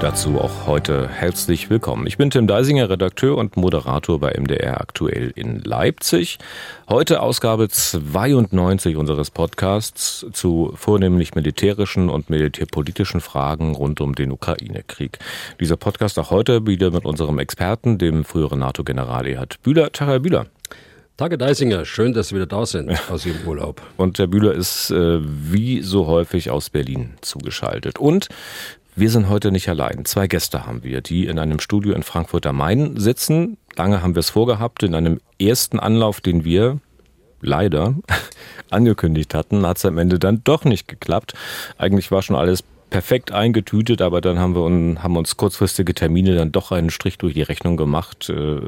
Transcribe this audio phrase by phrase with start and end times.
[0.00, 2.06] Dazu auch heute herzlich willkommen.
[2.06, 6.38] Ich bin Tim Deisinger, Redakteur und Moderator bei MDR aktuell in Leipzig.
[6.88, 15.18] Heute Ausgabe 92 unseres Podcasts zu vornehmlich militärischen und militärpolitischen Fragen rund um den Ukraine-Krieg.
[15.58, 19.90] Dieser Podcast auch heute wieder mit unserem Experten, dem früheren NATO-General Erhard Bühler.
[19.90, 20.46] Tag, Herr Bühler.
[21.18, 23.82] Tage Deisinger, schön, dass Sie wieder da sind aus Ihrem Urlaub.
[23.96, 27.98] Und Herr Bühler ist äh, wie so häufig aus Berlin zugeschaltet.
[27.98, 28.28] Und
[28.98, 30.04] wir sind heute nicht allein.
[30.04, 33.56] Zwei Gäste haben wir, die in einem Studio in Frankfurt am Main sitzen.
[33.76, 34.82] Lange haben wir es vorgehabt.
[34.82, 36.80] In einem ersten Anlauf, den wir
[37.40, 37.94] leider
[38.70, 41.34] angekündigt hatten, hat es am Ende dann doch nicht geklappt.
[41.76, 46.34] Eigentlich war schon alles perfekt eingetütet, aber dann haben wir un, haben uns kurzfristige Termine
[46.34, 48.28] dann doch einen Strich durch die Rechnung gemacht.
[48.30, 48.60] Äh,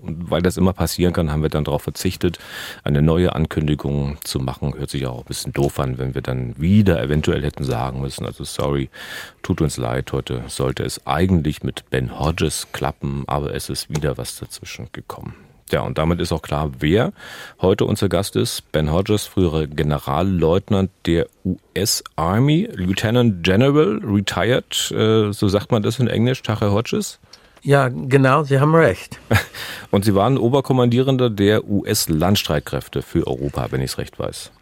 [0.00, 2.38] weil das immer passieren kann, haben wir dann darauf verzichtet,
[2.84, 4.74] eine neue Ankündigung zu machen.
[4.76, 8.26] Hört sich auch ein bisschen doof an, wenn wir dann wieder eventuell hätten sagen müssen,
[8.26, 8.90] also sorry,
[9.42, 14.16] tut uns leid, heute sollte es eigentlich mit Ben Hodges klappen, aber es ist wieder
[14.18, 15.47] was dazwischen gekommen.
[15.72, 17.12] Ja, und damit ist auch klar, wer
[17.60, 18.70] heute unser Gast ist.
[18.72, 25.98] Ben Hodges, früherer Generalleutnant der US Army, Lieutenant General, retired, äh, so sagt man das
[25.98, 27.18] in Englisch, Tache Hodges.
[27.62, 29.18] Ja, genau, Sie haben recht.
[29.90, 34.52] Und Sie waren Oberkommandierender der US-Landstreitkräfte für Europa, wenn ich es recht weiß.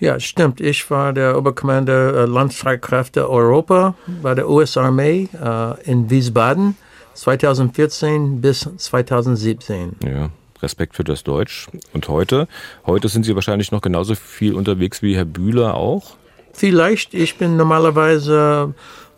[0.00, 0.60] Ja, stimmt.
[0.60, 6.76] Ich war der Oberkommandeur äh, Landstreitkräfte Europa bei der US-Armee äh, in Wiesbaden
[7.14, 9.96] 2014 bis 2017.
[10.04, 10.30] Ja.
[10.62, 11.68] Respekt für das Deutsch.
[11.92, 12.48] Und heute?
[12.86, 16.16] Heute sind Sie wahrscheinlich noch genauso viel unterwegs wie Herr Bühler auch?
[16.52, 17.14] Vielleicht.
[17.14, 18.74] Ich bin normalerweise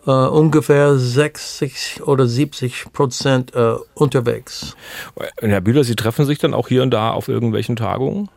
[0.06, 4.76] äh, ungefähr 60 oder 70 Prozent äh, unterwegs.
[5.14, 8.28] Und Herr Bühler, Sie treffen sich dann auch hier und da auf irgendwelchen Tagungen?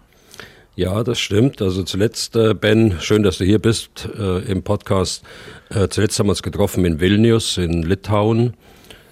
[0.75, 1.61] Ja, das stimmt.
[1.61, 5.23] Also zuletzt, äh, Ben, schön, dass du hier bist äh, im Podcast.
[5.69, 8.55] Äh, zuletzt haben wir uns getroffen in Vilnius in Litauen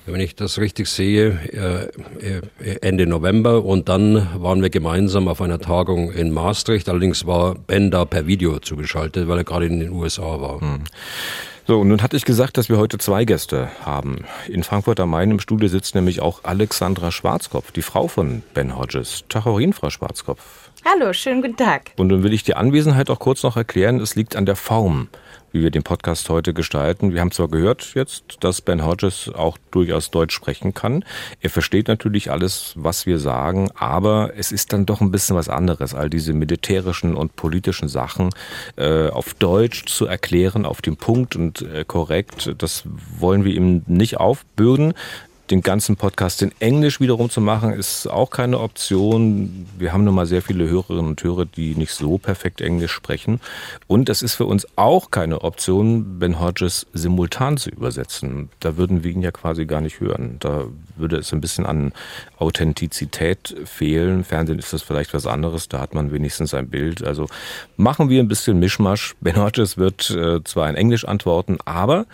[0.06, 3.64] wenn ich das richtig sehe, äh, äh, Ende November.
[3.64, 6.90] Und dann waren wir gemeinsam auf einer Tagung in Maastricht.
[6.90, 10.62] Allerdings war Ben da per Video zugeschaltet, weil er gerade in den USA war.
[10.62, 10.84] Hm.
[11.68, 14.26] So, und nun hatte ich gesagt, dass wir heute zwei Gäste haben.
[14.48, 18.76] In Frankfurt am Main im Studio sitzt nämlich auch Alexandra Schwarzkopf, die Frau von Ben
[18.76, 19.24] Hodges.
[19.30, 20.72] Tachorin, Frau Schwarzkopf.
[20.84, 21.92] Hallo, schönen guten Tag.
[21.98, 24.00] Und nun will ich die Anwesenheit auch kurz noch erklären.
[24.00, 25.10] Es liegt an der Form
[25.52, 27.14] wie wir den Podcast heute gestalten.
[27.14, 31.04] Wir haben zwar gehört jetzt, dass Ben Hodges auch durchaus Deutsch sprechen kann.
[31.42, 35.50] Er versteht natürlich alles, was wir sagen, aber es ist dann doch ein bisschen was
[35.50, 38.30] anderes, all diese militärischen und politischen Sachen
[38.78, 42.54] äh, auf Deutsch zu erklären, auf den Punkt und äh, korrekt.
[42.58, 42.84] Das
[43.20, 44.94] wollen wir ihm nicht aufbürden
[45.52, 49.68] den ganzen Podcast in Englisch wiederum zu machen, ist auch keine Option.
[49.78, 53.42] Wir haben nun mal sehr viele Hörerinnen und Hörer, die nicht so perfekt Englisch sprechen.
[53.88, 58.50] Und es ist für uns auch keine Option, Ben Hodges simultan zu übersetzen.
[58.62, 60.38] Da würden wir ihn ja quasi gar nicht hören.
[60.40, 61.92] Da würde es ein bisschen an
[62.38, 64.24] Authentizität fehlen.
[64.24, 67.04] Fernsehen ist das vielleicht was anderes, da hat man wenigstens ein Bild.
[67.06, 67.28] Also
[67.76, 69.16] machen wir ein bisschen Mischmasch.
[69.20, 72.06] Ben Hodges wird äh, zwar in Englisch antworten, aber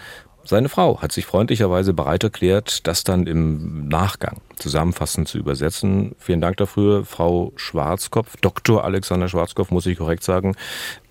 [0.47, 6.16] seine Frau hat sich freundlicherweise bereit erklärt, das dann im Nachgang zusammenfassend zu übersetzen.
[6.19, 8.84] Vielen Dank dafür, Frau Schwarzkopf, Dr.
[8.84, 10.56] Alexander Schwarzkopf, muss ich korrekt sagen,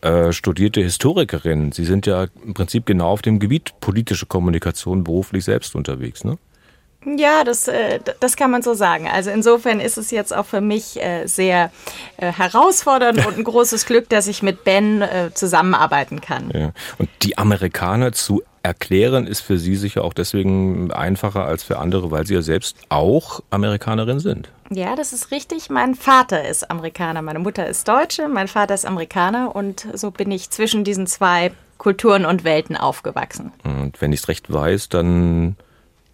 [0.01, 1.73] äh, studierte Historikerin.
[1.73, 6.39] Sie sind ja im Prinzip genau auf dem Gebiet politische Kommunikation beruflich selbst unterwegs, ne?
[7.07, 9.09] Ja, das, äh, das kann man so sagen.
[9.09, 11.71] Also insofern ist es jetzt auch für mich äh, sehr
[12.17, 16.51] äh, herausfordernd und ein großes Glück, dass ich mit Ben zusammenarbeiten kann.
[16.53, 16.73] Ja.
[16.99, 22.11] Und die Amerikaner zu erklären ist für Sie sicher auch deswegen einfacher als für andere,
[22.11, 24.51] weil Sie ja selbst auch Amerikanerin sind.
[24.71, 25.71] Ja, das ist richtig.
[25.71, 30.31] Mein Vater ist Amerikaner, meine Mutter ist Deutsche, mein Vater ist Amerikaner und so bin
[30.33, 33.53] ich zwischen diesen zwei Kulturen und Welten aufgewachsen.
[33.63, 35.57] Und wenn ich es recht weiß, dann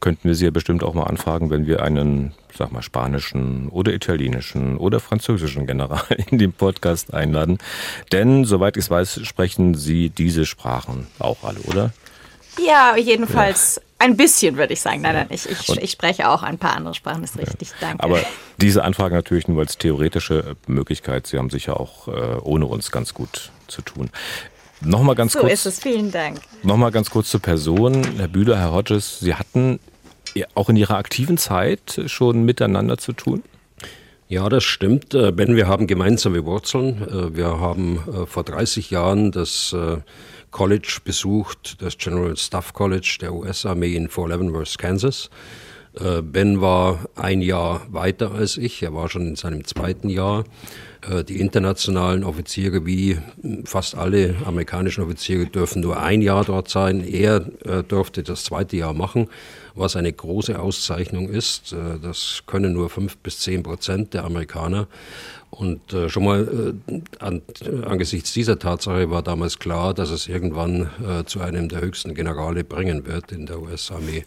[0.03, 3.95] könnten wir Sie ja bestimmt auch mal anfragen, wenn wir einen, sag mal, spanischen oder
[3.95, 7.57] italienischen oder französischen General in den Podcast einladen.
[8.11, 11.93] Denn, soweit ich es weiß, sprechen Sie diese Sprachen auch alle, oder?
[12.67, 13.83] Ja, jedenfalls ja.
[14.01, 15.01] ein bisschen, würde ich sagen.
[15.01, 17.89] Nein, nein, ich, ich, ich, spreche auch ein paar andere Sprachen, das ist richtig, ja.
[17.89, 18.05] danke.
[18.05, 18.21] Aber
[18.59, 21.29] diese Anfrage natürlich nur als theoretische Möglichkeit.
[21.29, 22.11] Sie haben sicher auch äh,
[22.43, 24.11] ohne uns ganz gut zu tun.
[24.81, 25.63] Nochmal ganz so kurz.
[25.63, 26.41] So ist es, vielen Dank.
[26.65, 28.03] Nochmal ganz kurz zur Person.
[28.19, 29.79] Herr Bühler, Herr Hodges, Sie hatten
[30.55, 33.43] auch in Ihrer aktiven Zeit schon miteinander zu tun?
[34.33, 35.13] Ja, das stimmt.
[35.13, 37.03] Äh, Ben, wir haben gemeinsame Wurzeln.
[37.03, 39.77] Äh, wir haben äh, vor 30 Jahren das
[40.51, 45.29] College besucht, das General Staff College der US-Armee in Fort Leavenworth, Kansas.
[45.95, 50.45] Ben war ein Jahr weiter als ich, er war schon in seinem zweiten Jahr.
[51.29, 53.19] Die internationalen Offiziere, wie
[53.65, 57.03] fast alle amerikanischen Offiziere, dürfen nur ein Jahr dort sein.
[57.07, 59.29] Er durfte das zweite Jahr machen,
[59.75, 61.75] was eine große Auszeichnung ist.
[62.03, 64.87] Das können nur fünf bis zehn Prozent der Amerikaner.
[65.53, 67.43] Und äh, schon mal äh, an,
[67.85, 72.65] angesichts dieser Tatsache war damals klar, dass es irgendwann äh, zu einem der höchsten Generale
[72.65, 74.25] bringen wird in der US-Armee.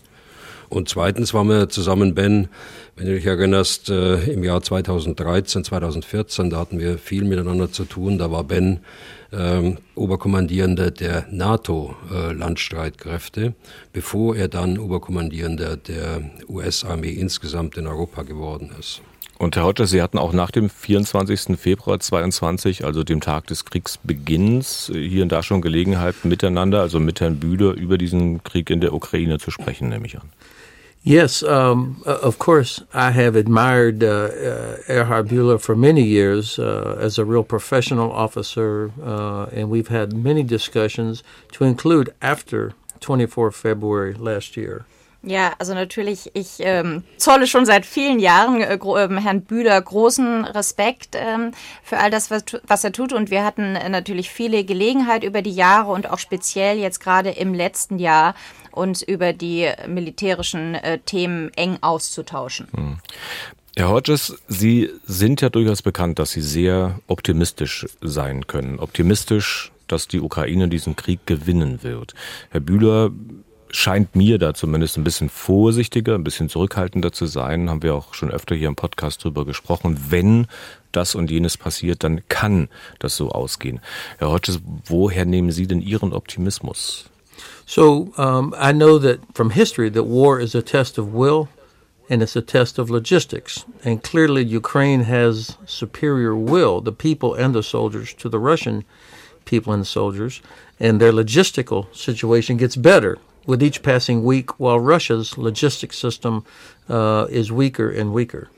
[0.70, 2.50] Und zweitens waren wir zusammen, Ben,
[2.96, 7.86] wenn du dich erinnerst, äh, im Jahr 2013, 2014, da hatten wir viel miteinander zu
[7.86, 8.18] tun.
[8.18, 8.80] Da war Ben
[9.32, 13.52] äh, Oberkommandierender der NATO-Landstreitkräfte, äh,
[13.94, 19.02] bevor er dann Oberkommandierender der US-Armee insgesamt in Europa geworden ist.
[19.38, 21.60] Und Herr Hodges, Sie hatten auch nach dem 24.
[21.60, 27.20] Februar 22, also dem Tag des Kriegsbeginns, hier und da schon Gelegenheit miteinander, also mit
[27.20, 30.30] Herrn Bühler, über diesen Krieg in der Ukraine zu sprechen, nehme ich an.
[31.07, 36.98] Yes, um, of course, I have admired uh, uh, Erhard Bueller for many years uh,
[37.00, 41.22] as a real professional officer, uh, and we've had many discussions
[41.52, 44.88] to include after 24 February last year.
[45.25, 50.46] Ja, also natürlich, ich ähm, zolle schon seit vielen Jahren äh, äh, Herrn Bühler großen
[50.46, 51.51] Respekt ähm,
[51.84, 53.12] für all das, was, was, er tut.
[53.12, 57.31] Und wir hatten äh, natürlich viele Gelegenheit über die Jahre und auch speziell jetzt gerade
[57.31, 58.36] im letzten Jahr
[58.77, 62.68] uns über die militärischen äh, Themen eng auszutauschen.
[62.75, 62.98] Hm.
[63.77, 68.80] Herr Hodges, Sie sind ja durchaus bekannt, dass Sie sehr optimistisch sein können.
[68.80, 72.13] Optimistisch, dass die Ukraine diesen Krieg gewinnen wird.
[72.51, 73.12] Herr Bühler
[73.69, 77.69] scheint mir da zumindest ein bisschen vorsichtiger, ein bisschen zurückhaltender zu sein.
[77.69, 80.00] Haben wir auch schon öfter hier im Podcast drüber gesprochen.
[80.10, 80.48] Wenn
[80.94, 82.69] das und jenes passiert, dann kann
[83.00, 83.81] das so ausgehen.
[84.18, 87.10] Herr Hodges, woher nehmen Sie denn Ihren Optimismus?
[87.66, 91.50] So um, I know that from history that war is a test of will
[92.10, 93.66] and it's a test of logistics.
[93.84, 98.86] And clearly Ukraine has superior will, the people and the soldiers, to the Russian
[99.46, 100.42] people and soldiers.
[100.80, 106.46] And their logistical situation gets better with each passing week, while Russia's logistics system
[106.90, 108.50] uh, is weaker and weaker.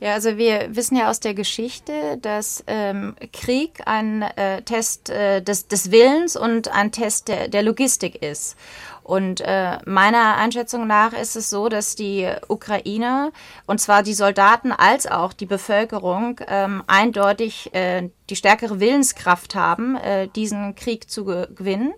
[0.00, 5.42] Ja, also wir wissen ja aus der Geschichte, dass ähm, Krieg ein äh, Test äh,
[5.42, 8.56] des, des Willens und ein Test der, der Logistik ist.
[9.02, 13.32] Und äh, meiner Einschätzung nach ist es so, dass die Ukrainer,
[13.66, 19.96] und zwar die Soldaten als auch die Bevölkerung, ähm, eindeutig äh, die stärkere Willenskraft haben,
[19.96, 21.94] äh, diesen Krieg zu gewinnen.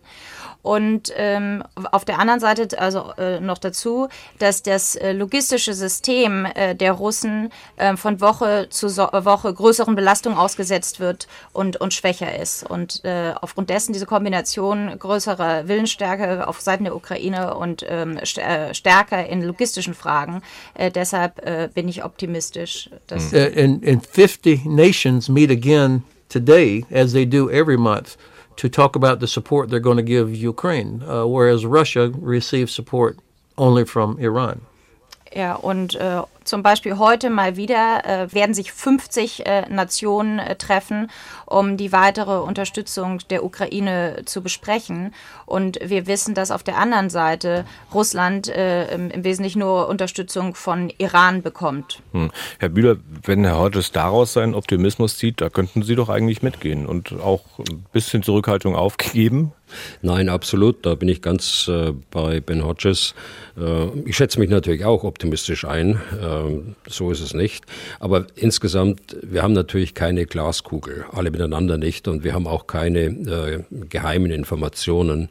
[0.63, 4.09] Und ähm, auf der anderen Seite also äh, noch dazu,
[4.39, 9.95] dass das äh, logistische System äh, der Russen äh, von Woche zu so Woche größeren
[9.95, 12.69] Belastungen ausgesetzt wird und, und schwächer ist.
[12.69, 18.75] Und äh, aufgrund dessen diese Kombination größerer Willensstärke auf Seiten der Ukraine und ähm, äh,
[18.75, 20.43] stärker in logistischen Fragen,
[20.75, 22.91] äh, deshalb äh, bin ich optimistisch.
[23.07, 28.17] Dass and, and 50 nations meet again today, as they do every month.
[28.61, 33.17] To talk about the support they're going to give Ukraine, uh, whereas Russia receives support
[33.57, 34.61] only from Iran.
[35.35, 40.57] Ja, und äh, zum Beispiel heute mal wieder äh, werden sich 50 äh, Nationen äh,
[40.57, 41.09] treffen,
[41.47, 45.15] um die weitere Unterstützung der Ukraine zu besprechen.
[45.47, 47.65] Und wir wissen, dass auf der anderen Seite
[47.95, 52.03] Russland äh, im, im, Wesentlichen nur Unterstützung von Iran bekommt.
[52.13, 52.33] Hm.
[52.59, 56.87] Herr Bühler, wenn Herr Hodges daraus seinen Optimismus zieht, da könnten Sie doch eigentlich mitgehen
[56.87, 59.53] und auch ein bisschen Zurückhaltung aufgeben.
[60.03, 60.85] Nein, absolut.
[60.87, 63.15] Da bin ich ganz äh, bei Ben Hodges.
[63.59, 66.01] Äh, ich schätze mich natürlich auch optimistisch ein.
[66.21, 67.65] Äh, so ist es nicht.
[67.99, 72.09] Aber insgesamt, wir haben natürlich keine Glaskugel, alle miteinander nicht.
[72.09, 75.29] Und wir haben auch keine äh, geheimen Informationen,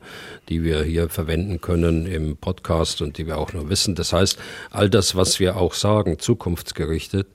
[0.50, 3.96] die wir hier verwenden können im Podcast und die wir auch nur wissen.
[3.96, 4.38] Das heißt,
[4.72, 7.28] all das, was wir auch sagen, zukunftsgerichtet,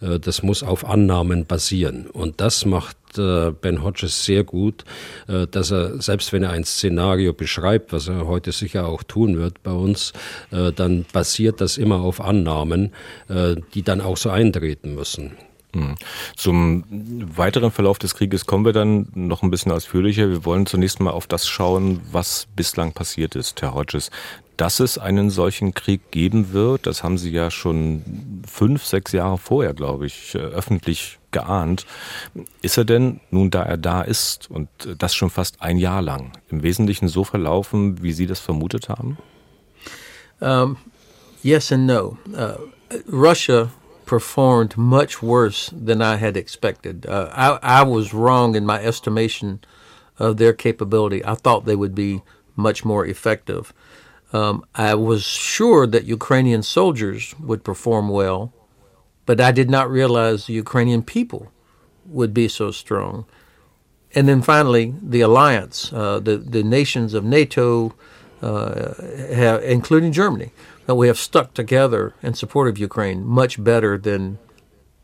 [0.00, 2.06] äh, das muss auf Annahmen basieren.
[2.06, 4.84] Und das macht äh, Ben Hodges sehr gut,
[5.28, 9.38] äh, dass er, selbst wenn er ein Szenario beschreibt, was er heute sicher auch tun
[9.38, 10.12] wird bei uns,
[10.50, 12.92] äh, dann basiert das immer auf Annahmen,
[13.74, 15.32] die dann auch so eintreten müssen.
[15.74, 15.94] Hm.
[16.36, 20.28] Zum weiteren Verlauf des Krieges kommen wir dann noch ein bisschen ausführlicher.
[20.28, 24.10] Wir wollen zunächst mal auf das schauen, was bislang passiert ist, Herr Hodges.
[24.58, 29.38] Dass es einen solchen Krieg geben wird, das haben Sie ja schon fünf, sechs Jahre
[29.38, 31.86] vorher, glaube ich, öffentlich geahnt.
[32.60, 36.32] Ist er denn, nun da er da ist und das schon fast ein Jahr lang,
[36.48, 39.18] im Wesentlichen so verlaufen, wie Sie das vermutet haben?
[40.40, 40.76] Um,
[41.42, 42.18] yes and no.
[42.34, 42.56] Uh,
[43.08, 43.70] Russia
[44.06, 47.06] performed much worse than I had expected.
[47.06, 49.60] Uh, I, I was wrong in my estimation
[50.18, 51.24] of their capability.
[51.24, 52.22] I thought they would be
[52.54, 53.72] much more effective.
[54.32, 58.52] Um, I was sure that Ukrainian soldiers would perform well,
[59.26, 61.52] but I did not realize the Ukrainian people
[62.06, 63.24] would be so strong.
[64.14, 67.94] And then finally, the alliance, uh, the the nations of NATO,
[68.42, 68.94] uh,
[69.34, 70.52] have, including Germany,
[70.86, 74.38] that we have stuck together in support of Ukraine much better than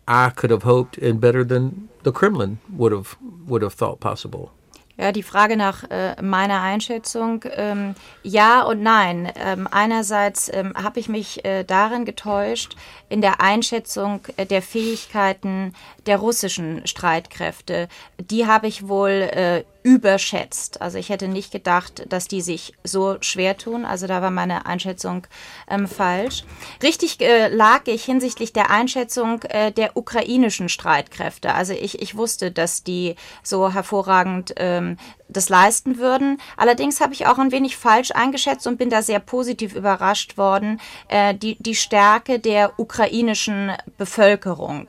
[0.07, 4.53] I could have hoped, and better than the Kremlin would have would have thought possible.
[5.01, 9.33] Ja, die Frage nach äh, meiner Einschätzung, ähm, ja und nein.
[9.37, 12.75] Ähm, einerseits ähm, habe ich mich äh, darin getäuscht,
[13.09, 15.73] in der Einschätzung äh, der Fähigkeiten
[16.07, 17.87] der russischen Streitkräfte.
[18.19, 20.83] Die habe ich wohl äh, überschätzt.
[20.83, 23.87] Also ich hätte nicht gedacht, dass die sich so schwer tun.
[23.87, 25.27] Also da war meine Einschätzung
[25.67, 26.45] ähm, falsch.
[26.83, 31.55] Richtig äh, lag ich hinsichtlich der Einschätzung äh, der ukrainischen Streitkräfte.
[31.55, 34.99] Also ich, ich wusste, dass die so hervorragend ähm,
[35.31, 36.39] das leisten würden.
[36.59, 40.83] Allerdings habe ich auch ein wenig falsch eingeschätzt und bin da sehr positiv überrascht worden,
[41.09, 44.89] äh, die, die Stärke der ukrainischen Bevölkerung.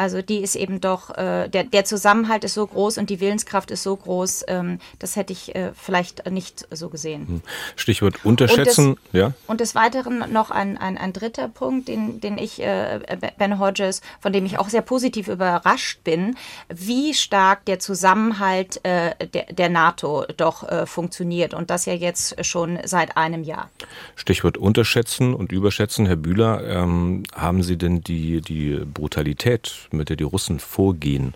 [0.00, 3.70] Also die ist eben doch, äh, der, der Zusammenhalt ist so groß und die Willenskraft
[3.70, 7.28] ist so groß, ähm, das hätte ich äh, vielleicht nicht so gesehen.
[7.28, 7.42] Hm.
[7.76, 9.32] Stichwort unterschätzen, und des, ja.
[9.46, 13.00] Und des Weiteren noch ein, ein, ein dritter Punkt, den, den ich, äh,
[13.36, 16.34] Ben Hodges, von dem ich auch sehr positiv überrascht bin,
[16.70, 22.42] wie stark der Zusammenhalt äh, der, der NATO doch äh, funktioniert und das ja jetzt
[22.46, 23.68] schon seit einem Jahr.
[24.16, 30.16] Stichwort unterschätzen und überschätzen, Herr Bühler, ähm, haben Sie denn die, die Brutalität mit der
[30.16, 31.34] die Russen vorgehen,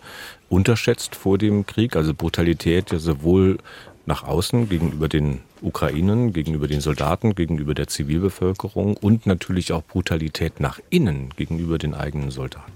[0.49, 1.95] unterschätzt vor dem Krieg.
[1.95, 3.57] Also Brutalität ja sowohl
[4.05, 10.59] nach außen gegenüber den Ukrainern, gegenüber den Soldaten, gegenüber der Zivilbevölkerung und natürlich auch Brutalität
[10.59, 12.71] nach innen gegenüber den eigenen Soldaten.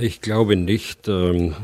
[0.00, 1.54] Ich glaube nicht, ähm,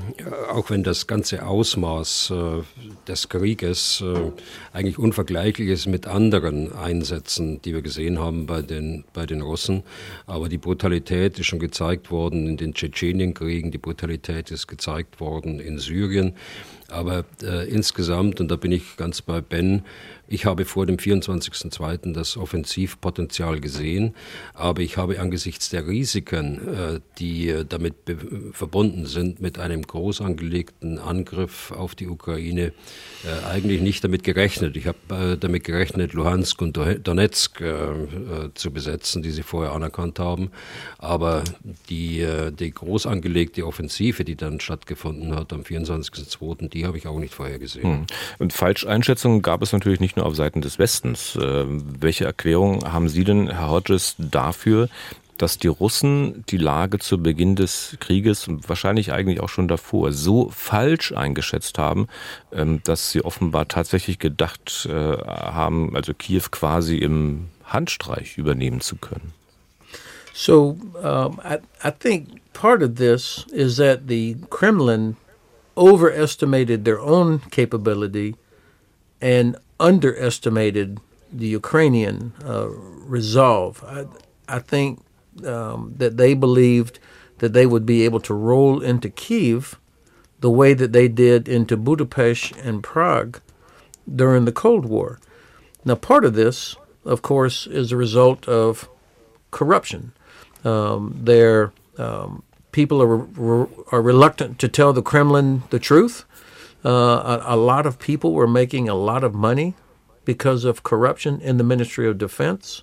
[0.50, 2.62] auch wenn das ganze Ausmaß äh,
[3.08, 4.30] des Krieges äh,
[4.74, 9.84] eigentlich unvergleichlich ist mit anderen Einsätzen, die wir gesehen haben bei den, bei den Russen.
[10.26, 15.58] Aber die Brutalität ist schon gezeigt worden in den Tschetschenienkriegen, die Brutalität ist gezeigt worden
[15.58, 16.34] in Syrien.
[16.88, 19.82] Aber äh, insgesamt, und da bin ich ganz bei Ben,
[20.30, 22.12] ich habe vor dem 24.02.
[22.12, 24.14] das Offensivpotenzial gesehen,
[24.54, 27.96] aber ich habe angesichts der Risiken, äh, die äh, damit
[28.52, 32.72] verbunden sind, mit einem groß angelegten Angriff auf die Ukraine,
[33.24, 34.76] äh, eigentlich nicht damit gerechnet.
[34.76, 37.62] Ich habe damit gerechnet, Luhansk und Donetsk
[38.54, 40.50] zu besetzen, die sie vorher anerkannt haben.
[40.98, 41.42] Aber
[41.88, 42.24] die,
[42.58, 47.34] die groß angelegte Offensive, die dann stattgefunden hat am 24.02., die habe ich auch nicht
[47.34, 47.82] vorher gesehen.
[47.82, 48.06] Hm.
[48.38, 51.36] Und Falscheinschätzungen gab es natürlich nicht nur nur auf Seiten des Westens.
[51.36, 54.88] Äh, welche Erklärung haben Sie denn, Herr Hodges, dafür,
[55.38, 60.12] dass die Russen die Lage zu Beginn des Krieges und wahrscheinlich eigentlich auch schon davor
[60.12, 62.08] so falsch eingeschätzt haben,
[62.52, 68.96] ähm, dass sie offenbar tatsächlich gedacht äh, haben, also Kiew quasi im Handstreich übernehmen zu
[68.96, 69.32] können.
[70.34, 75.16] So um, I, I think part of this is that the Kremlin
[75.76, 78.36] overestimated their own capability
[79.20, 81.00] and underestimated
[81.32, 83.82] the Ukrainian uh, resolve.
[83.84, 84.06] I,
[84.48, 85.00] I think
[85.44, 86.98] um, that they believed
[87.38, 89.78] that they would be able to roll into Kiev
[90.40, 93.40] the way that they did into Budapest and Prague
[94.14, 95.18] during the Cold War.
[95.84, 98.88] Now, part of this, of course, is a result of
[99.50, 100.12] corruption.
[100.64, 106.24] Um, their um, people are, are reluctant to tell the Kremlin the truth.
[106.84, 109.74] Uh, a, a, lot of people were making a lot of money
[110.24, 112.82] because of corruption in the Ministry of Defense.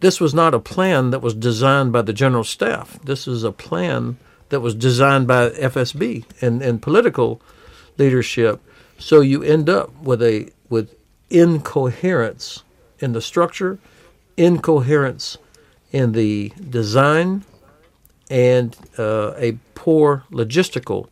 [0.00, 2.98] This was not a plan that was designed by the General Staff.
[3.04, 4.16] This is a plan
[4.48, 7.40] that was designed by FSB and, and political
[7.98, 8.60] leadership.
[8.98, 10.94] So you end up with a with
[11.30, 12.62] incoherence
[13.00, 13.78] in the structure,
[14.36, 15.36] incoherence
[15.92, 17.44] in the design,
[18.30, 21.08] and uh, a poor logistical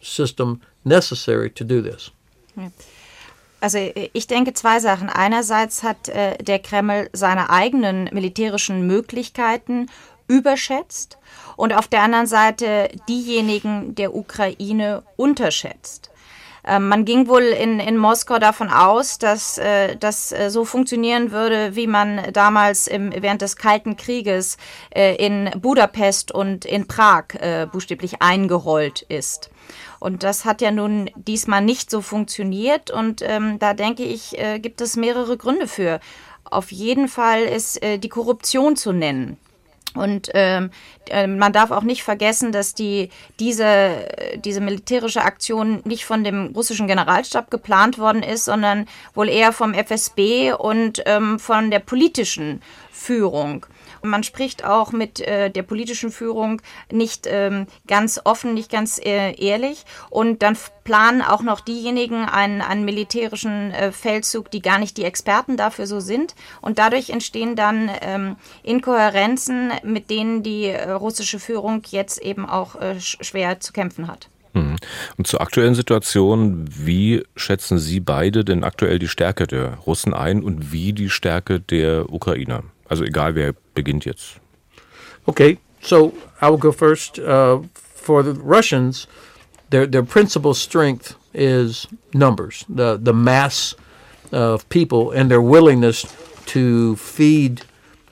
[0.00, 2.12] system necessary to do this.
[3.60, 3.78] Also
[4.12, 5.08] ich denke zwei Sachen.
[5.08, 9.88] Einerseits hat äh, der Kreml seine eigenen militärischen Möglichkeiten
[10.28, 11.18] überschätzt
[11.56, 16.10] und auf der anderen Seite diejenigen der Ukraine unterschätzt.
[16.66, 21.30] Ähm, man ging wohl in, in Moskau davon aus, dass äh, das äh, so funktionieren
[21.30, 24.56] würde, wie man damals im, während des Kalten Krieges
[24.94, 29.50] äh, in Budapest und in Prag äh, buchstäblich eingerollt ist.
[30.04, 32.90] Und das hat ja nun diesmal nicht so funktioniert.
[32.90, 35.98] Und ähm, da denke ich, äh, gibt es mehrere Gründe für.
[36.44, 39.38] Auf jeden Fall ist äh, die Korruption zu nennen.
[39.94, 40.68] Und ähm,
[41.08, 43.08] äh, man darf auch nicht vergessen, dass die,
[43.40, 44.06] diese,
[44.36, 49.72] diese militärische Aktion nicht von dem russischen Generalstab geplant worden ist, sondern wohl eher vom
[49.72, 52.60] FSB und ähm, von der politischen
[52.92, 53.64] Führung.
[54.04, 56.60] Man spricht auch mit äh, der politischen Führung
[56.92, 59.84] nicht ähm, ganz offen, nicht ganz äh, ehrlich.
[60.10, 65.04] Und dann planen auch noch diejenigen einen, einen militärischen äh, Feldzug, die gar nicht die
[65.04, 66.34] Experten dafür so sind.
[66.60, 72.78] Und dadurch entstehen dann ähm, Inkohärenzen, mit denen die äh, russische Führung jetzt eben auch
[72.80, 74.28] äh, schwer zu kämpfen hat.
[74.52, 74.76] Hm.
[75.16, 80.42] Und zur aktuellen Situation, wie schätzen Sie beide denn aktuell die Stärke der Russen ein
[80.42, 82.62] und wie die Stärke der Ukrainer?
[82.90, 84.38] Also egal, wer beginnt jetzt.
[85.28, 87.18] Okay, so I will go first.
[87.18, 89.06] Uh, for the Russians,
[89.70, 93.74] their their principal strength is numbers, the the mass
[94.32, 96.04] of people, and their willingness
[96.46, 97.62] to feed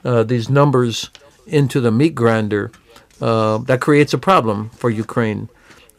[0.03, 1.09] uh, these numbers
[1.45, 2.71] into the meat grinder.
[3.21, 5.47] Uh, that creates a problem for Ukraine,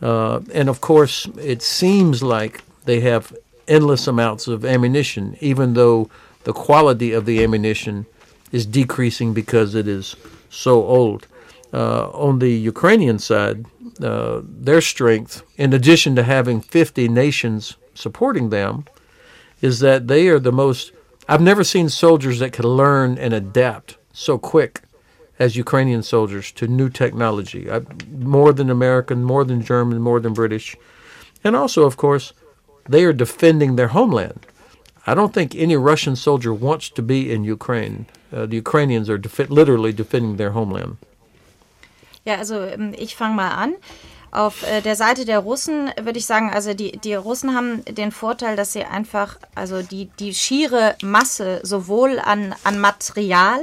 [0.02, 3.32] uh, and of course, it seems like they have
[3.66, 6.10] endless amounts of ammunition, even though
[6.42, 8.06] the quality of the ammunition
[8.54, 10.14] is decreasing because it is
[10.48, 11.26] so old.
[11.72, 13.66] Uh, on the Ukrainian side,
[14.00, 18.84] uh, their strength, in addition to having 50 nations supporting them,
[19.60, 20.92] is that they are the most.
[21.28, 24.82] I've never seen soldiers that can learn and adapt so quick
[25.40, 27.62] as Ukrainian soldiers to new technology.
[27.68, 27.80] I,
[28.36, 30.76] more than American, more than German, more than British.
[31.42, 32.32] And also, of course,
[32.88, 34.46] they are defending their homeland.
[35.06, 38.06] I don't think any Russian soldier wants to be in Ukraine.
[38.32, 40.96] Uh, the Ukrainians are defi literally defending their homeland.
[42.24, 43.76] Ja, also ähm, ich fange mal an.
[44.34, 48.10] Auf äh, der Seite der Russen würde ich sagen, also die, die Russen haben den
[48.10, 53.60] Vorteil, dass sie einfach, also die, die schiere Masse sowohl an, an Material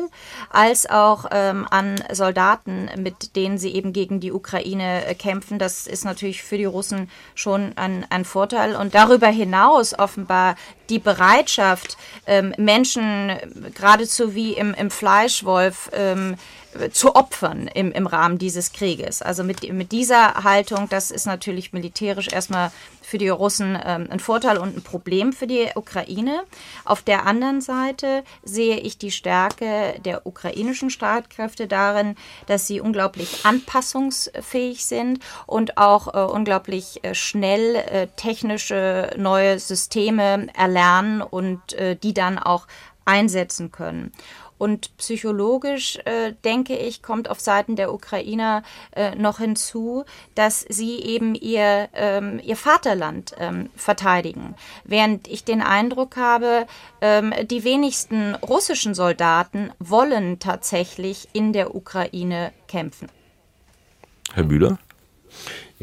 [0.49, 5.87] als auch ähm, an Soldaten, mit denen sie eben gegen die Ukraine äh, kämpfen, das
[5.87, 8.77] ist natürlich für die Russen schon ein, ein Vorteil.
[8.77, 10.55] Und darüber hinaus offenbar
[10.89, 13.33] die Bereitschaft, ähm, Menschen
[13.75, 16.37] geradezu wie im, im Fleischwolf ähm,
[16.91, 19.21] zu opfern im, im Rahmen dieses Krieges.
[19.21, 24.19] Also mit, mit dieser Haltung, das ist natürlich militärisch erstmal für die Russen ähm, ein
[24.19, 26.43] Vorteil und ein Problem für die Ukraine.
[26.85, 32.15] Auf der anderen Seite sehe ich die Stärke der ukrainischen Streitkräfte darin,
[32.47, 40.47] dass sie unglaublich anpassungsfähig sind und auch äh, unglaublich äh, schnell äh, technische neue Systeme
[40.55, 42.65] erlernen und äh, die dann auch
[43.05, 44.11] einsetzen können.
[44.61, 48.61] Und psychologisch, äh, denke ich, kommt auf Seiten der Ukrainer
[48.95, 54.53] äh, noch hinzu, dass sie eben ihr, ähm, ihr Vaterland ähm, verteidigen.
[54.83, 56.67] Während ich den Eindruck habe,
[57.01, 63.07] ähm, die wenigsten russischen Soldaten wollen tatsächlich in der Ukraine kämpfen.
[64.31, 64.77] Herr Müller?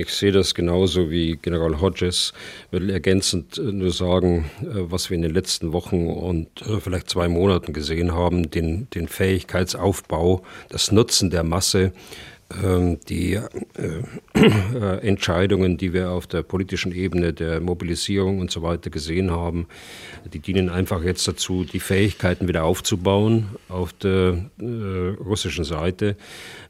[0.00, 2.32] Ich sehe das genauso wie General Hodges.
[2.70, 7.10] Will ergänzend äh, nur sagen, äh, was wir in den letzten Wochen und äh, vielleicht
[7.10, 11.92] zwei Monaten gesehen haben, den, den Fähigkeitsaufbau, das Nutzen der Masse,
[12.50, 19.30] die äh, Entscheidungen, die wir auf der politischen Ebene der Mobilisierung und so weiter gesehen
[19.30, 19.66] haben,
[20.32, 26.16] die dienen einfach jetzt dazu, die Fähigkeiten wieder aufzubauen auf der äh, russischen Seite.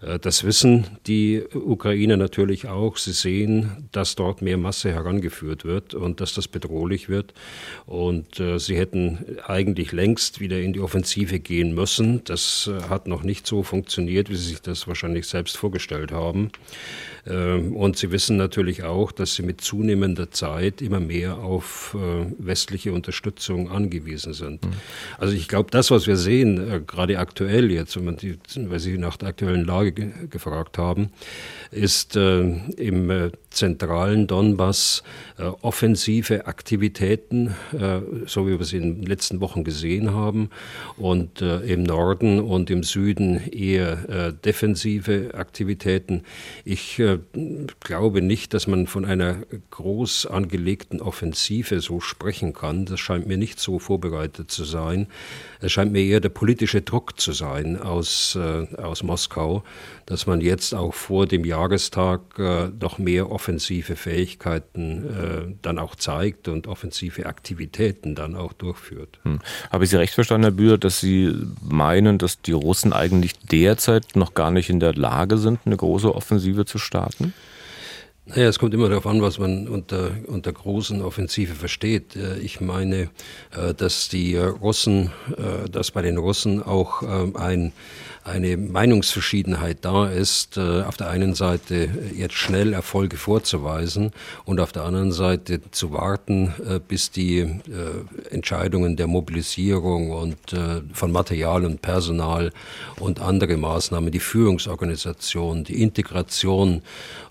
[0.03, 2.97] Äh, das wissen die Ukrainer natürlich auch.
[2.97, 7.35] Sie sehen, dass dort mehr Masse herangeführt wird und dass das bedrohlich wird.
[7.87, 12.23] Und äh, sie hätten eigentlich längst wieder in die Offensive gehen müssen.
[12.25, 16.51] Das äh, hat noch nicht so funktioniert, wie sie sich das wahrscheinlich selbst vorgestellt haben.
[17.29, 22.27] Ähm, und sie wissen natürlich auch, dass sie mit zunehmender Zeit immer mehr auf äh,
[22.39, 24.65] westliche Unterstützung angewiesen sind.
[24.65, 24.71] Mhm.
[25.19, 28.79] Also ich glaube, das, was wir sehen, äh, gerade aktuell jetzt, wenn man die, weil
[28.79, 31.11] Sie nach der aktuellen Lage ge gefragt haben,
[31.71, 35.03] ist äh, im zentralen Donbass
[35.63, 37.55] offensive Aktivitäten,
[38.27, 40.51] so wie wir sie in den letzten Wochen gesehen haben,
[40.97, 46.23] und im Norden und im Süden eher defensive Aktivitäten.
[46.65, 47.03] Ich
[47.81, 49.39] glaube nicht, dass man von einer
[49.71, 52.85] groß angelegten Offensive so sprechen kann.
[52.85, 55.07] Das scheint mir nicht so vorbereitet zu sein.
[55.61, 59.65] Es scheint mir eher der politische Druck zu sein aus, äh, aus Moskau,
[60.07, 65.95] dass man jetzt auch vor dem Jahrestag äh, noch mehr offensive Fähigkeiten äh, dann auch
[65.95, 69.19] zeigt und offensive Aktivitäten dann auch durchführt.
[69.25, 69.41] Hm.
[69.71, 74.17] Habe ich Sie recht verstanden, Herr Bühler, dass Sie meinen, dass die Russen eigentlich derzeit
[74.17, 77.08] noch gar nicht in der Lage sind, eine große Offensive zu starten?
[78.29, 82.15] Naja, es kommt immer darauf an, was man unter, unter großen Offensive versteht.
[82.15, 83.09] Äh, ich meine,
[83.57, 87.03] äh, dass die Russen, äh, dass bei den Russen auch
[87.35, 87.73] ein,
[88.25, 94.13] eine Meinungsverschiedenheit da ist, äh, auf der einen Seite jetzt schnell Erfolge vorzuweisen
[94.45, 97.55] und auf der anderen Seite zu warten, äh, bis die äh,
[98.31, 100.39] Entscheidungen der Mobilisierung und
[100.93, 102.53] von Material und Personal
[102.99, 106.83] und andere Maßnahmen, die Führungsorganisation, die Integration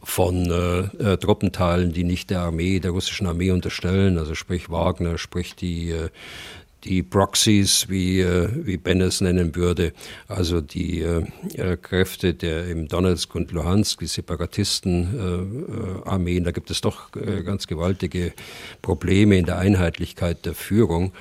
[0.03, 5.55] von äh, Truppenteilen, die nicht der Armee, der russischen Armee unterstellen, also sprich Wagner, sprich
[5.55, 6.09] die äh,
[6.87, 9.91] die Proxies, wie, äh, wie Ben es nennen würde,
[10.27, 16.79] also die äh, äh Kräfte der im Donetsk und Luhansk, die Separatistenarmeen, da gibt es
[16.81, 17.11] doch
[17.45, 18.33] ganz gewaltige
[18.81, 21.11] Probleme in der Einheitlichkeit der Führung.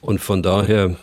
[0.00, 0.96] Und von daher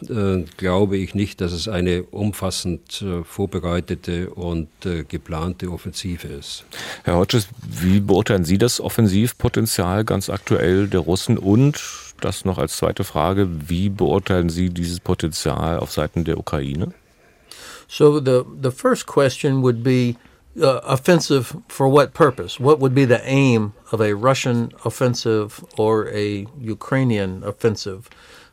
[0.57, 4.69] glaube ich nicht, dass es eine umfassend vorbereitete und
[5.09, 6.63] geplante Offensive ist.
[7.03, 11.81] Herr Hodges, wie beurteilen Sie das Offensivpotenzial ganz aktuell der Russen und
[12.23, 13.47] das noch als zweite Frage.
[13.69, 16.93] Wie beurteilen Sie dieses Potenzial auf Seiten der Ukraine?
[17.87, 20.15] So the the first question would be
[20.61, 22.59] uh, offensive for what purpose?
[22.59, 28.09] What would be the aim of a Russian offensive or a Ukrainian offensive?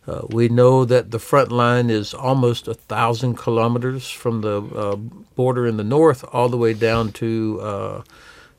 [0.07, 4.97] Uh, we know that the front line is almost a thousand kilometers from the uh,
[5.37, 8.03] border in the north all the way down to uh,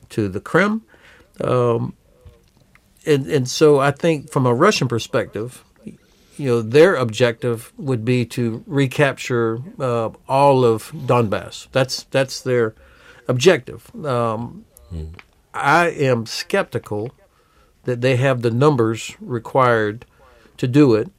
[0.08, 0.82] to the Krim.
[1.40, 1.94] Um,
[3.06, 5.64] and and so I think from a Russian perspective,
[6.36, 11.68] you know, their objective would be to recapture uh, all of Donbass.
[11.72, 12.74] That's that's their
[13.28, 13.90] objective.
[14.04, 15.14] Um, mm.
[15.54, 17.12] I am skeptical
[17.84, 20.06] that they have the numbers required
[20.56, 21.10] to do it.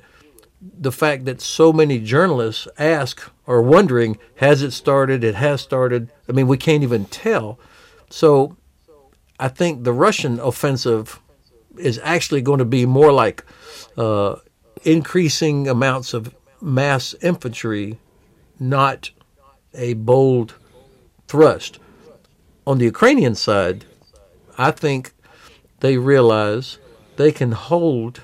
[0.62, 5.24] The fact that so many journalists ask or wondering, has it started?
[5.24, 6.10] It has started.
[6.30, 7.60] I mean, we can't even tell.
[8.10, 8.56] So
[9.40, 11.20] I think the Russian offensive
[11.78, 13.44] is actually going to be more like
[13.98, 14.36] uh,
[14.84, 17.98] increasing amounts of mass infantry,
[18.60, 19.12] not
[19.74, 20.56] a bold
[21.28, 21.80] thrust.
[22.66, 23.86] On the Ukrainian side,
[24.58, 25.14] I think
[25.80, 26.78] they realize
[27.18, 28.22] they can hold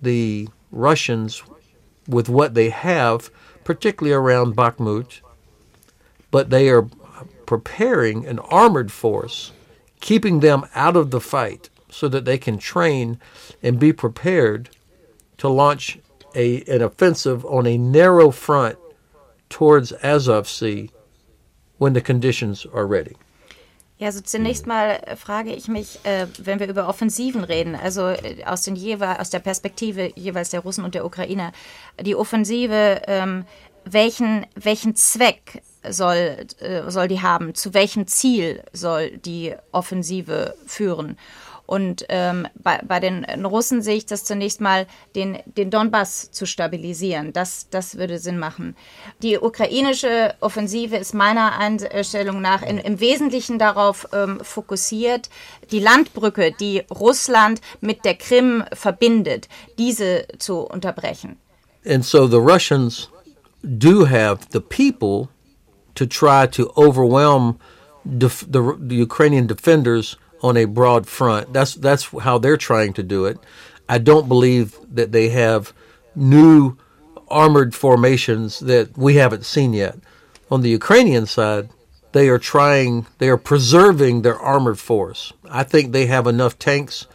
[0.00, 1.42] the Russians
[2.08, 3.30] with what they have,
[3.64, 5.20] particularly around Bakhmut,
[6.30, 6.88] but they are
[7.46, 9.52] preparing an armored force,
[10.00, 13.18] keeping them out of the fight so that they can train
[13.62, 14.68] and be prepared
[15.38, 15.98] to launch
[16.34, 18.76] a, an offensive on a narrow front
[19.48, 20.90] towards Azov Sea
[21.78, 23.16] when the conditions are ready.
[23.98, 28.42] Ja, also zunächst mal frage ich mich, äh, wenn wir über Offensiven reden, also äh,
[28.44, 31.52] aus, den aus der Perspektive jeweils der Russen und der Ukrainer,
[32.00, 33.44] die Offensive, ähm,
[33.84, 37.54] welchen, welchen Zweck soll, äh, soll die haben?
[37.54, 41.16] Zu welchem Ziel soll die Offensive führen?
[41.66, 46.46] Und ähm, bei, bei den Russen sehe ich das zunächst mal, den, den Donbass zu
[46.46, 47.32] stabilisieren.
[47.32, 48.76] Das, das würde Sinn machen.
[49.22, 55.30] Die ukrainische Offensive ist meiner Einstellung nach in, im Wesentlichen darauf ähm, fokussiert,
[55.70, 59.48] die Landbrücke, die Russland mit der Krim verbindet,
[59.78, 61.38] diese zu unterbrechen.
[61.86, 63.08] And so the Russians
[63.62, 65.28] do have the people
[65.94, 67.58] to try to overwhelm
[68.04, 71.54] the, the Ukrainian defenders on a broad front.
[71.54, 73.38] That's that's how they're trying to do it.
[73.88, 75.72] I don't believe that they have
[76.14, 76.76] new
[77.28, 79.96] armored formations that we haven't seen yet.
[80.50, 81.70] On the Ukrainian side,
[82.12, 85.32] they are trying they are preserving their armored force.
[85.48, 87.06] I think they have enough tanks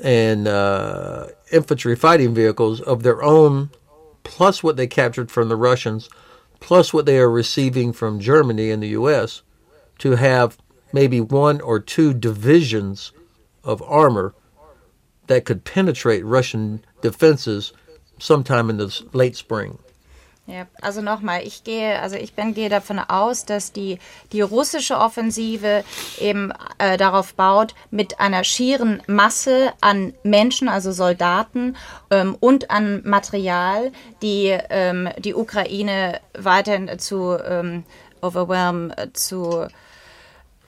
[0.00, 3.70] and uh, infantry fighting vehicles of their own,
[4.24, 6.10] plus what they captured from the Russians,
[6.58, 9.42] plus what they are receiving from Germany and the U.S.
[9.98, 10.58] to have
[10.92, 13.12] maybe one or two divisions
[13.64, 14.34] of armor
[15.26, 17.72] that could penetrate Russian defenses
[18.18, 19.78] sometime in the late spring.
[20.48, 23.98] Ja, also nochmal, ich gehe, also ich bin, gehe davon aus, dass die,
[24.32, 25.84] die russische Offensive
[26.18, 31.76] eben äh, darauf baut, mit einer schieren Masse an Menschen, also Soldaten
[32.10, 37.84] ähm, und an Material, die ähm, die Ukraine weiterhin zu ähm,
[38.22, 39.68] overwhelm, äh, zu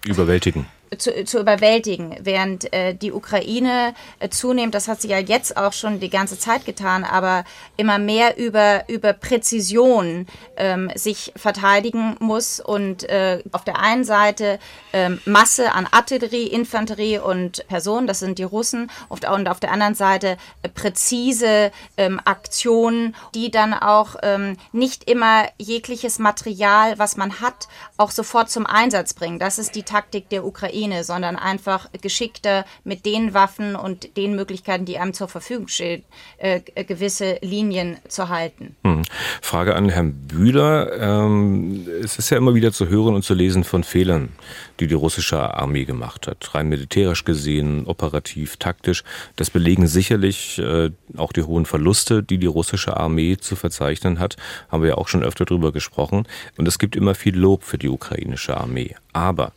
[0.06, 0.66] überwältigen
[0.98, 5.72] zu, zu überwältigen, während äh, die Ukraine äh, zunehmend, das hat sie ja jetzt auch
[5.72, 7.44] schon die ganze Zeit getan, aber
[7.76, 10.26] immer mehr über, über Präzision
[10.56, 14.58] ähm, sich verteidigen muss und äh, auf der einen Seite
[14.92, 19.94] ähm, Masse an Artillerie, Infanterie und Personen, das sind die Russen, und auf der anderen
[19.94, 27.40] Seite äh, präzise ähm, Aktionen, die dann auch ähm, nicht immer jegliches Material, was man
[27.40, 29.38] hat, auch sofort zum Einsatz bringen.
[29.38, 34.34] Das ist die Taktik der Ukraine Ukraine, sondern einfach geschickter mit den Waffen und den
[34.34, 36.02] Möglichkeiten, die einem zur Verfügung stehen,
[36.38, 38.76] äh, gewisse Linien zu halten.
[38.84, 39.02] Hm.
[39.42, 40.92] Frage an Herrn Bühler.
[40.98, 44.30] Ähm, es ist ja immer wieder zu hören und zu lesen von Fehlern,
[44.78, 46.54] die die russische Armee gemacht hat.
[46.54, 49.04] Rein militärisch gesehen, operativ, taktisch.
[49.36, 54.36] Das belegen sicherlich äh, auch die hohen Verluste, die die russische Armee zu verzeichnen hat.
[54.70, 56.26] Haben wir ja auch schon öfter drüber gesprochen.
[56.56, 58.94] Und es gibt immer viel Lob für die ukrainische Armee.
[59.12, 59.52] Aber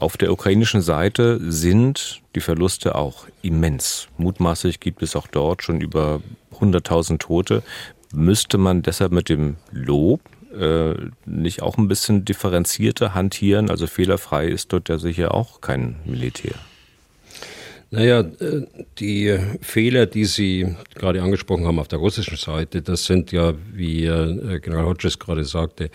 [0.00, 4.08] auf der ukrainischen Seite sind die Verluste auch immens.
[4.16, 6.20] Mutmaßlich gibt es auch dort schon über
[6.60, 7.62] 100.000 Tote.
[8.12, 10.20] Müsste man deshalb mit dem Lob
[10.58, 10.94] äh,
[11.26, 13.70] nicht auch ein bisschen differenzierter hantieren?
[13.70, 16.54] Also fehlerfrei ist dort ja sicher auch kein Militär.
[17.90, 18.66] Naja, äh,
[18.98, 24.04] die Fehler, die Sie gerade angesprochen haben auf der russischen Seite, das sind ja, wie
[24.04, 25.88] äh, General Hodges gerade sagte,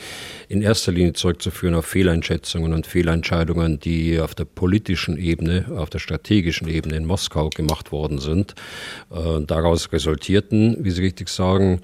[0.49, 5.99] in erster Linie zurückzuführen auf Fehleinschätzungen und Fehlentscheidungen, die auf der politischen Ebene, auf der
[5.99, 8.55] strategischen Ebene in Moskau gemacht worden sind.
[9.11, 11.81] Äh, daraus resultierten, wie Sie richtig sagen,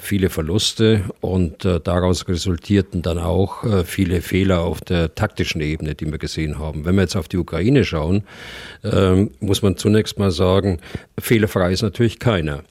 [0.00, 6.18] viele Verluste und daraus resultierten dann auch viele Fehler auf der taktischen Ebene, die wir
[6.18, 6.84] gesehen haben.
[6.84, 8.22] Wenn wir jetzt auf die Ukraine schauen,
[8.84, 10.78] ähm, muss man zunächst mal sagen,
[11.18, 12.62] fehlerfrei ist natürlich keiner.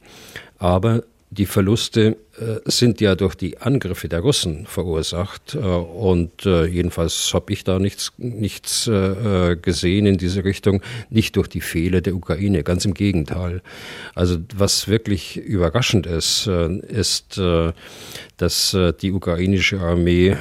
[0.57, 5.55] Aber die Verluste äh, sind ja durch die Angriffe der Russen verursacht.
[5.55, 10.81] Äh, und äh, jedenfalls habe ich da nichts, nichts äh, äh, gesehen in diese Richtung,
[11.09, 13.61] nicht durch die Fehler der Ukraine, ganz im Gegenteil.
[14.15, 17.41] Also was wirklich überraschend ist, äh, ist,
[18.37, 20.35] dass die ukrainische Armee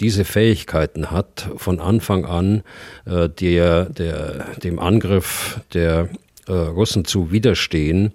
[0.00, 2.62] diese Fähigkeiten hat, von Anfang an
[3.04, 6.08] der, der, dem Angriff der
[6.50, 8.12] äh, Russen zu widerstehen.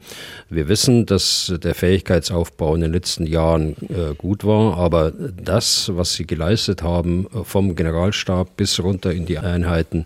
[0.50, 6.15] Wir wissen, dass der Fähigkeitsaufbau in den letzten Jahren äh, gut war, aber das, was
[6.15, 10.06] sie geleistet haben, äh, vom Generalstab bis runter in die Einheiten,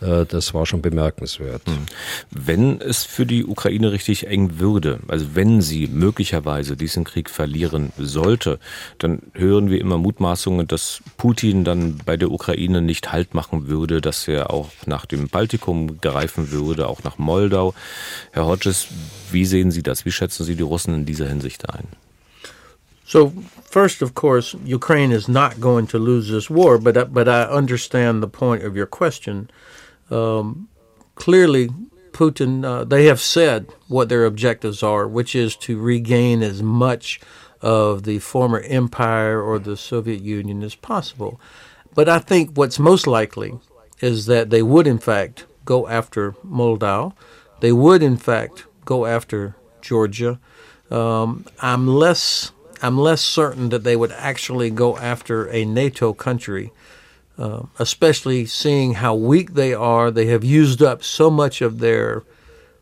[0.00, 1.62] das war schon bemerkenswert.
[1.66, 1.86] Hm.
[2.30, 7.92] Wenn es für die Ukraine richtig eng würde, also wenn sie möglicherweise diesen Krieg verlieren
[7.98, 8.58] sollte,
[8.98, 14.00] dann hören wir immer Mutmaßungen, dass Putin dann bei der Ukraine nicht Halt machen würde,
[14.00, 17.78] dass er auch nach dem Baltikum greifen würde, auch nach Moldau Moskau.
[18.32, 18.88] Herr Hodges,
[19.30, 20.04] wie sehen Sie das?
[20.04, 21.88] Wie schätzen Sie die Russen in dieser Hinsicht ein?
[23.04, 23.32] So,
[23.64, 28.22] first, of course, Ukraine is not going to lose this war, but, but I understand
[28.22, 29.48] the point of your question.
[30.10, 30.68] Um,
[31.14, 31.70] clearly,
[32.12, 37.18] Putin, uh, they have said what their objectives are, which is to regain as much
[37.62, 41.40] of the former empire or the Soviet Union as possible.
[41.94, 43.58] But I think what's most likely
[44.00, 47.14] is that they would, in fact, go after Moldau
[47.60, 50.38] they would, in fact, go after Georgia.
[50.90, 56.72] Um, I'm less I'm less certain that they would actually go after a NATO country,
[57.36, 60.10] uh, especially seeing how weak they are.
[60.10, 62.22] They have used up so much of their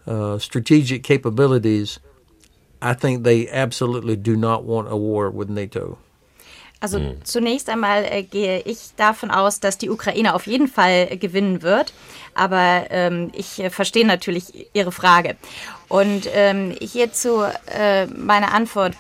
[0.06, 1.98] uh, strategic capabilities.
[2.82, 5.98] I think they absolutely do not want a war with NATO.
[6.80, 7.24] Also mhm.
[7.24, 11.62] zunächst einmal äh, gehe ich davon aus, dass die Ukraine auf jeden Fall äh, gewinnen
[11.62, 11.92] wird.
[12.34, 15.36] Aber ähm, ich äh, verstehe natürlich Ihre Frage.
[15.88, 18.94] Und ähm, hierzu äh, meine Antwort.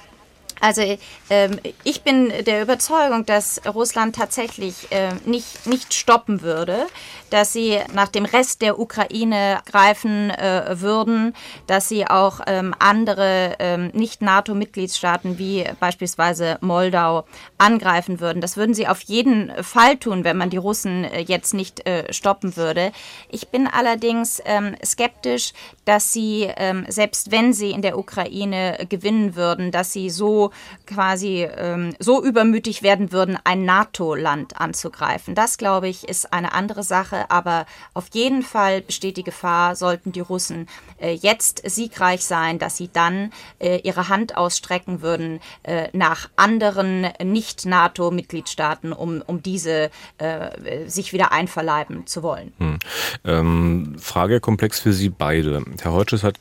[0.58, 0.96] Also
[1.28, 6.86] ähm, ich bin der Überzeugung, dass Russland tatsächlich äh, nicht, nicht stoppen würde,
[7.30, 11.34] dass sie nach dem Rest der Ukraine greifen äh, würden,
[11.66, 17.24] dass sie auch ähm, andere ähm, Nicht-NATO-Mitgliedstaaten wie beispielsweise Moldau
[17.58, 18.40] angreifen würden.
[18.40, 22.12] Das würden sie auf jeden Fall tun, wenn man die Russen äh, jetzt nicht äh,
[22.12, 22.92] stoppen würde.
[23.28, 25.52] Ich bin allerdings ähm, skeptisch,
[25.84, 30.50] dass sie, ähm, selbst wenn sie in der Ukraine gewinnen würden, dass sie so
[30.86, 35.34] quasi ähm, so übermütig werden würden, ein NATO-Land anzugreifen.
[35.34, 37.15] Das, glaube ich, ist eine andere Sache.
[37.16, 40.66] Sache, aber auf jeden Fall besteht die Gefahr, sollten die Russen
[41.00, 47.06] äh, jetzt siegreich sein, dass sie dann äh, ihre Hand ausstrecken würden äh, nach anderen
[47.22, 52.52] Nicht-NATO-Mitgliedstaaten, um, um diese äh, sich wieder einverleiben zu wollen.
[52.58, 52.78] Hm.
[53.24, 55.64] Ähm, Fragekomplex für Sie beide.
[55.80, 56.36] Herr Holtsches hat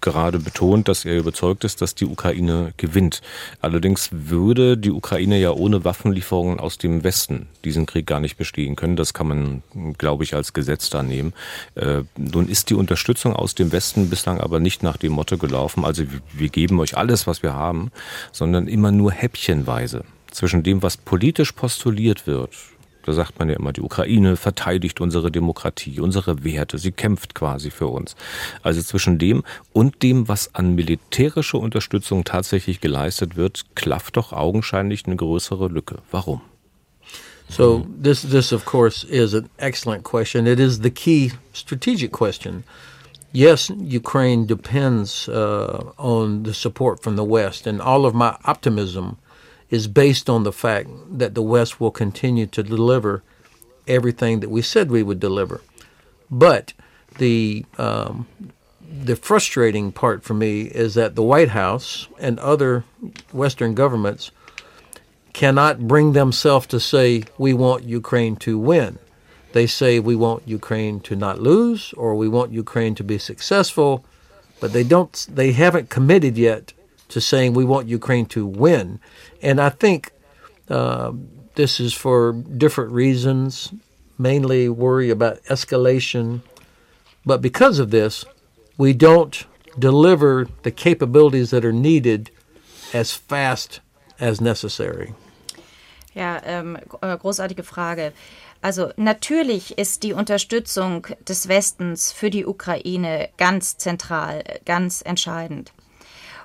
[0.00, 3.22] gerade betont, dass er überzeugt ist, dass die Ukraine gewinnt.
[3.60, 8.76] Allerdings würde die Ukraine ja ohne Waffenlieferungen aus dem Westen diesen Krieg gar nicht bestehen
[8.76, 8.96] können.
[8.96, 9.62] Das kann man,
[9.98, 11.34] glaube glaube ich, als Gesetz da nehmen.
[11.74, 15.84] Äh, nun ist die Unterstützung aus dem Westen bislang aber nicht nach dem Motto gelaufen,
[15.84, 17.90] also wir geben euch alles, was wir haben,
[18.32, 20.04] sondern immer nur häppchenweise.
[20.30, 22.52] Zwischen dem, was politisch postuliert wird,
[23.04, 27.70] da sagt man ja immer, die Ukraine verteidigt unsere Demokratie, unsere Werte, sie kämpft quasi
[27.70, 28.16] für uns.
[28.62, 29.44] Also zwischen dem
[29.74, 35.98] und dem, was an militärischer Unterstützung tatsächlich geleistet wird, klafft doch augenscheinlich eine größere Lücke.
[36.10, 36.40] Warum?
[37.48, 40.46] So this this of course is an excellent question.
[40.46, 42.64] It is the key strategic question.
[43.32, 49.18] Yes, Ukraine depends uh, on the support from the West, and all of my optimism
[49.70, 53.22] is based on the fact that the West will continue to deliver
[53.86, 55.60] everything that we said we would deliver.
[56.30, 56.72] But
[57.18, 58.26] the um,
[58.80, 62.84] the frustrating part for me is that the White House and other
[63.32, 64.30] Western governments
[65.38, 68.98] cannot bring themselves to say we want Ukraine to win.
[69.52, 74.04] They say we want Ukraine to not lose or we want Ukraine to be successful,
[74.58, 76.72] but they don't they haven't committed yet
[77.10, 78.98] to saying we want Ukraine to win.
[79.40, 80.10] And I think
[80.68, 81.12] uh,
[81.54, 83.72] this is for different reasons,
[84.18, 86.40] mainly worry about escalation.
[87.24, 88.24] But because of this,
[88.76, 89.46] we don't
[89.78, 92.32] deliver the capabilities that are needed
[92.92, 93.78] as fast
[94.18, 95.14] as necessary.
[96.18, 98.12] Ja, ähm, äh, großartige Frage.
[98.60, 105.72] Also natürlich ist die Unterstützung des Westens für die Ukraine ganz zentral, ganz entscheidend.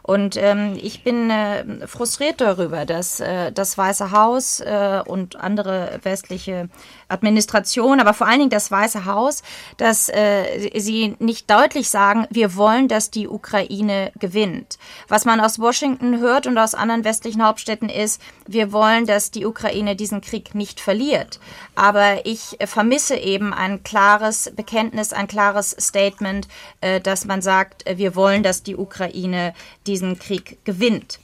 [0.03, 5.99] Und ähm, ich bin äh, frustriert darüber, dass äh, das Weiße Haus äh, und andere
[6.03, 6.69] westliche
[7.13, 9.43] Administration, aber vor allen Dingen das Weiße Haus,
[9.77, 14.77] dass äh, sie nicht deutlich sagen, wir wollen, dass die Ukraine gewinnt.
[15.07, 19.45] Was man aus Washington hört und aus anderen westlichen Hauptstädten ist, wir wollen, dass die
[19.45, 21.39] Ukraine diesen Krieg nicht verliert.
[21.75, 26.47] Aber ich vermisse eben ein klares Bekenntnis, ein klares Statement,
[26.81, 29.53] äh, dass man sagt, wir wollen, dass die Ukraine
[29.85, 31.19] diesen Krieg gewinnt.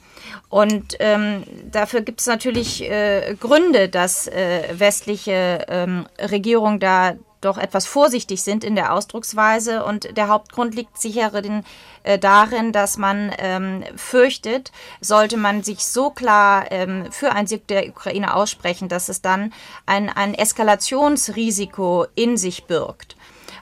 [0.48, 7.56] Und ähm, dafür gibt es natürlich äh, Gründe, dass äh, westliche ähm, Regierungen da doch
[7.56, 9.84] etwas vorsichtig sind in der Ausdrucksweise.
[9.84, 11.64] Und der Hauptgrund liegt sicher den,
[12.02, 17.66] äh, darin, dass man ähm, fürchtet, sollte man sich so klar ähm, für einen Sieg
[17.68, 19.52] der Ukraine aussprechen, dass es dann
[19.86, 23.16] ein, ein Eskalationsrisiko in sich birgt.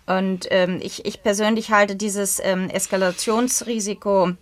[0.06, 4.32] Und ähm, ich, ich persönlich halte dieses ähm, Eskalationsrisiko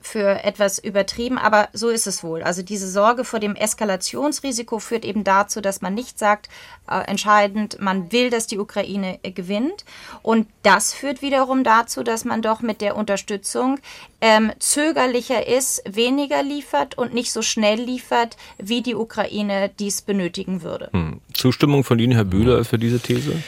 [0.00, 2.42] für etwas übertrieben, aber so ist es wohl.
[2.42, 6.48] Also diese Sorge vor dem Eskalationsrisiko führt eben dazu, dass man nicht sagt,
[6.90, 9.84] äh, entscheidend, man will, dass die Ukraine äh, gewinnt.
[10.22, 13.78] Und das führt wiederum dazu, dass man doch mit der Unterstützung
[14.20, 20.62] ähm, zögerlicher ist, weniger liefert und nicht so schnell liefert, wie die Ukraine dies benötigen
[20.62, 20.90] würde.
[20.92, 21.20] Hm.
[21.32, 23.42] Zustimmung von Ihnen, Herr Bühler, für diese These?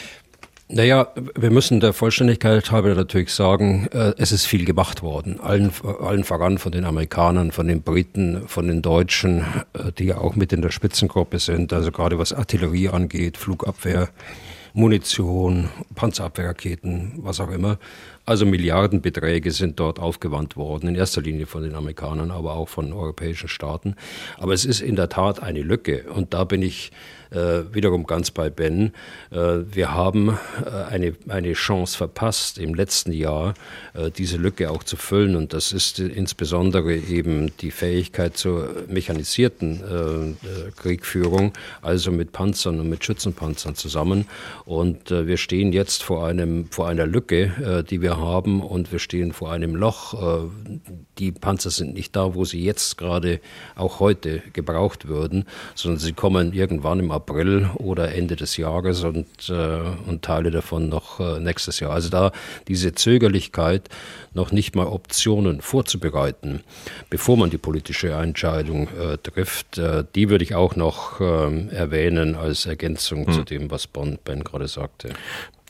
[0.68, 5.38] Naja, wir müssen der Vollständigkeit halber natürlich sagen, äh, es ist viel gemacht worden.
[5.38, 9.42] Allen, allen voran von den Amerikanern, von den Briten, von den Deutschen,
[9.74, 11.72] äh, die ja auch mit in der Spitzengruppe sind.
[11.72, 14.08] Also gerade was Artillerie angeht, Flugabwehr,
[14.74, 17.78] Munition, Panzerabwehrraketen, was auch immer.
[18.26, 22.92] Also Milliardenbeträge sind dort aufgewandt worden, in erster Linie von den Amerikanern, aber auch von
[22.92, 23.94] europäischen Staaten.
[24.36, 26.06] Aber es ist in der Tat eine Lücke.
[26.12, 26.90] Und da bin ich
[27.30, 28.92] äh, wiederum ganz bei Ben.
[29.30, 33.54] Äh, wir haben äh, eine, eine Chance verpasst, im letzten Jahr
[33.94, 35.36] äh, diese Lücke auch zu füllen.
[35.36, 42.80] Und das ist insbesondere eben die Fähigkeit zur mechanisierten äh, äh, Kriegführung, also mit Panzern
[42.80, 44.26] und mit Schützenpanzern zusammen.
[44.64, 49.32] Und wir stehen jetzt vor, einem, vor einer Lücke, die wir haben, und wir stehen
[49.32, 50.14] vor einem Loch.
[51.18, 53.40] die Panzer sind nicht da, wo sie jetzt gerade
[53.74, 59.26] auch heute gebraucht würden, sondern sie kommen irgendwann im April oder Ende des Jahres und,
[59.48, 61.92] äh, und Teile davon noch äh, nächstes Jahr.
[61.92, 62.32] Also da
[62.68, 63.88] diese Zögerlichkeit,
[64.34, 66.62] noch nicht mal Optionen vorzubereiten,
[67.10, 72.36] bevor man die politische Entscheidung äh, trifft, äh, die würde ich auch noch ähm, erwähnen
[72.36, 73.32] als Ergänzung hm.
[73.32, 75.10] zu dem, was Ben gerade sagte.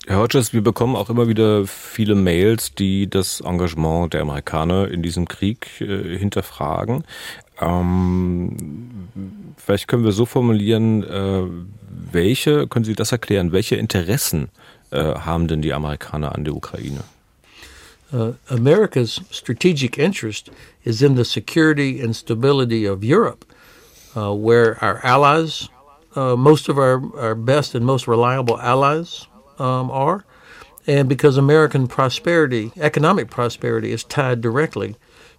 [0.08, 5.02] Herr Hodges, wir bekommen auch immer wieder viele Mails, die das Engagement der Amerikaner in
[5.02, 7.02] diesem Krieg äh, hinterfragen.
[7.60, 9.08] Ähm,
[9.56, 11.42] vielleicht können wir so formulieren, äh,
[12.12, 14.48] welche, können Sie das erklären, welche Interessen
[14.92, 17.02] äh, haben denn die Amerikaner an der Ukraine?
[18.12, 20.52] Uh, America's strategic interest
[20.84, 23.44] is in the security and stability of Europe,
[24.14, 25.68] uh, where our allies,
[26.14, 29.26] uh, most of our, our best and most reliable allies,
[29.58, 30.24] um, are,
[30.86, 34.96] and because American prosperity, economic prosperity, is tied directly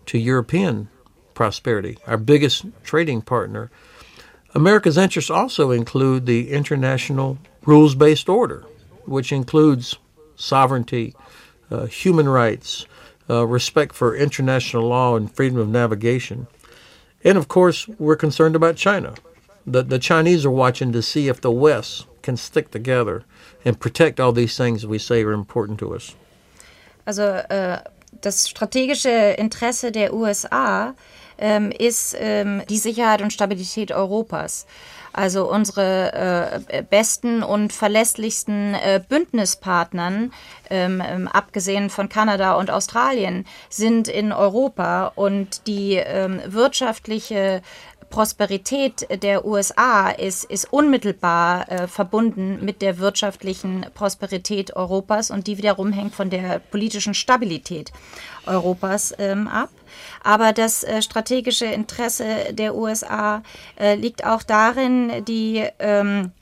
[0.08, 0.90] to European
[1.34, 3.70] prosperity, our biggest trading partner.
[4.56, 8.66] America's interests also include the international rules based order,
[9.06, 9.98] which includes
[10.36, 11.14] sovereignty,
[11.70, 12.86] uh, human rights,
[13.30, 16.48] uh, respect for international law, and freedom of navigation.
[17.24, 19.15] And of course, we're concerned about China.
[19.65, 23.26] The, the Chinese are watching to see if the West can stick together
[23.68, 26.15] and protect all these things we say are important to us.
[27.06, 27.78] Also, uh,
[28.22, 30.94] das strategische Interesse der USA
[31.38, 34.65] ähm, ist ähm, die Sicherheit und Stabilität Europas.
[35.13, 40.32] Also unsere äh, besten und verlässlichsten äh, Bündnispartnern,
[40.70, 47.62] ähm, ähm, abgesehen von Kanada und Australien, sind in Europa und die ähm, wirtschaftliche
[48.10, 55.58] Prosperität der USA ist, ist unmittelbar äh, verbunden mit der wirtschaftlichen Prosperität Europas und die
[55.58, 57.92] wiederum hängt von der politischen Stabilität
[58.46, 59.70] Europas ähm, ab.
[60.24, 63.44] Aber das äh, strategische Interesse der USA
[63.80, 66.37] äh, liegt auch darin, die ähm, äh,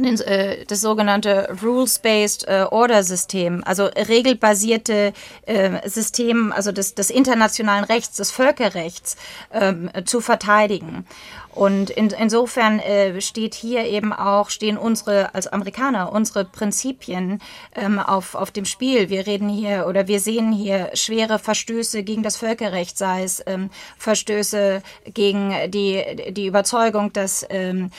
[0.00, 5.12] das sogenannte Rules-Based äh, Order-System, also regelbasierte
[5.44, 9.16] äh, System, also des, des internationalen Rechts, des Völkerrechts
[9.52, 11.04] ähm, zu verteidigen.
[11.50, 17.40] Und in, insofern äh, steht hier eben auch, stehen unsere, als Amerikaner, unsere Prinzipien
[17.74, 19.08] ähm, auf, auf dem Spiel.
[19.08, 23.70] Wir reden hier oder wir sehen hier schwere Verstöße gegen das Völkerrecht, sei es ähm,
[23.96, 24.82] Verstöße
[25.12, 27.90] gegen die, die Überzeugung, dass ähm,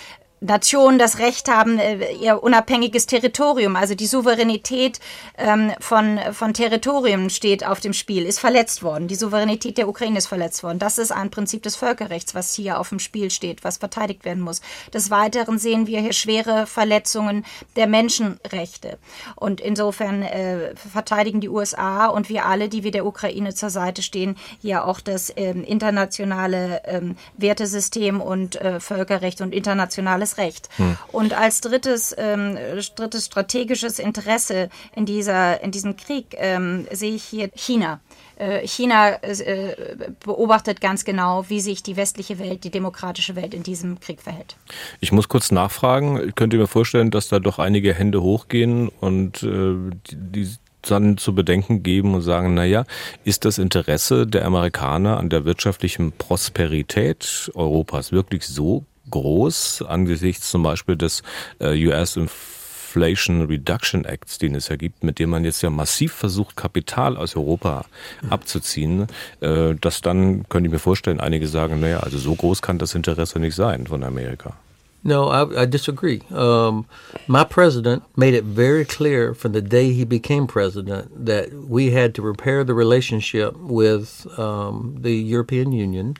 [0.42, 5.00] Nationen das Recht haben, äh, ihr unabhängiges Territorium, also die Souveränität
[5.38, 9.08] ähm, von, von Territorium steht auf dem Spiel, ist verletzt worden.
[9.08, 10.80] Die Souveränität der Ukraine ist verletzt worden.
[10.80, 14.42] Das ist ein Prinzip des Völkerrechts, was hier auf dem Spiel steht, was verteidigt werden
[14.42, 14.62] muss.
[14.94, 18.98] Des Weiteren sehen wir hier schwere Verletzungen der Menschenrechte.
[19.36, 24.02] Und insofern äh, verteidigen die USA und wir alle, die wir der Ukraine zur Seite
[24.02, 30.70] stehen, hier auch das äh, internationale ähm, Wertesystem und äh, Völkerrecht und internationales das Recht.
[30.78, 30.98] Hm.
[31.12, 32.58] Und als drittes, ähm,
[32.96, 38.00] drittes strategisches Interesse in, dieser, in diesem Krieg ähm, sehe ich hier China.
[38.38, 39.76] Äh, China äh,
[40.24, 44.56] beobachtet ganz genau, wie sich die westliche Welt, die demokratische Welt in diesem Krieg verhält.
[45.02, 46.34] Ich muss kurz nachfragen.
[46.36, 49.76] Könnt ihr mir vorstellen, dass da doch einige Hände hochgehen und äh,
[50.12, 50.50] die,
[50.84, 52.86] dann zu bedenken geben und sagen, naja,
[53.26, 60.64] ist das Interesse der Amerikaner an der wirtschaftlichen Prosperität Europas wirklich so groß angesichts zum
[60.64, 61.24] Beispiel des
[61.60, 66.14] äh, US Inflation Reduction Acts, den es ja gibt, mit dem man jetzt ja massiv
[66.14, 67.86] versucht, Kapital aus Europa
[68.30, 69.08] abzuziehen,
[69.42, 72.96] äh, dass dann, könnte ich mir vorstellen, einige sagen, naja, also so groß kann das
[72.96, 74.56] Interesse nicht sein von Amerika.
[75.02, 76.22] No, I, I disagree.
[76.30, 76.86] Um,
[77.28, 82.14] my president made it very clear from the day he became president that we had
[82.16, 86.18] to repair the relationship with um, the European Union.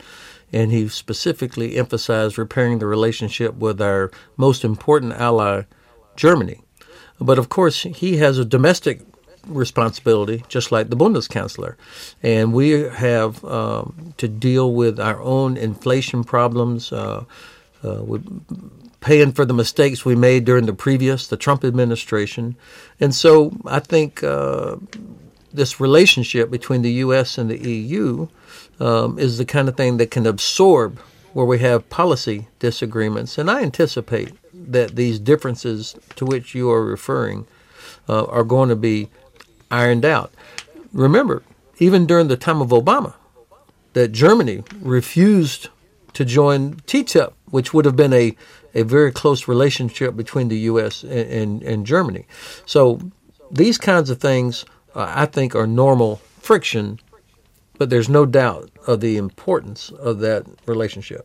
[0.52, 5.62] And he specifically emphasized repairing the relationship with our most important ally,
[6.16, 6.60] Germany.
[7.20, 9.02] But of course, he has a domestic
[9.46, 11.76] responsibility, just like the Bundeskanzler.
[12.22, 17.24] And we have um, to deal with our own inflation problems, uh,
[17.82, 18.02] uh,
[19.00, 22.56] paying for the mistakes we made during the previous, the Trump administration.
[22.98, 24.76] And so I think uh,
[25.52, 27.38] this relationship between the U.S.
[27.38, 28.28] and the EU
[28.78, 30.98] um, is the kind of thing that can absorb
[31.32, 33.38] where we have policy disagreements.
[33.38, 37.46] And I anticipate that these differences to which you are referring
[38.08, 39.08] uh, are going to be
[39.70, 40.32] ironed out.
[40.92, 41.42] Remember,
[41.78, 43.14] even during the time of Obama,
[43.92, 45.68] that Germany refused
[46.12, 48.36] to join TTIP, which would have been a,
[48.74, 51.02] a very close relationship between the U.S.
[51.02, 52.26] and, and, and Germany.
[52.66, 53.00] So
[53.50, 56.98] these kinds of things, I think, are normal friction
[57.80, 61.24] but there's no doubt of the importance of that relationship.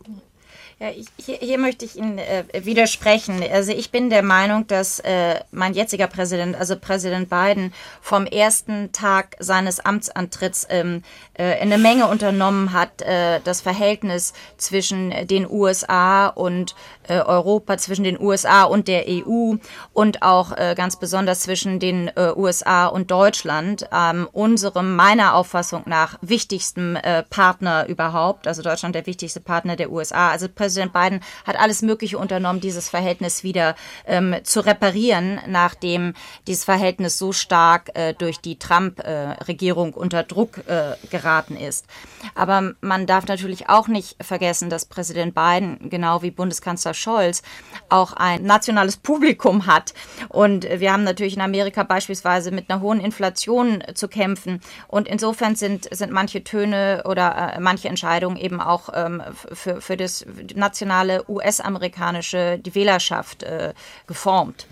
[0.79, 0.87] Ja,
[1.17, 3.41] hier, hier möchte ich Ihnen äh, widersprechen.
[3.49, 8.91] Also ich bin der Meinung, dass äh, mein jetziger Präsident, also Präsident Biden, vom ersten
[8.91, 11.01] Tag seines Amtsantritts ähm,
[11.33, 16.75] äh, eine Menge unternommen hat, äh, das Verhältnis zwischen den USA und
[17.07, 19.55] äh, Europa, zwischen den USA und der EU
[19.93, 25.83] und auch äh, ganz besonders zwischen den äh, USA und Deutschland, ähm, unserem meiner Auffassung
[25.85, 30.31] nach wichtigsten äh, Partner überhaupt, also Deutschland der wichtigste Partner der USA.
[30.31, 33.75] Also Präsident Biden hat alles Mögliche unternommen, dieses Verhältnis wieder
[34.05, 36.13] ähm, zu reparieren, nachdem
[36.47, 40.61] dieses Verhältnis so stark äh, durch die Trump-Regierung unter Druck
[41.09, 41.85] geraten ist.
[42.33, 47.41] Aber man darf natürlich auch nicht vergessen, dass Präsident Biden, genau wie Bundeskanzler Scholz,
[47.89, 49.93] auch ein nationales Publikum hat.
[50.29, 54.61] Und wir haben natürlich in Amerika beispielsweise mit einer hohen Inflation zu kämpfen.
[54.87, 59.21] Und insofern sind, sind manche Töne oder äh, manche Entscheidungen eben auch ähm,
[59.53, 60.25] für, für das
[60.55, 63.73] nationale US-amerikanische die Wählerschaft äh,
[64.07, 64.67] geformt.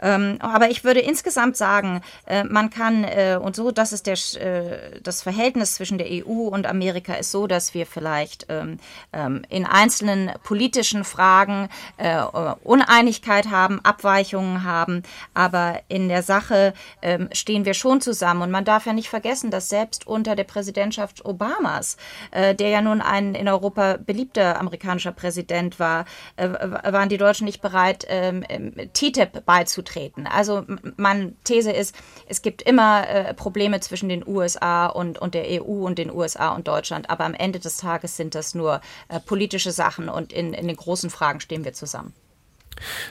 [0.00, 4.14] Ähm, aber ich würde insgesamt sagen, äh, man kann, äh, und so, das ist der,
[4.40, 8.78] äh, das Verhältnis zwischen der EU und Amerika ist so, dass wir vielleicht ähm,
[9.12, 12.20] ähm, in einzelnen politischen Fragen äh,
[12.62, 18.42] Uneinigkeit haben, Abweichungen haben, aber in der Sache ähm, stehen wir schon zusammen.
[18.42, 21.96] Und man darf ja nicht vergessen, dass selbst unter der Präsidentschaft Obamas,
[22.30, 26.04] äh, der ja nun ein in Europa beliebter amerikanischer Präsident war,
[26.36, 28.44] äh, waren die Deutschen nicht bereit, ähm,
[28.92, 30.26] TTIP beizutreten auftreten.
[30.26, 30.64] Also
[30.96, 31.94] meine These ist,
[32.26, 36.54] es gibt immer äh, Probleme zwischen den USA und, und der EU und den USA
[36.54, 40.54] und Deutschland, aber am Ende des Tages sind das nur äh, politische Sachen und in,
[40.54, 42.12] in den großen Fragen stehen wir zusammen.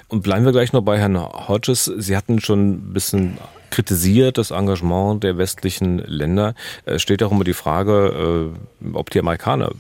[0.10, 1.18] Und bleiben wir gleich noch bei Herrn
[1.48, 1.86] Hodges.
[1.86, 3.38] Sie hatten schon ein bisschen
[3.70, 6.54] kritisiert das Engagement der westlichen Länder.
[6.86, 8.52] Es steht auch immer die Frage,
[8.84, 9.72] äh, ob die Amerikaner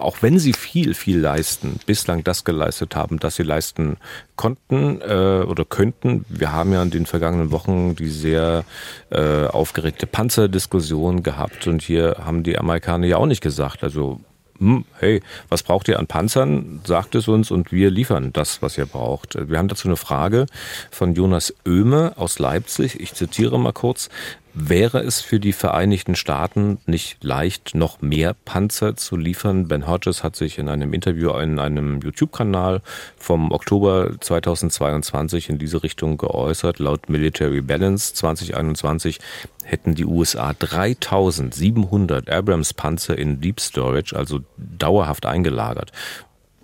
[0.00, 3.96] auch wenn sie viel, viel leisten, bislang das geleistet haben, das sie leisten
[4.36, 6.24] konnten äh, oder könnten.
[6.28, 8.64] Wir haben ja in den vergangenen Wochen die sehr
[9.10, 14.20] äh, aufgeregte Panzerdiskussion gehabt und hier haben die Amerikaner ja auch nicht gesagt, also
[14.60, 16.80] hm, hey, was braucht ihr an Panzern?
[16.84, 19.34] Sagt es uns und wir liefern das, was ihr braucht.
[19.48, 20.44] Wir haben dazu eine Frage
[20.90, 23.00] von Jonas Oehme aus Leipzig.
[23.00, 24.10] Ich zitiere mal kurz.
[24.52, 29.68] Wäre es für die Vereinigten Staaten nicht leicht, noch mehr Panzer zu liefern?
[29.68, 32.82] Ben Hodges hat sich in einem Interview in einem YouTube-Kanal
[33.16, 36.80] vom Oktober 2022 in diese Richtung geäußert.
[36.80, 39.20] Laut Military Balance 2021
[39.64, 45.92] hätten die USA 3700 Abrams-Panzer in Deep Storage, also dauerhaft eingelagert.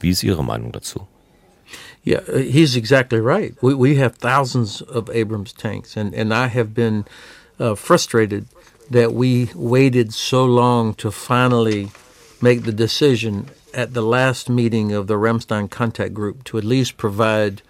[0.00, 1.06] Wie ist Ihre Meinung dazu?
[2.04, 3.54] Yeah, uh, he's exactly right.
[3.60, 7.04] We, we have thousands of Abrams tanks, and, and I have been
[7.58, 8.46] uh, frustrated
[8.90, 11.90] that we waited so long to finally
[12.40, 16.96] make the decision at the last meeting of the Ramstein Contact Group to at least
[16.96, 17.62] provide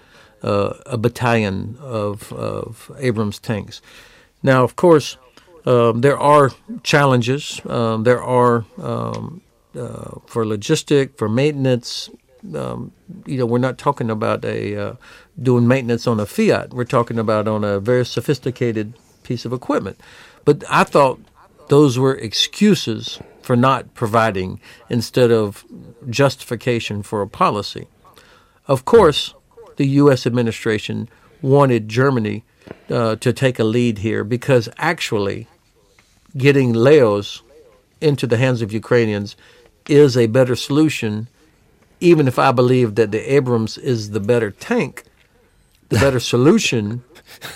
[0.42, 3.80] uh, a battalion of, of Abrams tanks.
[4.42, 5.16] Now, of course,
[5.64, 7.60] um, there are challenges.
[7.66, 9.42] Um, there are um,
[9.74, 12.08] uh, for logistic, for maintenance.
[12.54, 12.92] Um,
[13.26, 14.94] you know, we're not talking about a uh,
[15.42, 16.72] doing maintenance on a Fiat.
[16.72, 18.94] We're talking about on a very sophisticated
[19.26, 20.00] piece of equipment.
[20.44, 21.20] But I thought
[21.68, 25.64] those were excuses for not providing instead of
[26.08, 27.88] justification for a policy.
[28.66, 29.34] Of course,
[29.76, 30.26] the U.S.
[30.26, 31.08] administration
[31.42, 32.44] wanted Germany
[32.90, 35.46] uh, to take a lead here because actually
[36.36, 37.42] getting Leos
[38.00, 39.36] into the hands of Ukrainians
[39.88, 41.28] is a better solution,
[42.00, 45.04] even if I believe that the Abrams is the better tank.
[45.88, 47.04] The better solution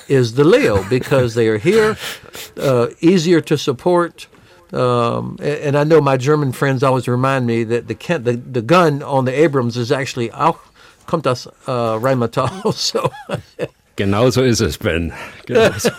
[0.08, 1.96] is the Leo because they are here,
[2.58, 4.26] uh, easier to support.
[4.72, 9.02] Um, and I know my German friends always remind me that the the, the gun
[9.02, 10.58] on the Abrams is actually auch
[11.06, 12.50] kommt das uh, Rheinmetall.
[12.72, 13.10] So
[13.96, 15.12] Genau so ist es, Ben.
[15.44, 15.90] Genau so.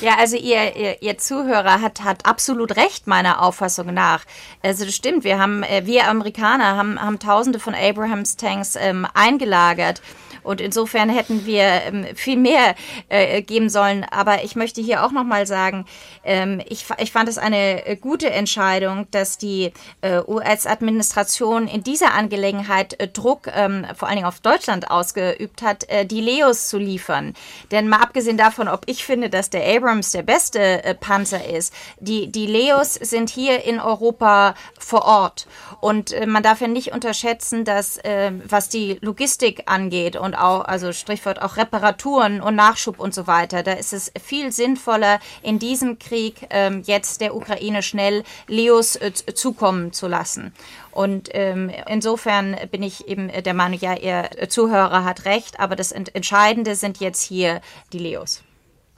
[0.00, 4.24] Ja, also ihr, ihr, ihr, Zuhörer hat, hat absolut recht, meiner Auffassung nach.
[4.62, 9.06] Also das stimmt, wir haben, äh, wir Amerikaner haben, haben tausende von Abrahams Tanks ähm,
[9.14, 10.02] eingelagert.
[10.46, 12.74] Und insofern hätten wir ähm, viel mehr
[13.08, 14.04] äh, geben sollen.
[14.04, 15.84] Aber ich möchte hier auch nochmal sagen,
[16.24, 22.14] ähm, ich, ich fand es eine äh, gute Entscheidung, dass die äh, US-Administration in dieser
[22.14, 26.78] Angelegenheit äh, Druck ähm, vor allen Dingen auf Deutschland ausgeübt hat, äh, die Leos zu
[26.78, 27.34] liefern.
[27.70, 31.72] Denn mal abgesehen davon, ob ich finde, dass der Abrams der beste äh, Panzer ist,
[31.98, 35.46] die, die Leos sind hier in Europa vor Ort.
[35.80, 37.98] Und man darf ja nicht unterschätzen, dass
[38.44, 43.62] was die Logistik angeht und auch, also Strichwort auch Reparaturen und Nachschub und so weiter.
[43.62, 49.12] Da ist es viel sinnvoller, in diesem Krieg ähm, jetzt der Ukraine schnell Leos äh,
[49.12, 50.52] zukommen zu lassen.
[50.90, 55.92] Und ähm, insofern bin ich eben der Meinung, ja, Ihr Zuhörer hat recht, aber das
[55.92, 57.60] Entscheidende sind jetzt hier
[57.92, 58.45] die Leos.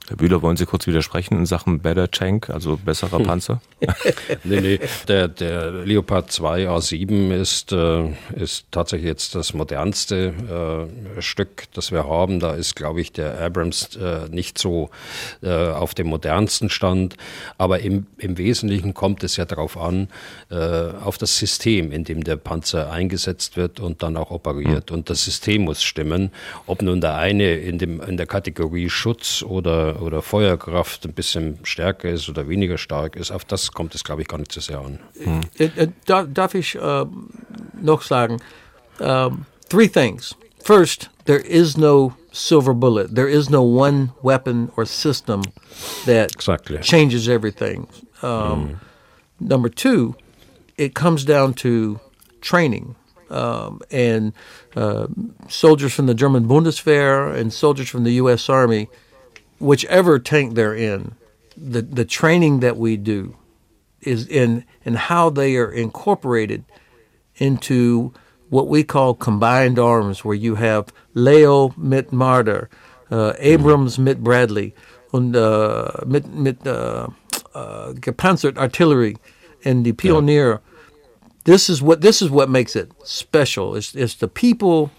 [0.09, 3.61] Herr Bühler, wollen Sie kurz widersprechen in Sachen Better Tank, also besserer Panzer?
[4.43, 10.87] nee, nee, der, der Leopard 2 A7 ist, äh, ist tatsächlich jetzt das modernste
[11.17, 12.39] äh, Stück, das wir haben.
[12.39, 14.89] Da ist, glaube ich, der Abrams äh, nicht so
[15.43, 17.15] äh, auf dem modernsten Stand.
[17.59, 20.07] Aber im, im Wesentlichen kommt es ja darauf an,
[20.49, 24.89] äh, auf das System, in dem der Panzer eingesetzt wird und dann auch operiert.
[24.89, 24.97] Mhm.
[24.97, 26.31] Und das System muss stimmen.
[26.65, 31.59] Ob nun der eine in, dem, in der Kategorie Schutz oder oder Feuerkraft ein bisschen
[31.63, 34.61] stärker ist oder weniger stark ist, auf das kommt es, glaube ich, gar nicht so
[34.61, 34.99] sehr an.
[35.23, 35.93] Hm.
[36.33, 37.05] darf ich uh,
[37.81, 38.39] noch sagen?
[38.99, 40.35] Um, three things.
[40.63, 43.15] First, there is no silver bullet.
[43.15, 45.43] There is no one weapon or system
[46.05, 46.79] that exactly.
[46.79, 47.87] changes everything.
[48.21, 48.79] Um, mm.
[49.39, 50.15] Number two,
[50.77, 51.99] it comes down to
[52.41, 52.95] training.
[53.29, 54.33] Um, and
[54.75, 55.07] uh,
[55.47, 58.49] soldiers from the German Bundeswehr and soldiers from the U.S.
[58.49, 58.89] Army,
[59.59, 61.15] whichever tank they're in,
[61.55, 63.35] the, the training that we do
[64.01, 66.63] is in, in how they are incorporated
[67.35, 68.13] into
[68.49, 72.69] what we call combined arms, where you have Leo mit Marder,
[73.11, 74.73] uh, Abrams mit Bradley,
[75.11, 77.07] und uh, mit, mit uh,
[77.53, 79.17] uh, gepanzert Artillery,
[79.63, 80.53] and the Pionier.
[80.53, 80.69] Yeah
[81.49, 83.75] this is what this is what makes it special.
[83.75, 84.91] It's, it's the people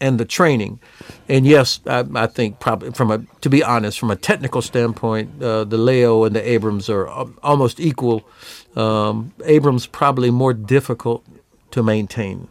[0.00, 0.80] and the training.
[1.28, 5.42] And yes, I, I, think probably from a to be honest, from a technical standpoint,
[5.42, 7.08] uh, the Leo and the Abrams are
[7.42, 8.24] almost equal.
[8.76, 11.24] Um, Abrams probably more difficult
[11.72, 12.48] to maintain.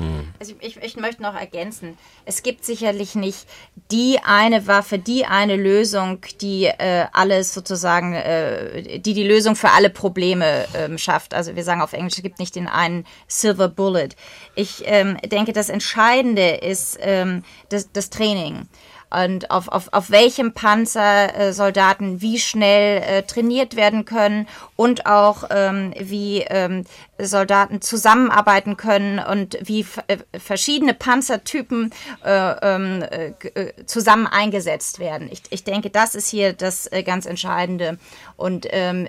[0.00, 0.32] Hm.
[0.38, 3.46] Also ich, ich, möchte noch ergänzen, es gibt sicherlich nicht
[3.90, 9.72] die eine Waffe, die eine Lösung, die äh, alles sozusagen, äh, die die Lösung für
[9.72, 11.34] alle Probleme ähm, schafft.
[11.34, 14.08] Also wir sagen auf Englisch, es gibt nicht den einen Silver Bullet.
[14.54, 18.68] Ich ähm, denke, das Entscheidende ist ähm, das, das Training
[19.10, 24.46] und auf, auf, auf welchem Panzer äh, Soldaten wie schnell äh, trainiert werden können
[24.76, 26.84] und auch ähm, wie ähm,
[27.26, 31.92] Soldaten zusammenarbeiten können und wie äh, verschiedene Panzertypen
[32.24, 35.28] äh, ähm, äh, äh, zusammen eingesetzt werden.
[35.30, 37.98] Ich, ich denke, das ist hier das äh, ganz Entscheidende.
[38.36, 39.08] Und ähm,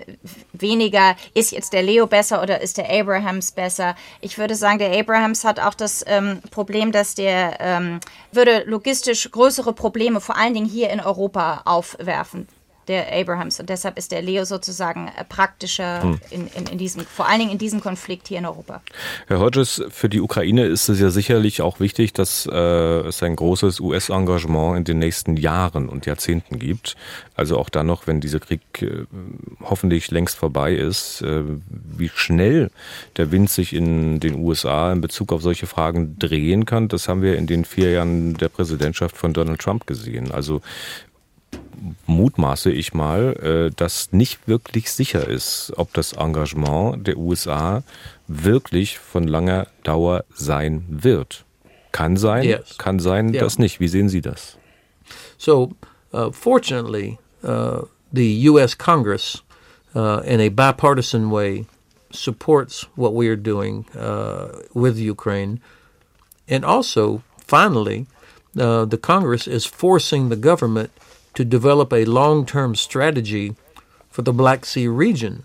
[0.52, 3.96] weniger, ist jetzt der Leo besser oder ist der Abrahams besser?
[4.20, 8.00] Ich würde sagen, der Abrahams hat auch das ähm, Problem, dass der ähm,
[8.32, 12.48] würde logistisch größere Probleme, vor allen Dingen hier in Europa, aufwerfen
[12.92, 13.58] der Abrahams.
[13.58, 16.20] Und deshalb ist der Leo sozusagen äh, praktischer hm.
[16.30, 18.82] in, in, in, diesem, vor allen Dingen in diesem Konflikt hier in Europa.
[19.26, 23.34] Herr Hodges, für die Ukraine ist es ja sicherlich auch wichtig, dass äh, es ein
[23.34, 26.96] großes US-Engagement in den nächsten Jahren und Jahrzehnten gibt.
[27.34, 29.06] Also auch dann noch, wenn dieser Krieg äh,
[29.62, 32.70] hoffentlich längst vorbei ist, äh, wie schnell
[33.16, 37.22] der Wind sich in den USA in Bezug auf solche Fragen drehen kann, das haben
[37.22, 40.30] wir in den vier Jahren der Präsidentschaft von Donald Trump gesehen.
[40.30, 40.60] Also
[42.06, 47.82] mutmaße ich mal, äh, dass nicht wirklich sicher ist, ob das Engagement der USA
[48.28, 51.44] wirklich von langer Dauer sein wird.
[51.92, 52.78] Kann sein, yes.
[52.78, 53.42] kann sein, yeah.
[53.42, 53.80] dass nicht.
[53.80, 54.56] Wie sehen Sie das?
[55.36, 55.72] So,
[56.14, 58.74] uh, fortunately, uh, the U.S.
[58.74, 59.42] Congress,
[59.94, 61.66] uh, in a bipartisan way,
[62.10, 65.60] supports what we are doing uh, with Ukraine.
[66.48, 68.06] And also, finally,
[68.58, 70.90] uh, the Congress is forcing the government
[71.34, 73.54] to develop a long term strategy
[74.10, 75.44] for the Black Sea region.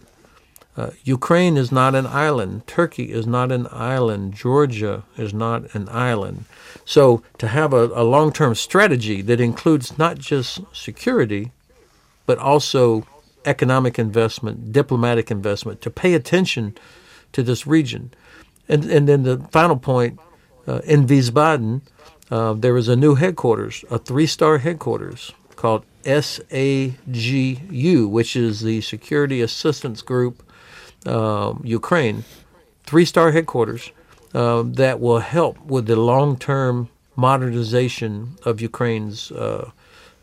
[0.75, 2.67] Uh, Ukraine is not an island.
[2.67, 4.33] Turkey is not an island.
[4.33, 6.45] Georgia is not an island.
[6.85, 11.51] So, to have a, a long term strategy that includes not just security,
[12.27, 13.07] but also
[13.45, 16.77] economic investment, diplomatic investment, to pay attention
[17.31, 18.11] to this region.
[18.69, 20.19] And, and then the final point
[20.67, 21.81] uh, in Wiesbaden,
[22.29, 28.81] uh, there is a new headquarters, a three star headquarters called SAGU, which is the
[28.81, 30.43] Security Assistance Group
[31.05, 32.23] um, Ukraine,
[32.85, 33.91] three star headquarters
[34.33, 39.71] uh, that will help with the long term modernization of Ukraine's uh,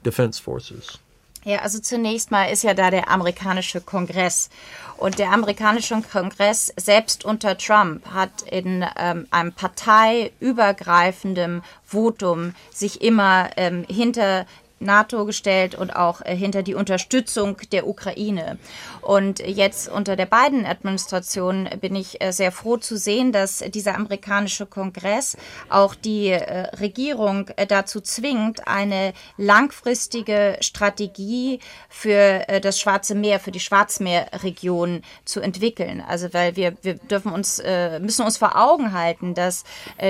[0.03, 0.99] defense forces.
[1.45, 4.49] Ja, also zunächst mal ist ja da der amerikanische Kongress.
[4.97, 13.51] Und der amerikanische Kongress, selbst unter Trump, hat in ähm, einem parteiübergreifenden Votum sich immer
[13.57, 14.47] ähm, hinter
[14.85, 18.59] NATO gestellt und auch äh, hinter die Unterstützung der Ukraine.
[19.01, 23.97] Und jetzt unter der beiden Administration bin ich äh, sehr froh zu sehen, dass dieser
[23.97, 25.37] amerikanische Kongress
[25.69, 33.61] auch die äh, Regierung dazu zwingt, eine langfristige Strategie für das Schwarze Meer, für die
[33.61, 36.03] Schwarzmeerregion zu entwickeln.
[36.07, 37.63] Also weil wir, wir dürfen uns,
[38.01, 39.65] müssen uns vor Augen halten, dass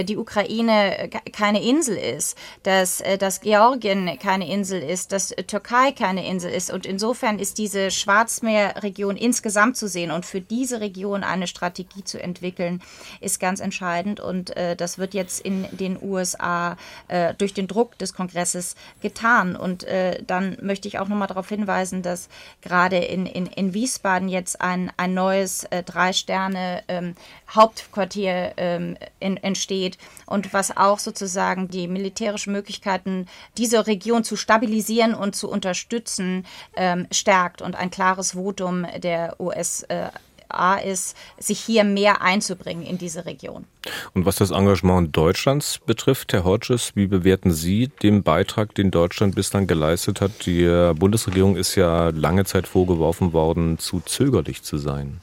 [0.05, 6.27] die Ukraine keine Insel ist, dass, dass Georgien keine Insel Insel ist, dass Türkei keine
[6.27, 6.73] Insel ist.
[6.73, 10.11] Und insofern ist diese Schwarzmeerregion insgesamt zu sehen.
[10.11, 12.81] Und für diese Region eine Strategie zu entwickeln,
[13.21, 14.21] ist ganz entscheidend.
[14.21, 19.55] Und äh, das wird jetzt in den USA äh, durch den Druck des Kongresses getan.
[19.55, 22.31] Und äh, dann möchte ich auch nochmal darauf hinweisen, dass
[22.63, 30.55] gerade in, in, in Wiesbaden jetzt ein, ein neues äh, Drei-Sterne-Hauptquartier ähm, ähm entsteht und
[30.55, 33.27] was auch sozusagen die militärischen Möglichkeiten
[33.59, 36.45] dieser Region zu stabilisieren und zu unterstützen,
[36.77, 43.25] ähm, stärkt und ein klares Votum der USA ist, sich hier mehr einzubringen in diese
[43.25, 43.65] Region.
[44.13, 49.35] Und was das Engagement Deutschlands betrifft, Herr Hodges, wie bewerten Sie den Beitrag, den Deutschland
[49.35, 50.45] bislang geleistet hat?
[50.45, 55.23] Die Bundesregierung ist ja lange Zeit vorgeworfen worden, zu zögerlich zu sein.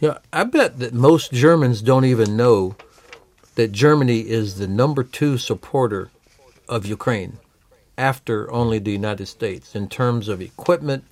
[0.00, 2.74] Yeah, I bet that most Germans don't even know
[3.56, 6.08] that Germany is the number two supporter
[6.66, 7.32] of Ukraine
[7.98, 11.04] after only the United States in terms of equipment,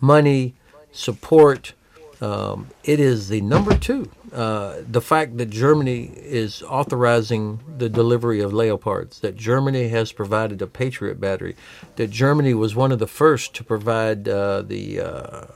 [0.00, 0.54] money,
[0.92, 1.72] support.
[2.20, 4.10] Um, it is the number two.
[4.32, 10.60] Uh, the fact that Germany is authorizing the delivery of Leopards, that Germany has provided
[10.60, 11.56] a Patriot battery,
[11.96, 15.46] that Germany was one of the first to provide uh, the uh,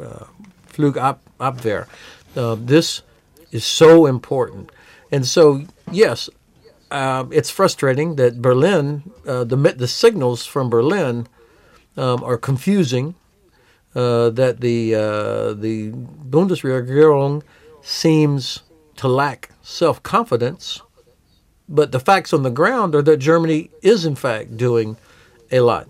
[0.00, 0.24] uh
[0.68, 1.88] Flugabwehr.
[2.36, 3.02] Uh, this
[3.50, 4.70] is so important.
[5.10, 6.28] And so, yes,
[6.90, 11.26] uh, it's frustrating that Berlin, uh, the the signals from Berlin
[11.96, 13.14] um, are confusing.
[13.94, 17.42] Uh, that the uh, the Bundesregierung
[17.82, 18.60] seems
[18.96, 20.82] to lack self confidence,
[21.68, 24.98] but the facts on the ground are that Germany is in fact doing
[25.50, 25.88] a lot.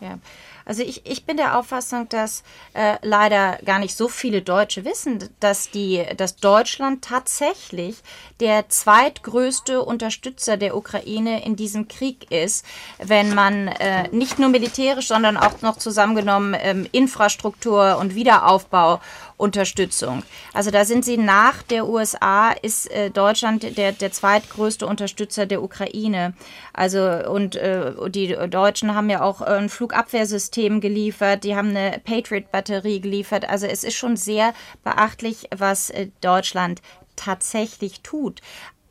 [0.00, 0.18] Yeah.
[0.66, 2.42] Also ich, ich bin der Auffassung, dass
[2.74, 8.02] äh, leider gar nicht so viele Deutsche wissen, dass, die, dass Deutschland tatsächlich
[8.40, 12.66] der zweitgrößte Unterstützer der Ukraine in diesem Krieg ist,
[12.98, 19.00] wenn man äh, nicht nur militärisch, sondern auch noch zusammengenommen ähm, Infrastruktur und Wiederaufbau
[19.36, 20.22] Unterstützung.
[20.54, 25.62] Also da sind sie nach der USA, ist äh, Deutschland der, der zweitgrößte Unterstützer der
[25.62, 26.34] Ukraine.
[26.72, 33.00] Also und äh, die Deutschen haben ja auch ein Flugabwehrsystem geliefert, die haben eine Patriot-Batterie
[33.00, 33.48] geliefert.
[33.48, 36.80] Also es ist schon sehr beachtlich, was äh, Deutschland
[37.16, 38.40] tatsächlich tut.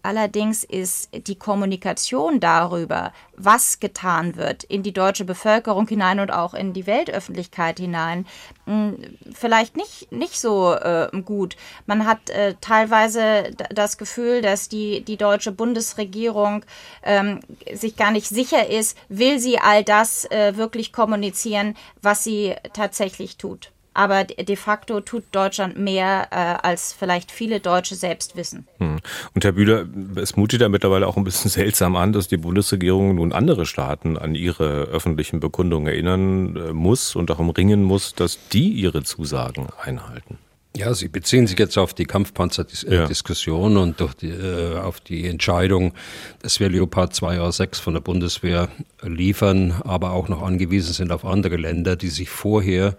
[0.05, 6.53] Allerdings ist die Kommunikation darüber, was getan wird, in die deutsche Bevölkerung hinein und auch
[6.53, 8.27] in die Weltöffentlichkeit hinein,
[8.65, 8.97] hm,
[9.33, 11.57] vielleicht nicht, nicht so äh, gut.
[11.87, 16.63] Man hat äh, teilweise das Gefühl, dass die, die deutsche Bundesregierung
[17.01, 17.39] ähm,
[17.73, 23.37] sich gar nicht sicher ist, will sie all das äh, wirklich kommunizieren, was sie tatsächlich
[23.37, 28.67] tut aber de facto tut Deutschland mehr, äh, als vielleicht viele Deutsche selbst wissen.
[28.77, 28.99] Hm.
[29.33, 29.85] Und Herr Bühler,
[30.15, 34.17] es mutet ja mittlerweile auch ein bisschen seltsam an, dass die Bundesregierung nun andere Staaten
[34.17, 39.69] an ihre öffentlichen Bekundungen erinnern äh, muss und darum ringen muss, dass die ihre Zusagen
[39.81, 40.37] einhalten.
[40.75, 43.79] Ja, Sie beziehen sich jetzt auf die Kampfpanzerdiskussion ja.
[43.79, 45.93] und durch die, äh, auf die Entscheidung,
[46.41, 48.67] dass wir Leopard 2 A6 von der Bundeswehr
[49.01, 52.97] liefern, aber auch noch angewiesen sind auf andere Länder, die sich vorher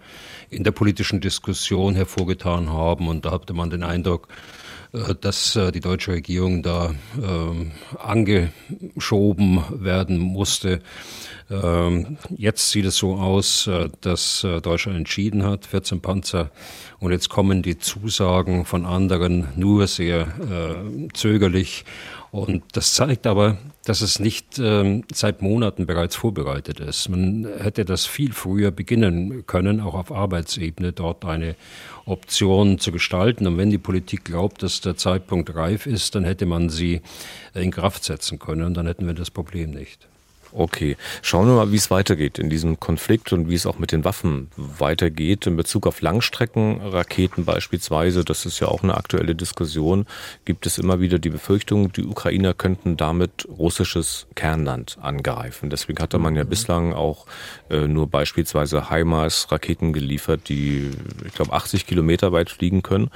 [0.49, 3.07] in der politischen Diskussion hervorgetan haben.
[3.07, 4.56] Und da hatte man den Eindruck, äh,
[4.91, 10.81] dass äh, die deutsche Regierung da ähm, angeschoben werden musste.
[11.49, 16.51] Ähm, jetzt sieht es so aus, äh, dass Deutschland entschieden hat, 14 Panzer.
[16.99, 20.27] Und jetzt kommen die Zusagen von anderen nur sehr
[21.13, 21.85] zögerlich.
[22.31, 27.07] Und das zeigt aber, dass es nicht ähm, seit Monaten bereits vorbereitet ist.
[27.09, 31.55] Man hätte das viel früher beginnen können, auch auf Arbeitsebene dort eine
[32.05, 33.47] Option zu gestalten.
[33.47, 37.01] Und wenn die Politik glaubt, dass der Zeitpunkt reif ist, dann hätte man sie
[37.53, 40.07] in Kraft setzen können und dann hätten wir das Problem nicht.
[40.51, 43.91] Okay, schauen wir mal, wie es weitergeht in diesem Konflikt und wie es auch mit
[43.91, 48.23] den Waffen weitergeht in Bezug auf Langstreckenraketen beispielsweise.
[48.23, 50.05] Das ist ja auch eine aktuelle Diskussion.
[50.45, 55.69] Gibt es immer wieder die Befürchtung, die Ukrainer könnten damit russisches Kernland angreifen.
[55.69, 56.49] Deswegen hatte man ja mhm.
[56.49, 57.25] bislang auch
[57.69, 60.91] äh, nur beispielsweise HIMARS-Raketen geliefert, die,
[61.25, 63.09] ich glaube, 80 Kilometer weit fliegen können.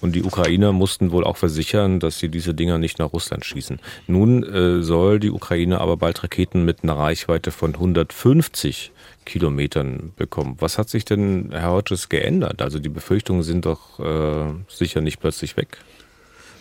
[0.00, 3.80] Und die Ukrainer mussten wohl auch versichern, dass sie diese Dinger nicht nach Russland schießen.
[4.06, 8.92] Nun äh, soll die Ukraine aber bald Raketen mit einer Reichweite von 150
[9.26, 10.56] Kilometern bekommen.
[10.58, 12.62] Was hat sich denn, Herr Hodges, geändert?
[12.62, 15.78] Also die Befürchtungen sind doch äh, sicher nicht plötzlich weg.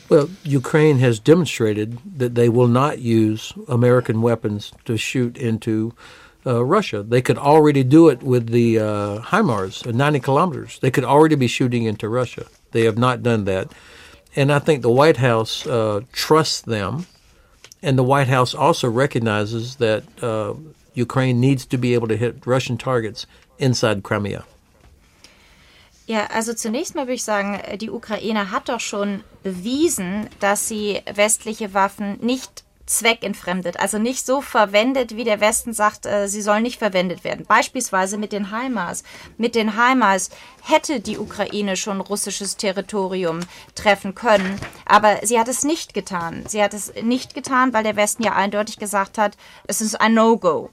[0.09, 5.93] Well, Ukraine has demonstrated that they will not use American weapons to shoot into
[6.47, 7.03] uh, Russia.
[7.03, 10.79] They could already do it with the uh, HIMARS at 90 kilometers.
[10.79, 12.45] They could already be shooting into Russia.
[12.71, 13.71] They have not done that.
[14.35, 17.05] And I think the White House uh, trusts them.
[17.81, 20.53] And the White House also recognizes that uh,
[20.93, 23.25] Ukraine needs to be able to hit Russian targets
[23.57, 24.43] inside Crimea.
[26.07, 31.01] Ja, also zunächst mal würde ich sagen, die Ukraine hat doch schon bewiesen, dass sie
[31.13, 36.63] westliche Waffen nicht zweckentfremdet, also nicht so verwendet, wie der Westen sagt, äh, sie sollen
[36.63, 37.45] nicht verwendet werden.
[37.45, 39.03] Beispielsweise mit den HIMARS.
[39.37, 40.29] Mit den HIMARS
[40.63, 43.41] hätte die Ukraine schon russisches Territorium
[43.75, 46.43] treffen können, aber sie hat es nicht getan.
[46.47, 49.37] Sie hat es nicht getan, weil der Westen ja eindeutig gesagt hat,
[49.67, 50.71] es ist ein No-Go.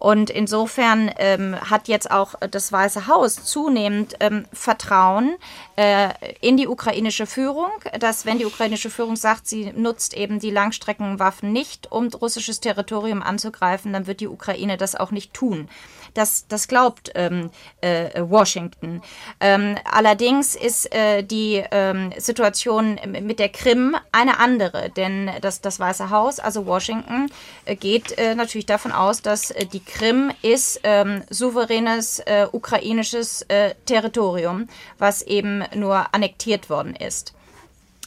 [0.00, 5.36] Und insofern ähm, hat jetzt auch das Weiße Haus zunehmend ähm, Vertrauen
[5.76, 6.08] äh,
[6.40, 11.52] in die ukrainische Führung, dass wenn die ukrainische Führung sagt, sie nutzt eben die Langstreckenwaffen
[11.52, 15.68] nicht, um russisches Territorium anzugreifen, dann wird die Ukraine das auch nicht tun.
[16.14, 17.50] Das, das glaubt ähm,
[17.80, 19.02] äh, Washington.
[19.40, 25.78] Ähm, allerdings ist äh, die ähm, Situation mit der Krim eine andere, denn das, das
[25.78, 27.30] Weiße Haus, also Washington,
[27.64, 33.46] äh, geht äh, natürlich davon aus, dass äh, die Krim ist ähm, souveränes äh, ukrainisches
[33.86, 37.34] Territorium, was eben nur annektiert worden ist.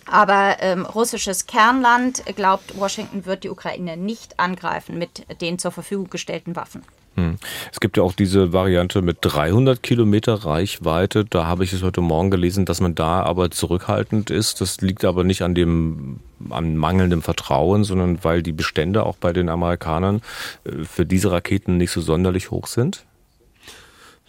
[0.06, 6.10] Aber ähm, russisches Kernland glaubt, Washington wird die Ukraine nicht angreifen mit den zur Verfügung
[6.10, 6.84] gestellten Waffen.
[7.16, 7.38] Hm.
[7.72, 11.26] Es gibt ja auch diese Variante mit 300 Kilometer Reichweite.
[11.26, 14.61] Da habe ich es heute Morgen gelesen, dass man da aber zurückhaltend ist.
[14.61, 19.32] Das liegt aber nicht an dem an mangelndem Vertrauen, sondern weil die Bestände auch bei
[19.32, 20.22] den Amerikanern
[20.66, 23.05] äh, für diese Raketen nicht so sonderlich hoch sind.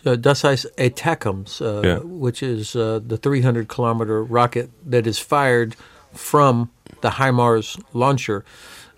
[0.06, 2.00] Uh, das heißt ATACMS, uh, yeah.
[2.04, 5.76] which is uh, the 300 kilometer rocket that is fired
[6.12, 6.68] from
[7.02, 8.44] the HIMARS launcher.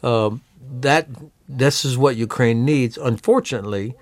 [0.02, 0.40] Um,
[0.80, 1.06] that
[1.48, 2.98] this is what Ukraine needs.
[2.98, 3.94] Unfortunately,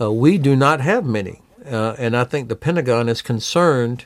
[0.00, 1.40] uh, we do not have many.
[1.64, 4.04] Uh, and I think the Pentagon is concerned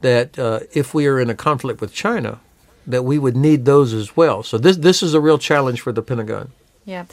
[0.00, 2.40] that uh, if we are in a conflict with China,
[2.86, 4.42] that we would need those as well.
[4.42, 6.52] So this this is a real challenge for the Pentagon.
[6.84, 7.06] Yeah.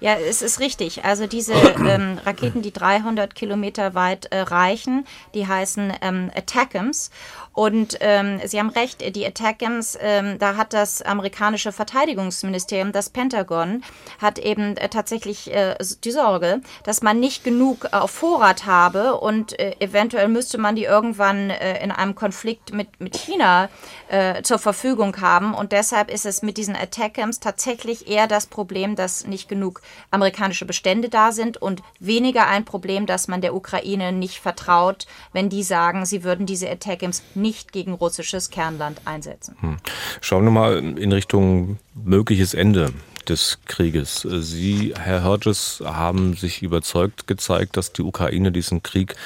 [0.00, 1.04] Ja, es ist richtig.
[1.04, 1.52] Also diese
[1.86, 5.04] ähm, Raketen, die 300 Kilometer weit äh, reichen,
[5.34, 7.10] die heißen ähm, Attackams.
[7.58, 13.82] Und ähm, Sie haben recht, die Attackams, ähm, da hat das amerikanische Verteidigungsministerium, das Pentagon,
[14.20, 19.58] hat eben äh, tatsächlich äh, die Sorge, dass man nicht genug auf Vorrat habe und
[19.58, 23.70] äh, eventuell müsste man die irgendwann äh, in einem Konflikt mit, mit China
[24.06, 25.52] äh, zur Verfügung haben.
[25.52, 29.82] Und deshalb ist es mit diesen Attackams tatsächlich eher das Problem, dass nicht genug
[30.12, 35.48] amerikanische Bestände da sind und weniger ein Problem, dass man der Ukraine nicht vertraut, wenn
[35.48, 39.56] die sagen, sie würden diese Attackams nicht gegen russisches Kernland einsetzen.
[39.60, 39.76] Hm.
[40.20, 42.92] Schauen wir mal in Richtung mögliches Ende
[43.28, 44.22] des Krieges.
[44.22, 49.16] Sie, Herr Hodges, haben sich überzeugt gezeigt, dass die Ukraine diesen Krieg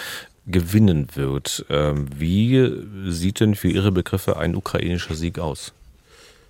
[0.46, 1.64] gewinnen wird.
[1.70, 2.70] Ähm, wie
[3.06, 5.72] sieht denn für Ihre Begriffe ein ukrainischer Sieg aus?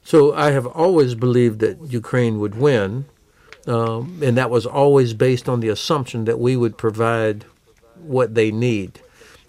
[0.05, 3.05] So I have always believed that Ukraine would win.
[3.67, 7.45] Um, and that was always based on the assumption that we would provide
[8.05, 8.99] what they need.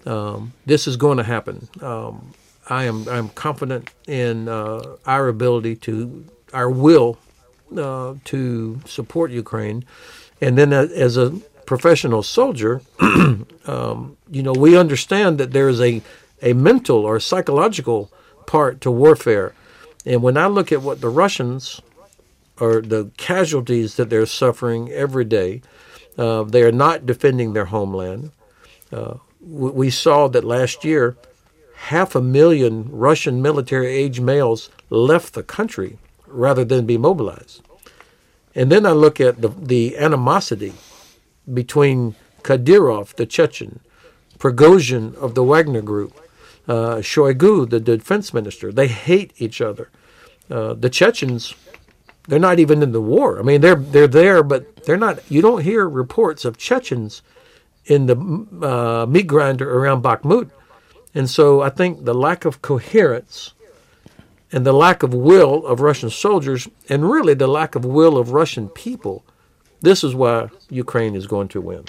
[0.05, 1.67] Um, this is going to happen.
[1.81, 2.33] Um,
[2.69, 7.17] I am I'm confident in uh, our ability to our will
[7.75, 9.85] uh, to support Ukraine,
[10.39, 11.31] and then as a
[11.65, 16.01] professional soldier, um, you know we understand that there is a
[16.41, 18.11] a mental or psychological
[18.45, 19.53] part to warfare,
[20.05, 21.81] and when I look at what the Russians
[22.59, 25.61] or the casualties that they're suffering every day.
[26.17, 28.31] Uh, they are not defending their homeland.
[29.45, 31.15] We, we saw that last year,
[31.75, 37.61] half a million Russian military age males left the country rather than be mobilized.
[38.55, 40.73] And then I look at the, the animosity
[41.51, 43.79] between Kadyrov, the Chechen,
[44.37, 46.19] Prigozhin of the Wagner Group,
[46.67, 48.71] uh, Shoigu, the defense minister.
[48.71, 49.89] They hate each other.
[50.49, 51.53] Uh, the Chechens
[52.27, 53.39] they're not even in the war.
[53.39, 55.19] I mean, they're they're there, but they're not.
[55.29, 57.21] You don't hear reports of Chechens
[57.85, 58.17] in the
[58.61, 60.49] uh, meat grinder around Bakhmut,
[61.13, 63.53] and so I think the lack of coherence
[64.51, 68.31] and the lack of will of Russian soldiers, and really the lack of will of
[68.31, 69.23] Russian people,
[69.81, 71.85] this is why Ukraine is going to win.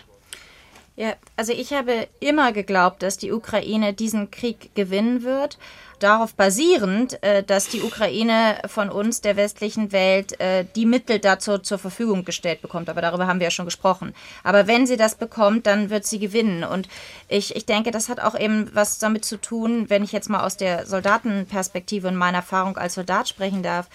[0.97, 5.59] Ja, also ich habe immer geglaubt, dass die Ukraine diesen Krieg gewinnen wird.
[5.99, 11.59] Darauf basierend, äh, dass die Ukraine von uns, der westlichen Welt, äh, die Mittel dazu
[11.59, 12.89] zur Verfügung gestellt bekommt.
[12.89, 14.15] Aber darüber haben wir ja schon gesprochen.
[14.43, 16.65] Aber wenn sie das bekommt, dann wird sie gewinnen.
[16.65, 16.89] Und
[17.29, 20.45] ich, ich denke, das hat auch eben was damit zu tun, wenn ich jetzt mal
[20.45, 23.89] aus der Soldatenperspektive und meiner Erfahrung als Soldat sprechen darf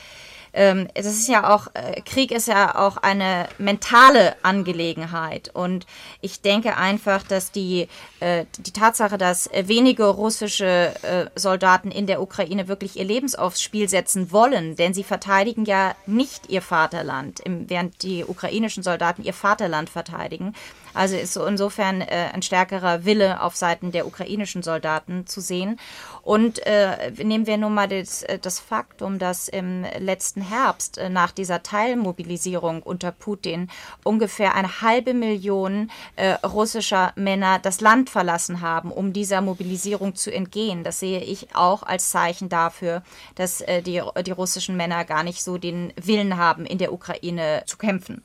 [0.53, 5.49] ähm, das ist ja auch, äh, Krieg ist ja auch eine mentale Angelegenheit.
[5.53, 5.85] Und
[6.21, 7.87] ich denke einfach, dass die,
[8.19, 13.61] äh, die Tatsache, dass wenige russische äh, Soldaten in der Ukraine wirklich ihr Lebens aufs
[13.61, 19.23] Spiel setzen wollen, denn sie verteidigen ja nicht ihr Vaterland, im, während die ukrainischen Soldaten
[19.23, 20.53] ihr Vaterland verteidigen.
[20.99, 25.79] Also ist so insofern äh, ein stärkerer Wille auf Seiten der ukrainischen Soldaten zu sehen.
[26.23, 31.07] Und äh, nehmen wir nun mal das, äh, das Faktum, dass im letzten Herbst äh,
[31.07, 33.69] nach dieser Teilmobilisierung unter Putin
[34.03, 40.33] ungefähr eine halbe Million äh, russischer Männer das Land verlassen haben, um dieser Mobilisierung zu
[40.33, 40.83] entgehen.
[40.83, 43.03] Das sehe ich auch als Zeichen dafür,
[43.35, 47.63] dass äh, die, die russischen Männer gar nicht so den Willen haben, in der Ukraine
[47.65, 48.21] zu kämpfen.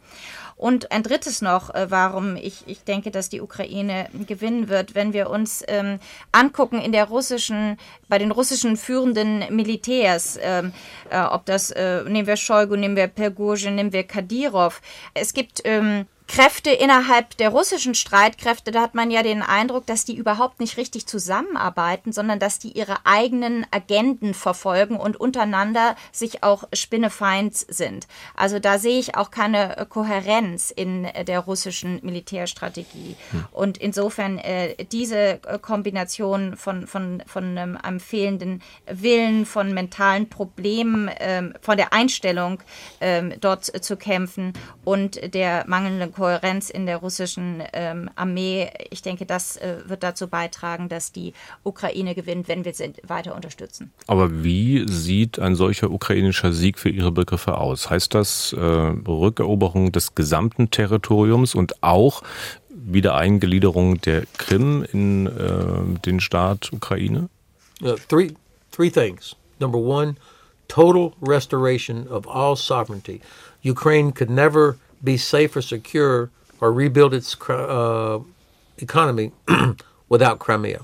[0.56, 5.12] Und ein drittes noch, äh, warum ich, ich denke, dass die Ukraine gewinnen wird, wenn
[5.12, 5.98] wir uns ähm,
[6.32, 7.76] angucken in der russischen,
[8.08, 10.72] bei den russischen führenden Militärs, ähm,
[11.10, 14.80] äh, ob das, äh, nehmen wir Shoigu, nehmen wir Pergurgin, nehmen wir Kadyrov.
[15.14, 20.06] Es gibt ähm, Kräfte innerhalb der russischen Streitkräfte, da hat man ja den Eindruck, dass
[20.06, 26.42] die überhaupt nicht richtig zusammenarbeiten, sondern dass die ihre eigenen Agenden verfolgen und untereinander sich
[26.42, 28.08] auch spinnefeind sind.
[28.34, 33.16] Also da sehe ich auch keine Kohärenz in der russischen Militärstrategie.
[33.30, 33.44] Hm.
[33.52, 41.10] Und insofern äh, diese Kombination von, von, von ähm, einem fehlenden Willen, von mentalen Problemen,
[41.20, 42.62] ähm, von der Einstellung,
[43.02, 44.54] ähm, dort zu kämpfen
[44.84, 48.70] und der mangelnden Kohärenz in der russischen ähm, Armee.
[48.90, 51.34] Ich denke, das äh, wird dazu beitragen, dass die
[51.64, 53.92] Ukraine gewinnt, wenn wir sie weiter unterstützen.
[54.06, 57.90] Aber wie sieht ein solcher ukrainischer Sieg für Ihre Begriffe aus?
[57.90, 62.22] Heißt das äh, Rückeroberung des gesamten Territoriums und auch
[62.70, 67.28] Wiedereingliederung der Krim in äh, den Staat Ukraine?
[67.82, 68.32] Uh, three,
[68.70, 69.34] three things.
[69.58, 70.16] Number one,
[70.68, 73.20] total restoration of all sovereignty.
[73.62, 76.30] Ukraine could never be safe or secure
[76.60, 78.20] or rebuild its uh,
[78.78, 79.32] economy
[80.08, 80.82] without Crimea.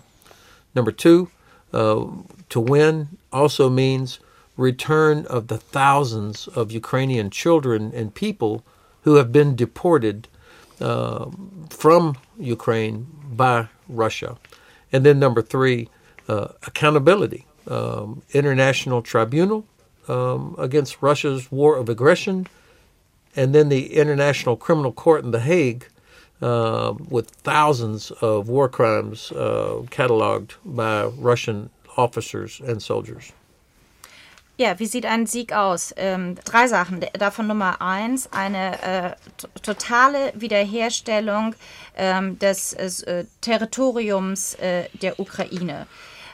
[0.75, 1.31] Number two,
[1.73, 2.07] uh,
[2.51, 4.21] to win also means
[4.57, 8.63] return of the thousands of Ukrainian children and people
[9.03, 10.29] who have been deported
[10.81, 11.31] uh,
[11.71, 14.37] from Ukraine by Russia.
[14.93, 15.89] And then number three,
[16.29, 17.47] uh, accountability.
[17.67, 19.67] Um, international tribunal
[20.09, 22.47] um, against Russia's war of aggression
[23.37, 25.87] and then the International Criminal Court in The Hague
[26.43, 33.33] uh, with thousands of war crimes uh, cataloged by Russian officers and soldiers.
[34.61, 35.95] Ja, wie sieht ein Sieg aus?
[35.97, 37.01] Ähm, drei Sachen.
[37.19, 39.17] Davon Nummer eins, eine äh,
[39.63, 41.55] totale Wiederherstellung
[41.97, 45.87] ähm, des äh, Territoriums äh, der Ukraine.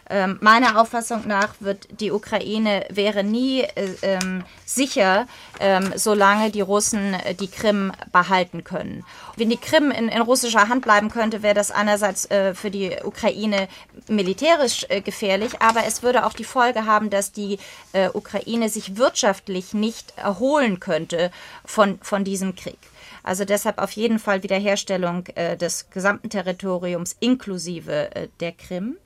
[0.09, 5.27] Ähm, meiner Auffassung nach wird die Ukraine wäre nie äh, ähm, sicher,
[5.59, 9.05] ähm, solange die Russen äh, die Krim behalten können.
[9.37, 12.97] Wenn die Krim in, in russischer Hand bleiben könnte, wäre das einerseits äh, für die
[13.03, 13.69] Ukraine
[14.09, 17.59] militärisch äh, gefährlich, aber es würde auch die Folge haben, dass die
[17.93, 21.33] äh, Ukraine sich wirtschaftlich nicht erholen könnte
[21.65, 22.79] von, von diesem Krieg.
[23.27, 28.97] Also deshalb auf jeden Fall Wiederherstellung äh, des gesamten Territoriums inklusive äh, der Krim.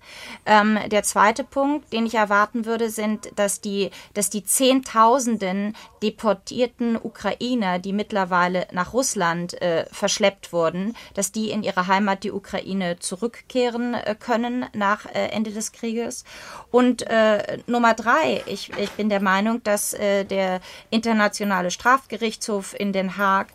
[0.44, 6.96] Ähm, der zweite Punkt, den ich erwarten würde, sind, dass die, dass die Zehntausenden deportierten
[6.96, 12.98] Ukrainer, die mittlerweile nach Russland äh, verschleppt wurden, dass die in ihre Heimat, die Ukraine,
[12.98, 16.24] zurückkehren äh, können nach äh, Ende des Krieges.
[16.70, 20.60] Und äh, Nummer drei, ich, ich bin der Meinung, dass der
[20.90, 23.48] Internationale Strafgerichtshof in Den Haag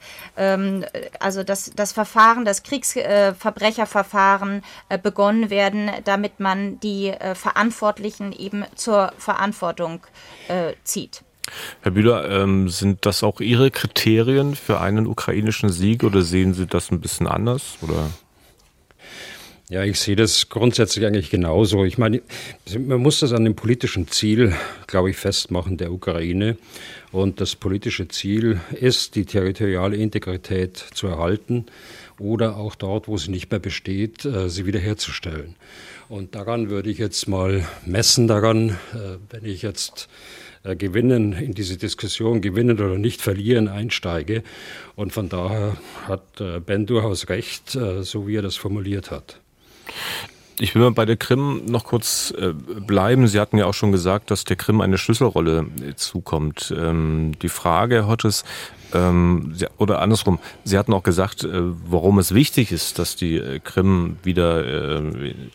[0.56, 0.86] ähm,
[1.20, 8.66] also das, das Verfahren, das Kriegsverbrecherverfahren äh, begonnen werden, damit man die äh, Verantwortlichen eben
[8.76, 10.02] zur Verantwortung
[10.48, 11.24] äh, zieht.
[11.82, 16.66] Herr Bühler, ähm, sind das auch Ihre Kriterien für einen ukrainischen Sieg oder sehen Sie
[16.66, 17.78] das ein bisschen anders?
[17.82, 18.10] Oder?
[19.68, 21.86] Ja, ich sehe das grundsätzlich eigentlich genauso.
[21.86, 22.22] Ich meine,
[22.78, 24.54] man muss das an dem politischen Ziel,
[24.86, 26.56] glaube ich, festmachen der Ukraine.
[27.12, 31.66] Und das politische Ziel ist, die territoriale Integrität zu erhalten
[32.20, 35.56] oder auch dort, wo sie nicht mehr besteht, äh, sie wiederherzustellen.
[36.10, 40.10] Und daran würde ich jetzt mal messen, daran, äh, wenn ich jetzt
[40.64, 44.44] äh, gewinnen, in diese Diskussion gewinnen oder nicht verlieren einsteige.
[44.96, 45.76] Und von daher
[46.08, 46.22] hat
[46.68, 49.40] Ben durchaus recht, so wie er das formuliert hat.
[50.58, 53.28] Ich will mal bei der Krim noch kurz äh, bleiben.
[53.28, 56.74] Sie hatten ja auch schon gesagt, dass der Krim eine Schlüsselrolle äh, zukommt.
[56.78, 58.46] Ähm, die Frage, Herr Hottes,
[58.94, 61.50] ähm, oder andersrum, Sie hatten auch gesagt, äh,
[61.90, 65.02] warum es wichtig ist, dass die Krim wieder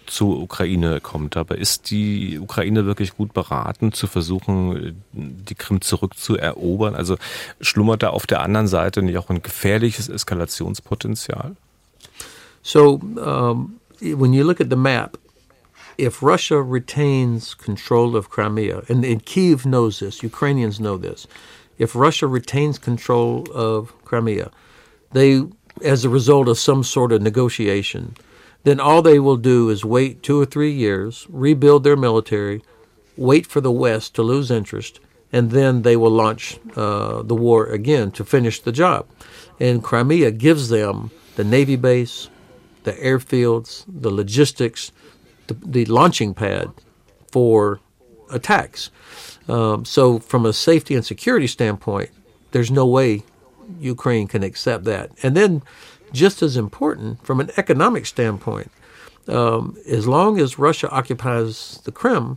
[0.07, 1.39] zur Ukraine kommt.
[1.39, 6.95] Aber ist die Ukraine wirklich gut beraten, zu versuchen, die Krim zurückzuerobern?
[6.95, 7.17] Also
[7.63, 11.57] schlummert da auf der anderen Seite nicht auch ein gefährliches Eskalationspotenzial?
[12.63, 15.17] So, um when you look at the map,
[15.99, 21.27] if Russia retains control of Crimea, and, and Kiev knows this, Ukrainians know this,
[21.79, 24.51] if Russia retains control of Crimea,
[25.13, 25.43] they,
[25.85, 28.15] as a result of some sort of negotiation,
[28.65, 32.63] then all they will do is wait two or three years, rebuild their military,
[33.17, 35.01] wait for the West to lose interest,
[35.33, 39.07] and then they will launch uh, the war again to finish the job.
[39.59, 42.29] And Crimea gives them the Navy base,
[42.85, 44.93] the airfields, the logistics,
[45.47, 46.71] the, the launching pad
[47.31, 47.81] for
[48.31, 48.91] attacks.
[49.49, 52.11] Um, so, from a safety and security standpoint,
[52.53, 53.23] there's no way
[53.81, 55.11] Ukraine can accept that.
[55.23, 55.63] And then,
[56.13, 58.71] just as important from an economic standpoint,
[59.29, 62.37] um, as long as Russia occupies the Crimea,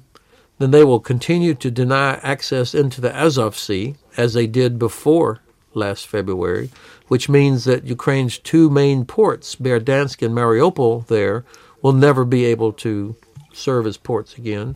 [0.59, 5.39] then they will continue to deny access into the Azov Sea as they did before
[5.75, 6.69] last February,
[7.07, 11.43] which means that Ukraine's two main ports, Berdansk and Mariupol, there
[11.81, 13.15] will never be able to
[13.53, 14.75] serve as ports again.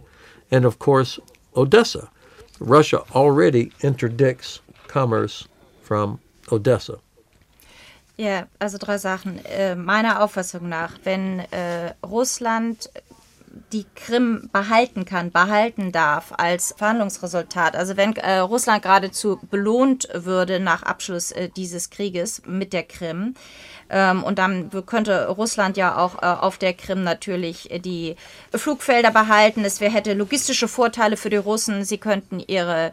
[0.51, 1.19] And of course,
[1.55, 2.09] Odessa.
[2.59, 5.47] Russia already interdicts commerce
[5.81, 6.19] from
[6.51, 6.99] Odessa.
[8.17, 9.39] Ja, also drei Sachen.
[9.45, 12.89] Äh, meiner Auffassung nach, wenn äh, Russland
[13.73, 17.75] die Krim behalten kann, behalten darf als Verhandlungsresultat.
[17.75, 23.35] Also wenn äh, Russland geradezu belohnt würde nach Abschluss äh, dieses Krieges mit der Krim,
[23.89, 28.15] ähm, und dann könnte Russland ja auch äh, auf der Krim natürlich die
[28.53, 29.63] Flugfelder behalten.
[29.63, 31.85] Es wär, hätte logistische Vorteile für die Russen.
[31.85, 32.91] Sie könnten ihre äh,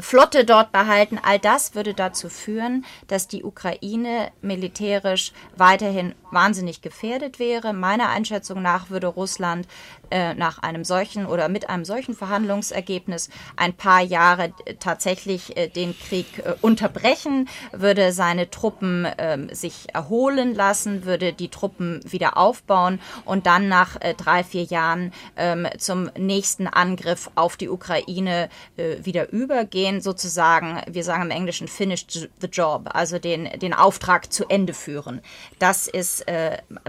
[0.00, 1.18] Flotte dort behalten.
[1.22, 7.72] All das würde dazu führen, dass die Ukraine militärisch weiterhin wahnsinnig gefährdet wäre.
[7.72, 9.66] Meiner Einschätzung nach würde Russland
[10.10, 15.68] äh, nach einem solchen oder mit einem solchen Verhandlungsergebnis ein paar Jahre äh, tatsächlich äh,
[15.68, 22.36] den Krieg äh, unterbrechen, würde seine Truppen ähm, sich erholen lassen, würde die Truppen wieder
[22.36, 28.48] aufbauen und dann nach äh, drei, vier Jahren ähm, zum nächsten Angriff auf die Ukraine
[28.76, 34.48] wieder übergehen, sozusagen, wir sagen im Englischen, finish the job, also den, den Auftrag zu
[34.48, 35.20] Ende führen.
[35.58, 36.24] Das ist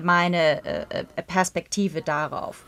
[0.02, 0.86] meine
[1.28, 2.64] Perspektive darauf.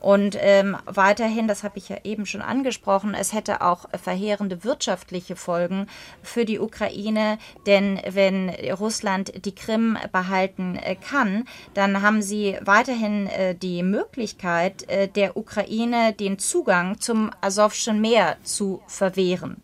[0.00, 5.36] Und ähm, weiterhin, das habe ich ja eben schon angesprochen, es hätte auch verheerende wirtschaftliche
[5.36, 5.86] Folgen
[6.22, 13.26] für die Ukraine, denn wenn Russland die Krim behalten äh, kann, dann haben sie weiterhin
[13.28, 19.62] äh, die Möglichkeit, äh, der Ukraine den Zugang zum Asowschen Meer zu verwehren.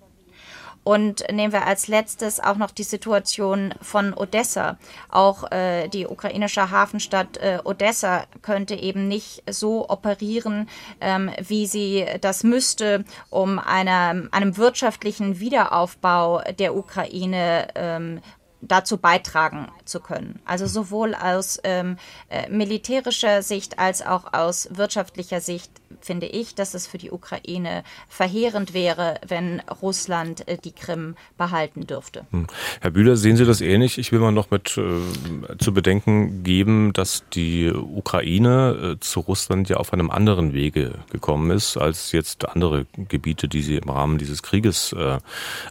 [0.85, 4.79] Und nehmen wir als letztes auch noch die Situation von Odessa.
[5.09, 10.69] Auch äh, die ukrainische Hafenstadt äh, Odessa könnte eben nicht so operieren,
[11.01, 18.21] ähm, wie sie das müsste, um einer, einem wirtschaftlichen Wiederaufbau der Ukraine ähm,
[18.63, 20.41] dazu beitragen zu können.
[20.45, 21.97] Also sowohl aus ähm,
[22.31, 25.71] äh, militärischer Sicht als auch aus wirtschaftlicher Sicht
[26.01, 31.87] finde ich, dass es für die Ukraine verheerend wäre, wenn Russland äh, die Krim behalten
[31.87, 32.27] dürfte.
[32.31, 32.47] Hm.
[32.81, 33.99] Herr Bühler, sehen Sie das ähnlich?
[33.99, 39.69] Ich will mal noch mit äh, zu bedenken geben, dass die Ukraine äh, zu Russland
[39.69, 44.19] ja auf einem anderen Wege gekommen ist, als jetzt andere Gebiete, die sie im Rahmen
[44.19, 45.19] dieses Krieges äh,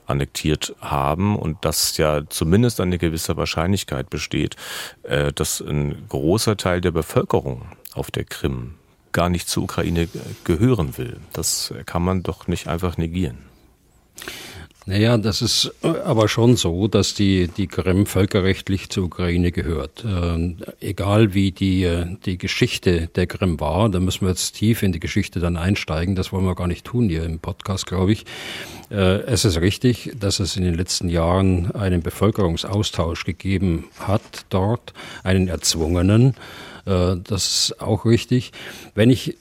[0.06, 4.56] annektiert haben und dass ja zumindest eine gewisse Wahrscheinlichkeit besteht,
[5.04, 7.64] äh, dass ein großer Teil der Bevölkerung
[7.94, 8.76] auf der Krim
[9.12, 10.08] gar nicht zur Ukraine
[10.44, 11.18] gehören will.
[11.34, 13.38] Das kann man doch nicht einfach negieren.
[14.88, 20.04] Naja, das ist äh, aber schon so, dass die, die Krim völkerrechtlich zur Ukraine gehört.
[20.04, 24.82] Äh, egal wie die, äh, die Geschichte der Krim war, da müssen wir jetzt tief
[24.82, 26.16] in die Geschichte dann einsteigen.
[26.16, 28.26] Das wollen wir gar nicht tun hier im Podcast, glaube ich.
[28.90, 34.94] Äh, es ist richtig, dass es in den letzten Jahren einen Bevölkerungsaustausch gegeben hat dort,
[35.24, 36.34] einen erzwungenen.
[36.86, 38.52] Äh, das ist auch richtig.
[38.96, 39.38] Wenn ich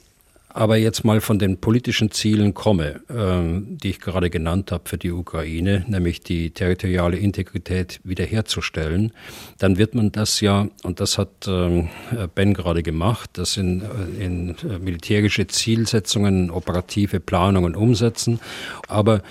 [0.53, 4.99] aber jetzt mal von den politischen Zielen komme, ähm, die ich gerade genannt habe für
[4.99, 9.12] die Ukraine, nämlich die territoriale Integrität wiederherzustellen,
[9.59, 11.88] dann wird man das ja, und das hat ähm,
[12.34, 18.41] Ben gerade gemacht, das in, äh, in äh, militärische Zielsetzungen, operative Planungen umsetzen,
[18.88, 19.22] aber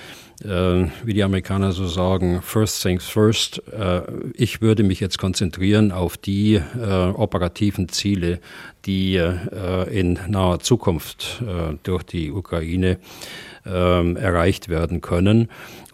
[0.43, 3.61] äh, wie die Amerikaner so sagen, first things first.
[3.71, 4.01] Äh,
[4.33, 8.39] ich würde mich jetzt konzentrieren auf die äh, operativen Ziele,
[8.85, 12.97] die äh, in naher Zukunft äh, durch die Ukraine
[13.65, 15.49] ähm, erreicht werden können.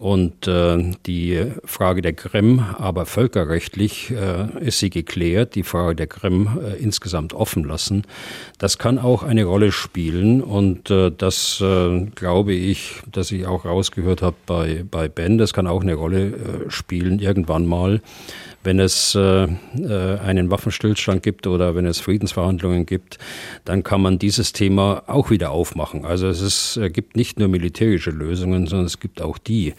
[0.05, 6.05] Und äh, die Frage der Krim, aber völkerrechtlich äh, ist sie geklärt, die Frage der
[6.05, 8.03] Krim äh, insgesamt offen lassen.
[8.59, 13.65] Das kann auch eine Rolle spielen und äh, das äh, glaube ich, dass ich auch
[13.65, 17.99] rausgehört habe bei, bei Ben, das kann auch eine Rolle äh, spielen irgendwann mal,
[18.65, 23.19] wenn es äh, äh, einen Waffenstillstand gibt oder wenn es Friedensverhandlungen gibt,
[23.63, 26.05] dann kann man dieses Thema auch wieder aufmachen.
[26.05, 29.73] Also es ist, äh, gibt nicht nur militärische Lösungen, sondern es gibt auch die,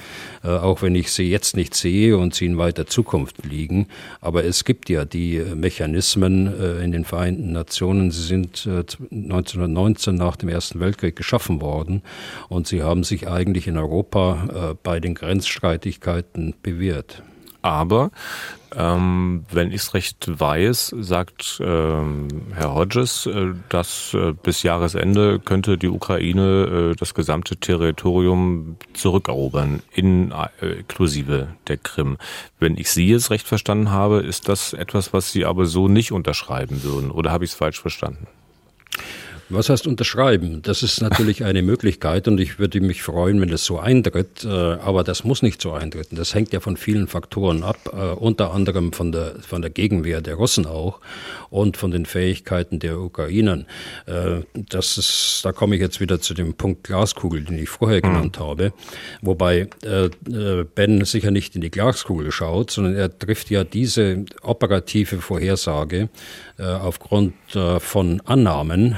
[0.45, 3.89] äh, auch wenn ich sie jetzt nicht sehe und sie in weiter Zukunft liegen.
[4.21, 8.11] Aber es gibt ja die Mechanismen äh, in den Vereinten Nationen.
[8.11, 12.03] Sie sind äh, 1919 nach dem Ersten Weltkrieg geschaffen worden
[12.49, 17.23] und sie haben sich eigentlich in Europa äh, bei den Grenzstreitigkeiten bewährt.
[17.67, 18.13] Aber
[18.77, 25.41] ähm, wenn ich es recht weiß, sagt ähm, Herr Hodges, äh, dass äh, bis Jahresende
[25.41, 32.19] könnte die Ukraine äh, das gesamte Territorium zurückerobern, inklusive der Krim.
[32.61, 36.13] Wenn ich Sie jetzt recht verstanden habe, ist das etwas, was Sie aber so nicht
[36.13, 37.11] unterschreiben würden.
[37.11, 38.29] Oder habe ich es falsch verstanden?
[39.49, 40.61] Was heißt unterschreiben?
[40.63, 44.49] Das ist natürlich eine Möglichkeit und ich würde mich freuen, wenn das so eintritt, äh,
[44.49, 46.17] aber das muss nicht so eintreten.
[46.17, 50.21] Das hängt ja von vielen Faktoren ab, äh, unter anderem von der, von der Gegenwehr
[50.21, 51.01] der Russen auch
[51.49, 53.67] und von den Fähigkeiten der Ukrainern.
[54.07, 57.99] Äh, das ist, da komme ich jetzt wieder zu dem Punkt Glaskugel, den ich vorher
[57.99, 58.09] mhm.
[58.09, 58.73] genannt habe,
[59.23, 59.69] wobei
[60.75, 66.09] Ben sicher nicht in die Glaskugel schaut, sondern er trifft ja diese operative Vorhersage
[66.59, 67.35] aufgrund
[67.79, 68.97] von Annahmen,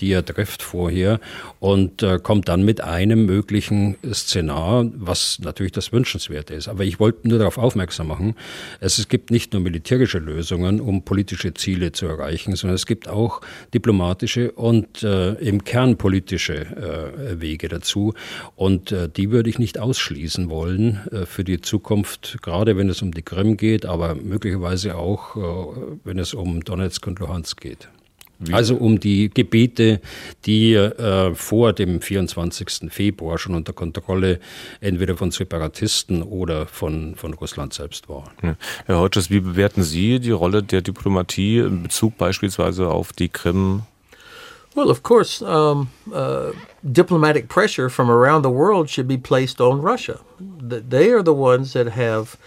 [0.00, 1.20] die er trifft vorher
[1.62, 6.68] und äh, kommt dann mit einem möglichen Szenar, was natürlich das Wünschenswerte ist.
[6.68, 8.34] Aber ich wollte nur darauf aufmerksam machen,
[8.80, 13.40] es, gibt nicht nur militärische Lösungen, um politische Ziele zu erreichen, sondern es gibt auch
[13.72, 18.14] diplomatische und äh, im Kern politische äh, Wege dazu.
[18.56, 23.02] Und äh, die würde ich nicht ausschließen wollen äh, für die Zukunft, gerade wenn es
[23.02, 27.88] um die Krim geht, aber möglicherweise auch, äh, wenn es um Donetsk und Luhansk geht.
[28.44, 28.52] Wie?
[28.52, 30.00] Also um die Gebiete,
[30.46, 32.90] die äh, vor dem 24.
[32.90, 34.40] Februar schon unter Kontrolle
[34.80, 38.32] entweder von Separatisten oder von, von Russland selbst waren.
[38.42, 38.56] Ja.
[38.86, 43.82] Herr Hodges, wie bewerten Sie die Rolle der Diplomatie in Bezug beispielsweise auf die Krim?
[44.74, 46.52] Well, of course, um, uh,
[46.82, 50.20] diplomatic pressure from around the world should be placed on Russia.
[50.40, 52.38] They are the ones that have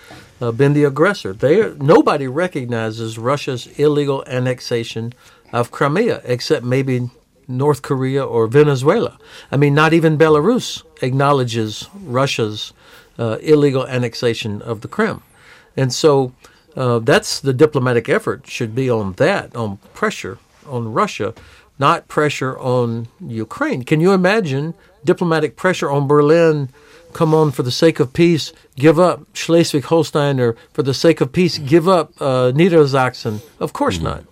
[0.41, 1.33] uh, been the aggressor.
[1.33, 5.13] They are, nobody recognizes Russia's illegal annexation
[5.53, 7.09] of Crimea, except maybe
[7.47, 9.17] North Korea or Venezuela.
[9.51, 12.73] I mean, not even Belarus acknowledges Russia's
[13.17, 15.21] uh, illegal annexation of the Crimea.
[15.77, 16.33] And so
[16.75, 21.33] uh, that's the diplomatic effort should be on that, on pressure on Russia,
[21.77, 23.83] not pressure on Ukraine.
[23.83, 26.69] Can you imagine diplomatic pressure on Berlin?
[27.15, 31.21] Come on, for the sake of peace, give up Schleswig Holstein, or for the sake
[31.21, 33.39] of peace, give up uh, Niedersachsen.
[33.57, 34.03] Of course mm-hmm.
[34.03, 34.25] not.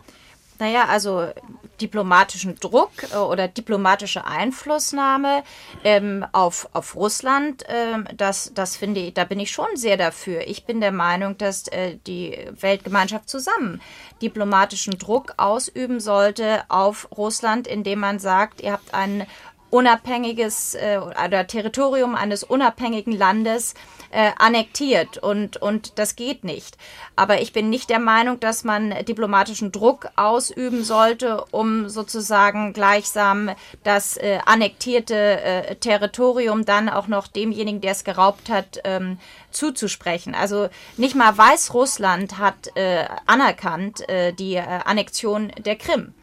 [0.60, 1.32] Naja, also
[1.80, 5.44] diplomatischen Druck äh, oder diplomatische Einflussnahme
[5.86, 10.42] ähm, auf, auf Russland, ähm, das, das finde ich, da bin ich schon sehr dafür.
[10.46, 13.82] Ich bin der Meinung, dass äh, die Weltgemeinschaft zusammen
[14.22, 19.26] diplomatischen Druck ausüben sollte auf Russland, indem man sagt, ihr habt ein
[19.74, 23.74] unabhängiges äh, oder Territorium eines unabhängigen Landes
[24.12, 26.78] äh, annektiert und, und das geht nicht.
[27.16, 33.50] Aber ich bin nicht der Meinung, dass man diplomatischen Druck ausüben sollte, um sozusagen gleichsam
[33.84, 39.18] das äh, annektierte äh, Territorium dann auch noch demjenigen, der es geraubt hat, ähm,
[39.50, 40.36] zuzusprechen.
[40.36, 46.14] Also nicht mal Weißrussland hat äh, anerkannt äh, die äh, Annexion der Krim.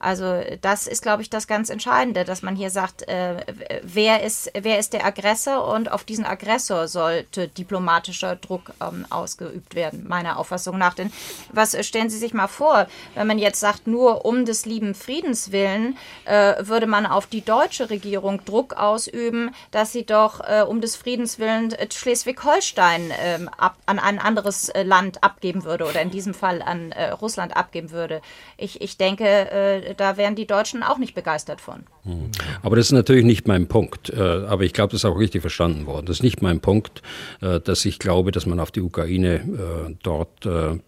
[0.00, 3.44] Also das ist, glaube ich, das ganz Entscheidende, dass man hier sagt, äh,
[3.82, 9.74] wer, ist, wer ist der Aggressor und auf diesen Aggressor sollte diplomatischer Druck ähm, ausgeübt
[9.74, 10.94] werden, meiner Auffassung nach.
[10.94, 11.12] Denn
[11.52, 14.94] was äh, stellen Sie sich mal vor, wenn man jetzt sagt, nur um des lieben
[14.94, 20.62] Friedens willen äh, würde man auf die deutsche Regierung Druck ausüben, dass sie doch äh,
[20.62, 23.50] um des Friedens willen äh, Schleswig-Holstein ähm,
[23.86, 28.20] an ein anderes äh, Land abgeben würde oder in diesem Fall an Russland abgeben würde.
[28.56, 31.84] Ich, ich denke, da wären die Deutschen auch nicht begeistert von.
[32.04, 32.30] Hm.
[32.62, 34.10] Aber das ist natürlich nicht mein Punkt.
[34.10, 36.06] Äh, aber ich glaube, das ist auch richtig verstanden worden.
[36.06, 37.02] Das ist nicht mein Punkt,
[37.40, 40.28] äh, dass ich glaube, dass man auf die Ukraine äh, dort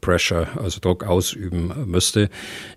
[0.00, 2.30] Pressure, also Druck ausüben müsste.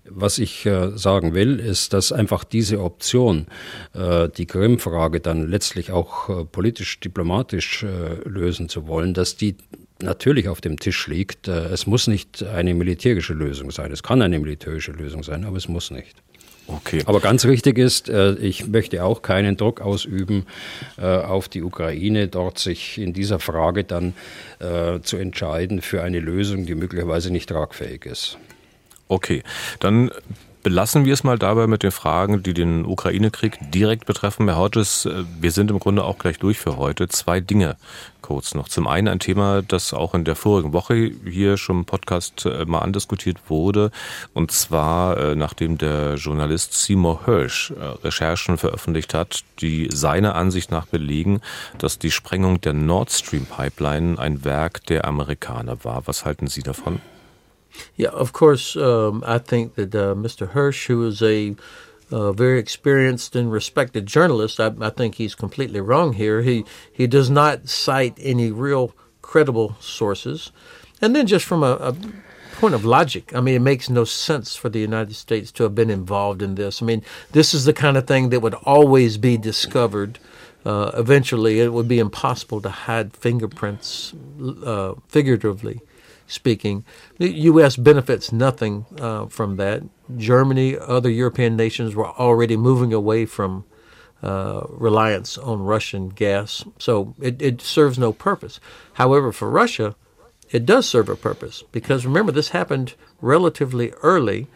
[0.08, 3.46] Was ich sagen will, ist, dass einfach diese Option,
[3.94, 7.84] die Krim-Frage dann letztlich auch politisch, diplomatisch
[8.24, 9.56] lösen zu wollen, dass die
[10.04, 11.48] natürlich auf dem Tisch liegt.
[11.48, 13.90] Äh, es muss nicht eine militärische Lösung sein.
[13.92, 16.14] Es kann eine militärische Lösung sein, aber es muss nicht.
[16.66, 17.02] Okay.
[17.04, 20.46] Aber ganz wichtig ist, äh, ich möchte auch keinen Druck ausüben
[20.96, 24.14] äh, auf die Ukraine, dort sich in dieser Frage dann
[25.02, 28.38] zu entscheiden für eine Lösung, die möglicherweise nicht tragfähig ist.
[29.08, 29.42] Okay,
[29.78, 30.10] dann
[30.64, 34.48] Belassen wir es mal dabei mit den Fragen, die den Ukraine-Krieg direkt betreffen.
[34.48, 35.06] Herr Hodges,
[35.38, 37.06] wir sind im Grunde auch gleich durch für heute.
[37.06, 37.76] Zwei Dinge
[38.24, 38.68] kurz noch.
[38.68, 42.64] Zum einen ein Thema, das auch in der vorigen Woche hier schon im Podcast äh,
[42.64, 43.90] mal andiskutiert wurde.
[44.32, 47.72] Und zwar, äh, nachdem der Journalist Seymour Hirsch
[48.02, 51.42] Recherchen veröffentlicht hat, die seiner Ansicht nach belegen,
[51.76, 56.06] dass die Sprengung der Nord Stream Pipeline ein Werk der Amerikaner war.
[56.06, 57.00] Was halten Sie davon?
[57.98, 58.76] Yeah, of course.
[58.76, 60.52] Um, I think that uh, Mr.
[60.52, 61.54] Hirsch, who is a
[62.10, 66.42] uh, very experienced and respected journalist, I, I, think he's completely wrong here.
[66.42, 70.52] He he does not cite any real credible sources.
[71.00, 71.96] and then just from a, a
[72.56, 75.74] point of logic, I mean, it makes no sense for the United States to have
[75.74, 76.80] been involved in this.
[76.80, 77.02] I mean,
[77.32, 80.18] this is the kind of thing that would always be discovered.
[80.64, 84.14] Uh, eventually, it would be impossible to hide fingerprints,
[84.64, 85.80] uh, figuratively
[86.26, 86.84] speaking.
[87.18, 87.76] The U.S.
[87.76, 89.82] benefits nothing uh, from that.
[90.16, 93.64] Germany, other European nations were already moving away from
[94.22, 98.58] uh, reliance on Russian gas, so it, it serves no purpose.
[98.94, 99.96] However, for Russia,
[100.50, 104.46] it does serve a purpose because remember, this happened relatively early,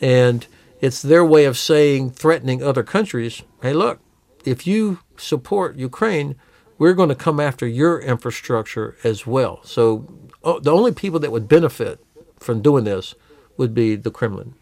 [0.00, 0.46] and
[0.80, 4.00] it's their way of saying, threatening other countries, hey, look,
[4.44, 6.34] if you support Ukraine,
[6.76, 9.60] we're going to come after your infrastructure as well.
[9.64, 10.06] So
[10.44, 11.98] Oh, the only people that would benefit
[12.38, 13.14] from doing this
[13.56, 14.54] would be the Kremlin.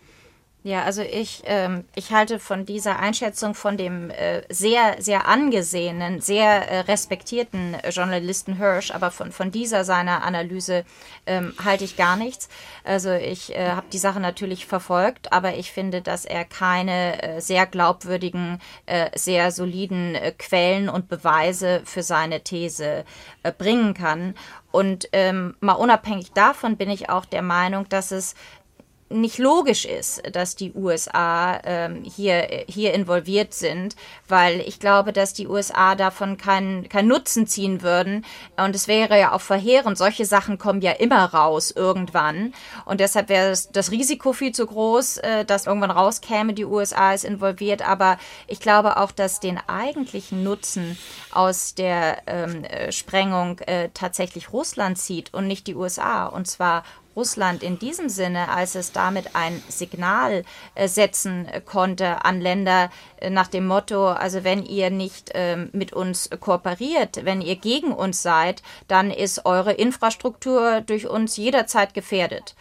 [0.65, 6.21] Ja, also ich, ähm, ich halte von dieser Einschätzung von dem äh, sehr, sehr angesehenen,
[6.21, 10.85] sehr äh, respektierten Journalisten Hirsch, aber von, von dieser seiner Analyse
[11.27, 12.49] ähm, halte ich gar nichts.
[12.85, 17.41] Also ich äh, habe die Sache natürlich verfolgt, aber ich finde, dass er keine äh,
[17.41, 23.05] sehr glaubwürdigen, äh, sehr soliden äh, Quellen und Beweise für seine These
[23.59, 24.37] bringen kann.
[24.71, 28.35] Und ähm, mal unabhängig davon bin ich auch der Meinung, dass es
[29.21, 33.97] nicht logisch ist, dass die USA ähm, hier, hier involviert sind,
[34.29, 38.25] weil ich glaube, dass die USA davon keinen keinen Nutzen ziehen würden.
[38.57, 39.99] Und es wäre ja auch verheerend.
[39.99, 42.55] Solche Sachen kommen ja immer raus irgendwann.
[42.85, 47.13] Und deshalb wäre das, das Risiko viel zu groß, äh, dass irgendwann rauskäme, die USA
[47.13, 47.87] ist involviert.
[47.87, 50.99] Aber ich glaube auch, dass den eigentlichen Nutzen
[51.33, 56.27] aus der ähm, äh, Sprengung äh, tatsächlich Russland zieht und nicht die USA.
[56.27, 56.85] Und zwar
[57.17, 60.45] Russland in diesem Sinne, als es damit ein Signal
[60.75, 65.93] äh, setzen konnte an Länder äh, nach dem Motto, also wenn ihr nicht ähm, mit
[65.93, 72.55] uns kooperiert, wenn ihr gegen uns seid, dann ist eure Infrastruktur durch uns jederzeit gefährdet.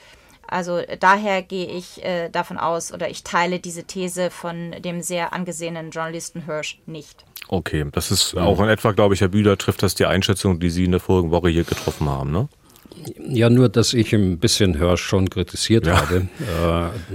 [0.48, 5.32] Also daher gehe ich äh, davon aus oder ich teile diese These von dem sehr
[5.32, 7.24] angesehenen Journalisten Hirsch nicht.
[7.48, 10.70] Okay, das ist auch in etwa, glaube ich, Herr Bühler trifft das die Einschätzung, die
[10.70, 12.50] Sie in der vorigen Woche hier getroffen haben, ne?
[13.28, 16.02] Ja, nur, dass ich ein bisschen Hirsch schon kritisiert ja.
[16.02, 16.28] habe.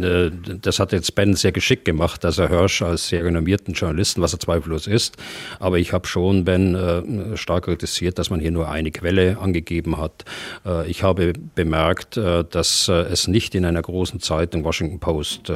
[0.01, 0.31] Äh,
[0.61, 4.33] das hat jetzt Ben sehr geschickt gemacht, dass er Hirsch als sehr renommierten Journalisten, was
[4.33, 5.17] er zweifellos ist,
[5.61, 9.99] aber ich habe schon Ben äh, stark kritisiert, dass man hier nur eine Quelle angegeben
[9.99, 10.25] hat.
[10.65, 15.51] Äh, ich habe bemerkt, dass es nicht in einer großen Zeitung, Washington Post,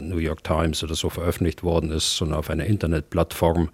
[0.00, 3.70] New York Times oder so veröffentlicht worden ist, sondern auf einer Internetplattform.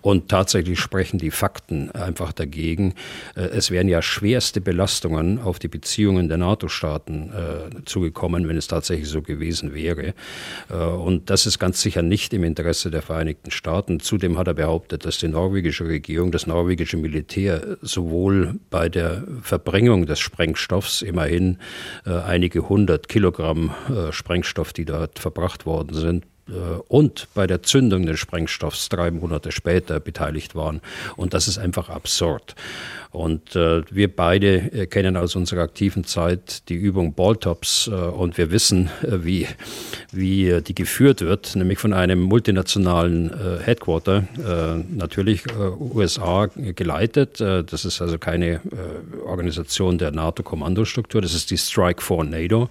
[0.00, 2.94] Und tatsächlich sprechen die Fakten einfach dagegen.
[3.34, 9.08] Es wären ja schwerste Belastungen auf die Beziehungen der NATO-Staaten äh, zugekommen, wenn es tatsächlich
[9.08, 10.14] so gewesen wäre.
[10.70, 14.00] Äh, und das ist ganz sicher nicht im Interesse der Vereinigten Staaten.
[14.00, 20.06] Zudem hat er behauptet, dass die norwegische Regierung, das norwegische Militär sowohl bei der Verbringung
[20.06, 21.58] des Sprengstoffs immerhin
[22.06, 26.26] äh, einige hundert Kilogramm äh, Sprengstoff, die dort verbracht worden sind,
[26.88, 30.80] und bei der Zündung des Sprengstoffs drei Monate später beteiligt waren.
[31.16, 32.54] Und das ist einfach absurd.
[33.12, 38.38] Und äh, wir beide äh, kennen aus unserer aktiven Zeit die Übung Balltops äh, und
[38.38, 39.46] wir wissen, äh, wie,
[40.12, 46.46] wie äh, die geführt wird, nämlich von einem multinationalen äh, Headquarter, äh, natürlich äh, USA
[46.56, 47.38] geleitet.
[47.42, 48.60] Äh, das ist also keine äh,
[49.26, 52.70] Organisation der NATO-Kommandostruktur, das ist die Strike for NATO.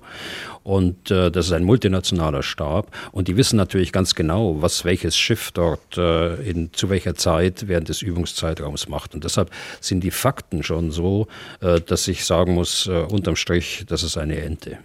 [0.63, 2.95] Und äh, das ist ein multinationaler Stab.
[3.11, 7.67] Und die wissen natürlich ganz genau, was welches Schiff dort äh, in, zu welcher Zeit
[7.67, 9.13] während des Übungszeitraums macht.
[9.13, 11.27] Und deshalb sind die Fakten schon so,
[11.61, 14.77] äh, dass ich sagen muss, äh, unterm Strich, das ist eine Ente.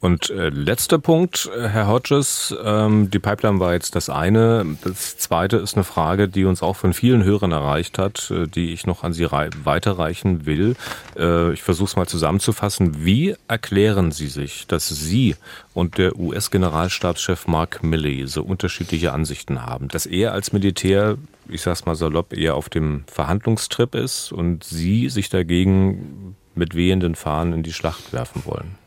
[0.00, 4.76] Und äh, letzter Punkt, äh, Herr Hodges, ähm, die Pipeline war jetzt das eine.
[4.84, 8.72] Das zweite ist eine Frage, die uns auch von vielen Hörern erreicht hat, äh, die
[8.72, 10.76] ich noch an Sie weiterreichen will.
[11.16, 13.04] Äh, ich versuche es mal zusammenzufassen.
[13.04, 15.36] Wie erklären Sie sich, dass Sie
[15.74, 19.88] und der US-Generalstabschef Mark Milley so unterschiedliche Ansichten haben?
[19.88, 21.16] Dass er als Militär,
[21.48, 27.14] ich sag's mal salopp, eher auf dem Verhandlungstrip ist und Sie sich dagegen mit wehenden
[27.14, 28.85] Fahnen in die Schlacht werfen wollen?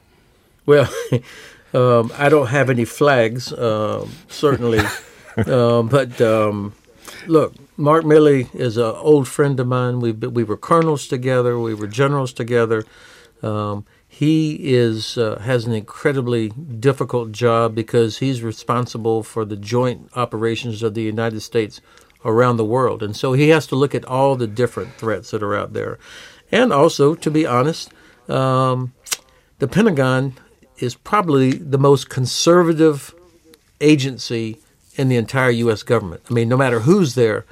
[0.70, 0.88] Well,
[1.74, 4.82] um, I don't have any flags, uh, certainly,
[5.36, 6.76] uh, but um,
[7.26, 10.00] look, Mark Milley is an old friend of mine.
[10.00, 11.58] We we were colonels together.
[11.58, 12.86] We were generals together.
[13.42, 20.12] Um, he is uh, has an incredibly difficult job because he's responsible for the joint
[20.16, 21.82] operations of the United States
[22.24, 25.42] around the world, and so he has to look at all the different threats that
[25.42, 25.98] are out there,
[26.52, 27.92] and also, to be honest,
[28.30, 28.94] um,
[29.58, 30.36] the Pentagon
[30.80, 33.14] is probably the most conservative
[33.82, 34.58] agency
[34.96, 35.84] in the entire U.S.
[35.84, 36.22] government.
[36.30, 37.46] I mean, no matter who's there,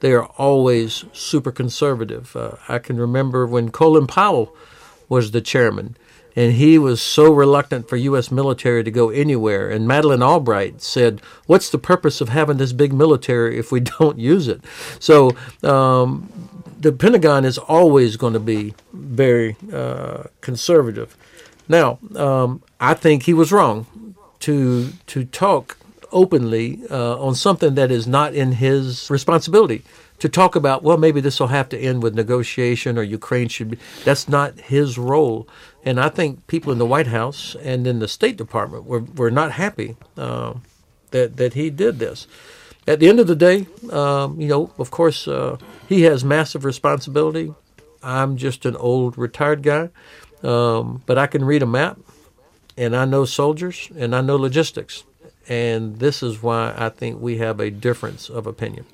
[0.00, 2.34] they are always super conservative.
[2.36, 4.54] Uh, I can remember when Colin Powell
[5.08, 5.96] was the chairman.
[6.36, 8.32] And he was so reluctant for U.S.
[8.32, 9.70] military to go anywhere.
[9.70, 14.18] And Madeleine Albright said, What's the purpose of having this big military if we don't
[14.18, 14.60] use it?
[14.98, 16.28] So um,
[16.80, 21.16] the Pentagon is always going to be very uh, conservative.
[21.68, 23.86] Now, um, I think he was wrong
[24.40, 25.78] to to talk
[26.12, 29.82] openly uh, on something that is not in his responsibility.
[30.20, 33.70] To talk about, well, maybe this will have to end with negotiation or Ukraine should
[33.72, 33.78] be.
[34.04, 35.48] That's not his role.
[35.84, 39.30] And I think people in the White House and in the State Department were, were
[39.30, 40.54] not happy uh,
[41.10, 42.28] that, that he did this.
[42.86, 45.56] At the end of the day, um, you know, of course, uh,
[45.88, 47.52] he has massive responsibility.
[48.02, 49.90] I'm just an old retired guy,
[50.44, 51.98] um, but I can read a map
[52.76, 55.04] and I know soldiers and I know logistics.
[55.48, 58.86] And this is why I think we have a difference of opinion.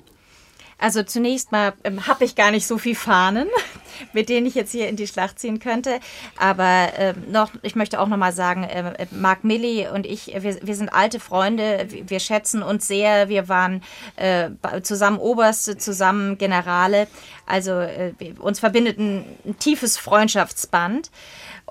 [0.79, 3.47] Also zunächst mal ähm, habe ich gar nicht so viel Fahnen,
[4.13, 5.99] mit denen ich jetzt hier in die Schlacht ziehen könnte.
[6.37, 10.59] Aber ähm, noch, ich möchte auch noch mal sagen, äh, Mark Milley und ich, wir,
[10.61, 13.29] wir sind alte Freunde, wir schätzen uns sehr.
[13.29, 13.83] Wir waren
[14.15, 14.49] äh,
[14.83, 17.07] zusammen Oberste, zusammen Generale.
[17.45, 21.11] Also äh, uns verbindet ein, ein tiefes Freundschaftsband.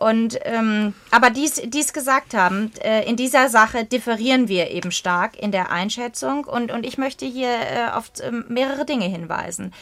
[0.01, 5.39] Und ähm, aber dies, dies gesagt haben, äh, in dieser Sache differieren wir eben stark
[5.39, 9.75] in der Einschätzung und, und ich möchte hier äh, auf äh, mehrere Dinge hinweisen.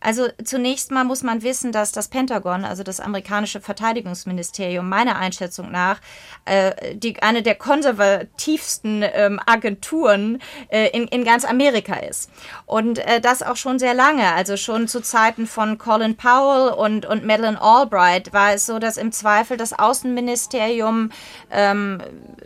[0.00, 5.70] Also zunächst mal muss man wissen, dass das Pentagon, also das amerikanische Verteidigungsministerium, meiner Einschätzung
[5.70, 6.00] nach
[6.44, 12.30] äh, die, eine der konservativsten ähm, Agenturen äh, in, in ganz Amerika ist.
[12.66, 14.32] Und äh, das auch schon sehr lange.
[14.32, 18.96] Also schon zu Zeiten von Colin Powell und, und Madeleine Albright war es so, dass
[18.96, 21.10] im Zweifel das Außenministerium
[21.50, 22.00] ähm,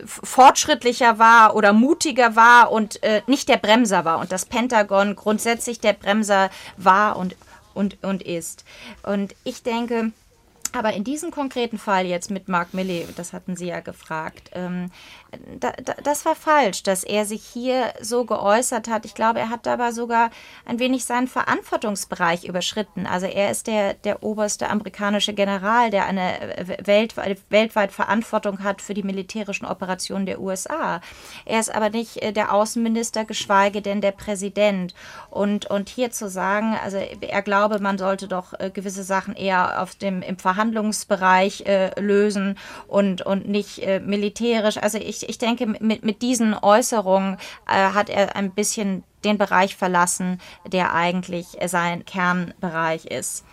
[0.05, 4.19] fortschrittlicher war oder mutiger war und äh, nicht der Bremser war.
[4.19, 7.35] Und das Pentagon grundsätzlich der Bremser war und
[7.73, 8.65] und, und ist.
[9.03, 10.11] Und ich denke,
[10.73, 14.89] aber in diesem konkreten Fall jetzt mit Mark Milley, das hatten Sie ja gefragt, ähm,
[15.59, 19.05] da, da, das war falsch, dass er sich hier so geäußert hat.
[19.05, 20.29] Ich glaube, er hat dabei sogar
[20.65, 23.05] ein wenig seinen Verantwortungsbereich überschritten.
[23.05, 26.33] Also er ist der, der oberste amerikanische General, der eine
[26.83, 30.99] weltweit, weltweit Verantwortung hat für die militärischen Operationen der USA.
[31.45, 34.93] Er ist aber nicht äh, der Außenminister, geschweige denn der Präsident.
[35.29, 39.81] Und, und hier zu sagen, also er glaube, man sollte doch äh, gewisse Sachen eher
[39.81, 44.77] auf dem, im Verhandlungsbereich äh, lösen und, und nicht äh, militärisch.
[44.77, 47.37] Also ich ich, denke, mit, mit diesen Äußerungen
[47.67, 53.45] äh, hat er ein bisschen den Bereich verlassen, der eigentlich sein Kernbereich ist.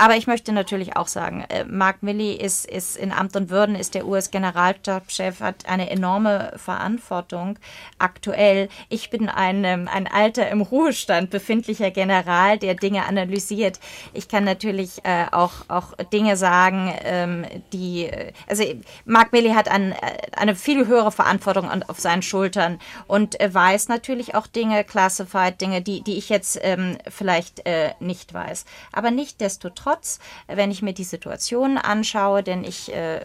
[0.00, 3.74] Aber ich möchte natürlich auch sagen, äh, Mark Milley ist, ist in Amt und Würden,
[3.74, 7.58] ist der US-Generalstabschef, hat eine enorme Verantwortung
[7.98, 8.70] aktuell.
[8.88, 13.78] Ich bin ein, ähm, ein alter im Ruhestand befindlicher General, der Dinge analysiert.
[14.14, 17.44] Ich kann natürlich äh, auch, auch Dinge sagen, ähm,
[17.74, 18.64] die, äh, also
[19.04, 19.96] Mark Milley hat ein, äh,
[20.34, 25.60] eine viel höhere Verantwortung an, auf seinen Schultern und äh, weiß natürlich auch Dinge, classified
[25.60, 28.64] Dinge, die, die ich jetzt ähm, vielleicht äh, nicht weiß.
[28.92, 33.20] Aber nicht desto trotz Nichtsdestotrotz, wenn ich mir die Situation anschaue, denn ich äh,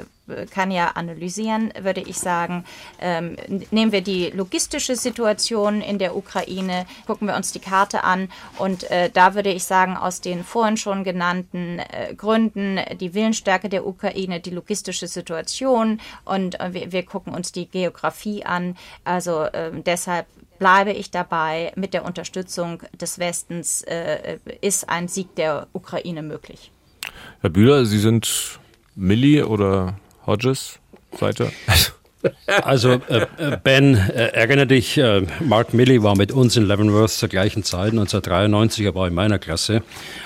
[0.51, 2.65] kann ja analysieren, würde ich sagen,
[2.99, 3.35] ähm,
[3.71, 8.89] nehmen wir die logistische Situation in der Ukraine, gucken wir uns die Karte an und
[8.89, 13.85] äh, da würde ich sagen, aus den vorhin schon genannten äh, Gründen, die Willensstärke der
[13.85, 18.75] Ukraine, die logistische Situation und äh, wir, wir, gucken uns die Geografie an.
[19.03, 20.25] Also ähm, deshalb
[20.57, 26.71] bleibe ich dabei, mit der Unterstützung des Westens äh, ist ein Sieg der Ukraine möglich.
[27.41, 28.59] Herr Bühler, Sie sind
[28.95, 30.79] Milli oder Hodges
[31.17, 31.51] Seite?
[32.47, 37.11] Also äh, äh, Ben, äh, erinnere dich, äh, Mark Milley war mit uns in Leavenworth
[37.11, 39.83] zur gleichen Zeit, 1993, er war in meiner Klasse.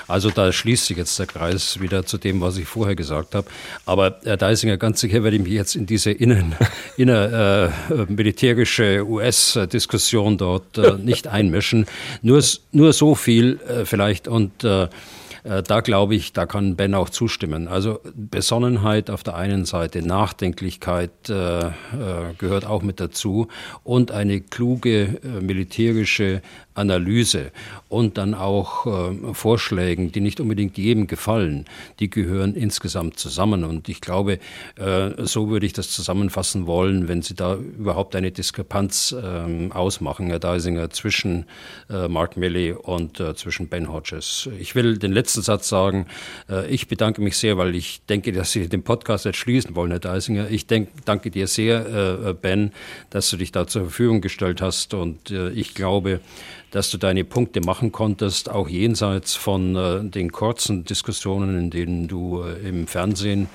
[0.07, 3.47] Also da schließt sich jetzt der Kreis wieder zu dem, was ich vorher gesagt habe.
[3.85, 6.55] Aber Herr Deisinger, ganz sicher werde ich mich jetzt in diese innen,
[6.97, 11.85] inner äh, militärische US-Diskussion dort äh, nicht einmischen.
[12.21, 14.87] Nur, nur so viel vielleicht und äh,
[15.43, 17.67] da glaube ich, da kann Ben auch zustimmen.
[17.67, 21.71] Also Besonnenheit auf der einen Seite, Nachdenklichkeit äh, äh,
[22.37, 23.47] gehört auch mit dazu
[23.83, 26.41] und eine kluge äh, militärische
[26.79, 27.51] Analyse
[27.89, 31.65] und dann auch äh, Vorschlägen, die nicht unbedingt jedem gefallen,
[31.99, 33.63] die gehören insgesamt zusammen.
[33.63, 34.39] Und ich glaube,
[34.77, 40.27] äh, so würde ich das zusammenfassen wollen, wenn Sie da überhaupt eine Diskrepanz äh, ausmachen,
[40.27, 41.45] Herr Deisinger, zwischen
[41.89, 44.49] äh, Mark Milley und äh, zwischen Ben Hodges.
[44.59, 46.07] Ich will den letzten Satz sagen.
[46.49, 49.91] Äh, ich bedanke mich sehr, weil ich denke, dass Sie den Podcast jetzt schließen wollen,
[49.91, 50.49] Herr Deisinger.
[50.49, 52.71] Ich denk, danke dir sehr, Ben,
[53.09, 54.93] dass du dich da zur Verfügung gestellt hast.
[54.93, 56.19] Und ich glaube,
[56.71, 62.07] dass du deine Punkte machen konntest, auch jenseits von äh, den kurzen Diskussionen, in denen
[62.07, 63.47] du äh, im Fernsehen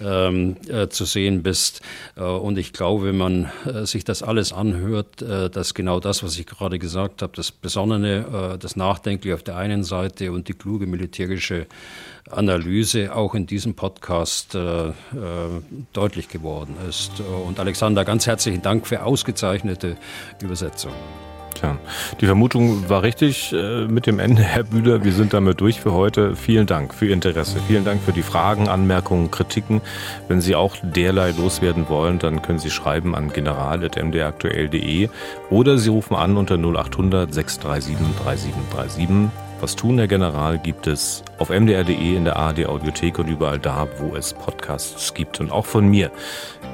[0.00, 1.80] ähm, äh, zu sehen bist.
[2.16, 6.22] Äh, und ich glaube, wenn man äh, sich das alles anhört, äh, dass genau das,
[6.22, 10.48] was ich gerade gesagt habe, das Besonnene, äh, das Nachdenkliche auf der einen Seite und
[10.48, 11.66] die kluge militärische
[12.30, 14.92] Analyse auch in diesem Podcast äh,
[15.94, 17.12] deutlich geworden ist.
[17.46, 19.96] Und Alexander, ganz herzlichen Dank für ausgezeichnete
[20.42, 20.92] Übersetzung.
[21.58, 21.76] Tja,
[22.20, 25.02] die Vermutung war richtig äh, mit dem Ende, Herr Bühler.
[25.02, 26.36] Wir sind damit durch für heute.
[26.36, 27.58] Vielen Dank für Ihr Interesse.
[27.66, 29.80] Vielen Dank für die Fragen, Anmerkungen, Kritiken.
[30.28, 35.08] Wenn Sie auch derlei loswerden wollen, dann können Sie schreiben an general.mdraktuell.de
[35.50, 39.47] oder Sie rufen an unter 0800 637 3737.
[39.60, 43.88] Was tun, Herr General, gibt es auf mdr.de, in der ARD Audiothek und überall da,
[43.98, 45.40] wo es Podcasts gibt.
[45.40, 46.12] Und auch von mir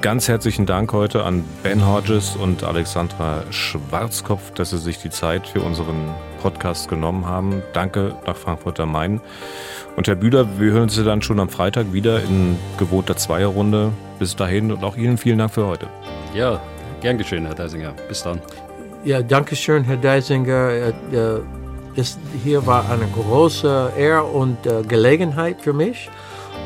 [0.01, 5.47] ganz herzlichen Dank heute an Ben Hodges und Alexandra Schwarzkopf, dass Sie sich die Zeit
[5.47, 6.13] für unseren
[6.43, 7.63] Podcast genommen haben.
[7.73, 9.19] Danke nach Frankfurt am Main.
[9.95, 13.93] Und Herr Bühler, wir hören Sie dann schon am Freitag wieder in gewohnter Zweierrunde.
[14.19, 15.87] Bis dahin und auch Ihnen vielen Dank für heute.
[16.35, 16.61] Ja,
[17.01, 17.93] gern geschehen, Herr Deisinger.
[18.07, 18.41] Bis dann.
[19.03, 20.69] Ja, danke schön, Herr Deisinger.
[20.69, 21.41] Äh, äh,
[21.95, 26.09] das hier war eine große Ehre und äh, Gelegenheit für mich.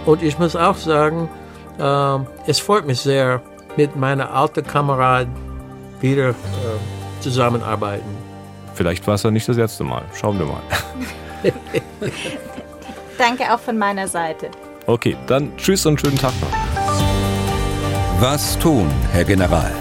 [0.05, 1.29] Und ich muss auch sagen,
[1.77, 2.17] äh,
[2.49, 3.41] es freut mich sehr,
[3.77, 5.27] mit meiner alten Kamerad
[6.01, 6.33] wieder äh,
[7.21, 8.17] zusammenarbeiten.
[8.73, 10.03] Vielleicht war es ja nicht das letzte Mal.
[10.19, 10.61] Schauen wir mal.
[13.17, 14.49] Danke auch von meiner Seite.
[14.85, 16.51] Okay, dann tschüss und schönen Tag noch.
[18.19, 19.71] Was tun, Herr General?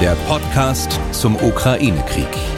[0.00, 2.55] Der Podcast zum Ukraine-Krieg.